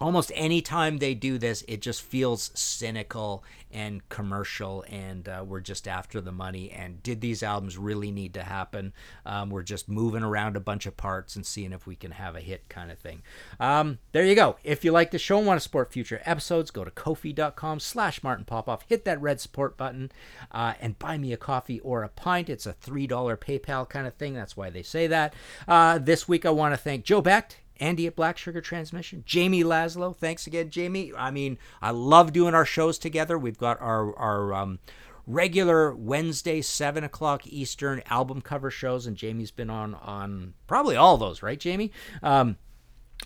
almost 0.01 0.33
any 0.35 0.61
time 0.61 0.99
they 0.99 1.15
do 1.15 1.39
this, 1.39 1.65
it 1.69 1.81
just 1.83 2.03
feels 2.03 2.51
cynical 2.55 3.45
and 3.71 4.09
commercial, 4.09 4.85
and 4.89 5.29
uh, 5.29 5.45
we're 5.47 5.61
just 5.61 5.87
after 5.87 6.21
the 6.21 6.33
money. 6.33 6.71
And 6.71 7.03
did 7.03 7.21
these 7.21 7.43
albums 7.43 7.77
really 7.77 8.11
need 8.11 8.35
to 8.35 8.43
happen? 8.43 8.93
Um, 9.27 9.51
we're 9.51 9.63
just 9.63 9.89
moving 9.89 10.23
around 10.23 10.57
a 10.57 10.61
bunch 10.61 10.87
of 10.87 10.97
parts 10.97 11.37
and 11.37 11.45
seeing 11.45 11.73
if 11.73 11.87
we 11.87 11.95
can 11.95 12.13
have 12.13 12.35
a 12.35 12.41
hit, 12.41 12.69
kind 12.69 12.91
of 12.91 12.99
thing. 12.99 13.23
Um, 13.61 13.99
there 14.13 14.25
you 14.25 14.35
go. 14.35 14.57
If 14.65 14.85
you 14.85 14.93
like 14.93 15.11
the 15.11 15.19
show 15.19 15.39
and 15.39 15.47
want 15.47 15.59
to 15.59 15.63
support 15.63 15.93
future 15.93 16.23
episodes, 16.25 16.71
go 16.71 16.85
to 16.85 16.91
kofi.com/slash 16.91 18.23
Martin 18.23 18.45
Popoff. 18.45 18.85
Hit 18.89 19.05
that 19.05 19.21
red 19.21 19.41
support 19.41 19.77
button 19.77 20.11
uh, 20.51 20.75
and 20.81 20.99
buy 20.99 21.19
me 21.19 21.33
a 21.33 21.37
coffee 21.37 21.81
or 21.81 22.03
a 22.03 22.09
pint. 22.09 22.49
It's 22.49 22.67
a 22.67 22.73
three 22.73 23.07
dollar 23.07 23.37
PayPal 23.37 23.89
kind 23.89 24.07
of 24.07 24.15
thing. 24.15 24.35
That's 24.35 24.57
why 24.57 24.71
they 24.71 24.83
say 24.83 25.07
that. 25.09 25.35
Uh, 25.67 25.99
this 25.99 26.27
week, 26.27 26.47
I 26.47 26.51
want 26.51 26.73
to 26.73 26.79
thank 26.79 27.05
Joe 27.05 27.23
Becht. 27.23 27.57
Andy 27.81 28.07
at 28.07 28.17
Black 28.17 28.39
Sugar 28.39 28.61
Transmission, 28.61 29.23
Jamie 29.27 29.65
Laszlo. 29.65 30.17
Thanks 30.17 30.47
again, 30.47 30.71
Jamie. 30.71 31.13
I 31.17 31.31
mean, 31.31 31.59
I 31.81 31.91
love 31.91 32.33
doing 32.33 32.55
our 32.55 32.65
shows 32.65 32.99
together. 32.99 33.39
We've 33.39 33.59
got 33.59 33.81
our 33.81 34.17
our 34.17 34.55
um, 34.55 34.79
regular 35.27 35.95
Wednesday 35.95 36.63
seven 36.63 37.05
o'clock 37.05 37.47
Eastern 37.47 38.03
album 38.07 38.41
cover 38.41 38.71
shows, 38.71 39.07
and 39.07 39.17
Jamie's 39.17 39.51
been 39.51 39.71
on 39.71 39.95
on 39.95 40.55
probably 40.67 40.97
all 40.97 41.17
those, 41.19 41.43
right, 41.43 41.61
Jamie? 41.61 41.93
Um, 42.23 42.57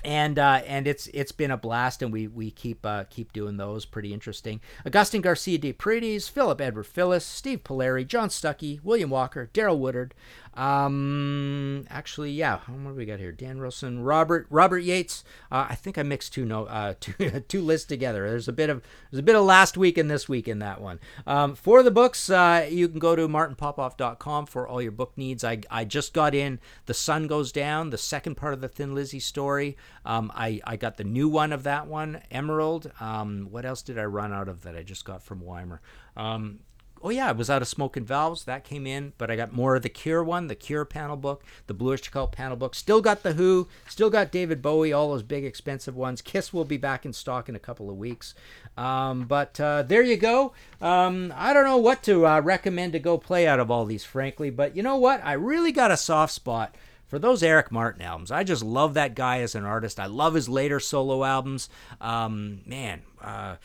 and 0.05 0.38
uh, 0.38 0.62
and 0.66 0.86
it's 0.88 1.07
it's 1.09 1.32
been 1.32 1.50
a 1.50 1.57
blast, 1.57 2.03
and 2.03 2.12
we 2.12 2.26
we 2.26 2.50
keep 2.50 2.84
uh, 2.84 3.05
keep 3.05 3.32
doing 3.32 3.57
those. 3.57 3.84
Pretty 3.84 4.12
interesting. 4.12 4.61
Augustine 4.84 5.20
Garcia 5.20 5.59
de 5.59 5.72
Paredes, 5.72 6.28
Philip 6.28 6.61
Edward 6.61 6.86
Phyllis, 6.86 7.24
Steve 7.24 7.62
Polari, 7.62 8.07
John 8.07 8.28
Stuckey, 8.28 8.82
William 8.82 9.11
Walker, 9.11 9.50
Daryl 9.53 9.78
Woodard. 9.78 10.14
Um, 10.55 11.86
actually, 11.88 12.32
yeah. 12.32 12.59
What 12.66 12.90
do 12.90 12.94
we 12.94 13.07
got 13.07 13.18
here? 13.18 13.32
Dan 13.32 13.59
Wilson, 13.61 14.03
Robert 14.03 14.46
Robert 14.50 14.80
Yates. 14.80 15.24
Uh, 15.50 15.66
I 15.70 15.74
think 15.74 15.96
I 15.96 16.03
mixed 16.03 16.34
two 16.34 16.44
no 16.44 16.66
uh, 16.66 16.94
two 17.00 17.40
two 17.48 17.62
lists 17.62 17.86
together. 17.86 18.28
There's 18.28 18.48
a 18.48 18.53
bit 18.53 18.68
of 18.68 18.82
there's 19.11 19.20
a 19.20 19.22
bit 19.24 19.34
of 19.36 19.44
last 19.44 19.76
week 19.76 19.96
and 19.96 20.11
this 20.11 20.28
week 20.28 20.48
in 20.48 20.59
that 20.59 20.80
one. 20.80 21.00
Um, 21.26 21.55
for 21.55 21.82
the 21.82 21.90
books, 21.90 22.28
uh, 22.28 22.68
you 22.70 22.88
can 22.88 22.98
go 22.98 23.16
to 23.16 23.26
martinpopoff.com 23.28 24.46
for 24.46 24.68
all 24.68 24.82
your 24.82 24.92
book 24.92 25.12
needs. 25.16 25.42
I 25.42 25.61
I 25.70 25.84
just 25.84 26.12
got 26.12 26.34
in 26.34 26.61
The 26.86 26.94
Sun 26.94 27.28
Goes 27.28 27.50
Down, 27.50 27.90
the 27.90 27.98
second 27.98 28.36
part 28.36 28.53
of 28.53 28.61
the 28.61 28.68
Thin 28.68 28.94
Lizzy 28.94 29.20
story. 29.20 29.76
Um, 30.05 30.30
I 30.34 30.61
I 30.64 30.76
got 30.76 30.98
the 30.98 31.05
new 31.05 31.28
one 31.28 31.53
of 31.53 31.62
that 31.62 31.86
one, 31.86 32.20
Emerald. 32.30 32.92
Um, 33.00 33.48
what 33.50 33.64
else 33.64 33.82
did 33.82 33.98
I 33.98 34.05
run 34.05 34.32
out 34.32 34.48
of 34.48 34.62
that 34.62 34.76
I 34.76 34.82
just 34.82 35.05
got 35.05 35.22
from 35.22 35.40
Weimer? 35.40 35.80
Um, 36.14 36.61
oh 37.03 37.11
yeah, 37.11 37.28
I 37.28 37.32
was 37.32 37.50
out 37.50 37.62
of 37.62 37.68
Smoke 37.68 37.96
and 37.96 38.07
Valves. 38.07 38.44
That 38.44 38.64
came 38.64 38.86
in, 38.86 39.12
but 39.18 39.30
I 39.30 39.36
got 39.36 39.53
more 39.53 39.76
of 39.76 39.82
the 39.82 39.88
Cure 39.88 40.22
one, 40.22 40.46
the 40.46 40.55
Cure 40.55 40.84
panel 40.84 41.16
book, 41.16 41.44
the 41.66 41.74
Bluish 41.74 42.09
Cult 42.09 42.32
panel 42.32 42.57
book. 42.57 42.74
Still 42.74 43.00
got 43.00 43.22
the 43.22 43.34
Who, 43.34 43.68
still 43.88 44.11
got 44.11 44.32
David 44.32 44.62
Bowie, 44.62 44.92
all 44.92 45.11
those 45.11 45.22
big 45.22 45.44
expensive 45.44 45.96
ones. 45.96 46.22
Kiss 46.22 46.53
will 46.53 46.64
be 46.64 46.76
back 46.76 47.05
in 47.05 47.12
stock 47.12 47.48
in 47.48 47.57
a 47.57 47.61
couple 47.61 47.90
of 47.90 47.96
weeks. 47.96 48.34
Um, 48.76 49.24
but 49.24 49.59
uh, 49.61 49.82
there 49.82 50.03
you 50.03 50.16
go. 50.16 50.53
Um, 50.80 51.32
I 51.36 51.53
don't 51.53 51.64
know 51.64 51.76
what 51.76 52.03
to 52.05 52.26
uh, 52.26 52.40
recommend 52.40 52.92
to 52.92 52.98
go 52.98 53.18
play 53.18 53.46
out 53.46 53.61
of 53.61 53.70
all 53.70 53.84
these, 53.84 54.05
frankly. 54.05 54.50
But 54.50 54.76
you 54.76 54.82
know 54.82 54.96
what? 54.96 55.20
I 55.24 55.32
really 55.32 55.72
got 55.72 55.90
a 55.90 55.96
soft 55.96 56.32
spot 56.32 56.76
for 57.12 57.18
those 57.18 57.42
Eric 57.42 57.70
Martin 57.70 58.00
albums. 58.00 58.30
I 58.30 58.42
just 58.42 58.64
love 58.64 58.94
that 58.94 59.14
guy 59.14 59.40
as 59.40 59.55
an 59.55 59.66
artist. 59.66 60.00
I 60.00 60.07
love 60.07 60.32
his 60.32 60.48
later 60.48 60.80
solo 60.80 61.24
albums. 61.24 61.68
Um, 62.00 62.62
man, 62.64 63.03
uh, 63.20 63.57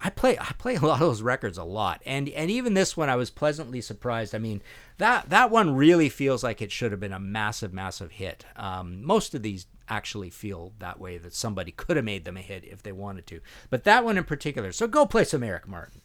I 0.00 0.10
play 0.10 0.38
I 0.38 0.52
play 0.58 0.76
a 0.76 0.80
lot 0.80 0.94
of 0.94 1.00
those 1.00 1.22
records 1.22 1.58
a 1.58 1.64
lot, 1.64 2.02
and 2.04 2.28
and 2.28 2.50
even 2.50 2.74
this 2.74 2.96
one 2.96 3.08
I 3.08 3.16
was 3.16 3.30
pleasantly 3.30 3.80
surprised. 3.80 4.34
I 4.34 4.38
mean 4.38 4.62
that 4.98 5.30
that 5.30 5.50
one 5.50 5.74
really 5.74 6.08
feels 6.08 6.44
like 6.44 6.62
it 6.62 6.72
should 6.72 6.90
have 6.90 7.00
been 7.00 7.12
a 7.12 7.20
massive 7.20 7.72
massive 7.72 8.12
hit. 8.12 8.44
Um, 8.56 9.04
most 9.04 9.34
of 9.34 9.42
these 9.42 9.66
actually 9.88 10.30
feel 10.30 10.72
that 10.78 10.98
way 10.98 11.16
that 11.18 11.34
somebody 11.34 11.72
could 11.72 11.96
have 11.96 12.04
made 12.04 12.24
them 12.24 12.36
a 12.36 12.40
hit 12.40 12.64
if 12.64 12.82
they 12.82 12.92
wanted 12.92 13.26
to, 13.28 13.40
but 13.70 13.84
that 13.84 14.04
one 14.04 14.18
in 14.18 14.24
particular. 14.24 14.72
So 14.72 14.86
go 14.86 15.06
play 15.06 15.24
some 15.24 15.42
Eric 15.42 15.66
Martin. 15.68 16.02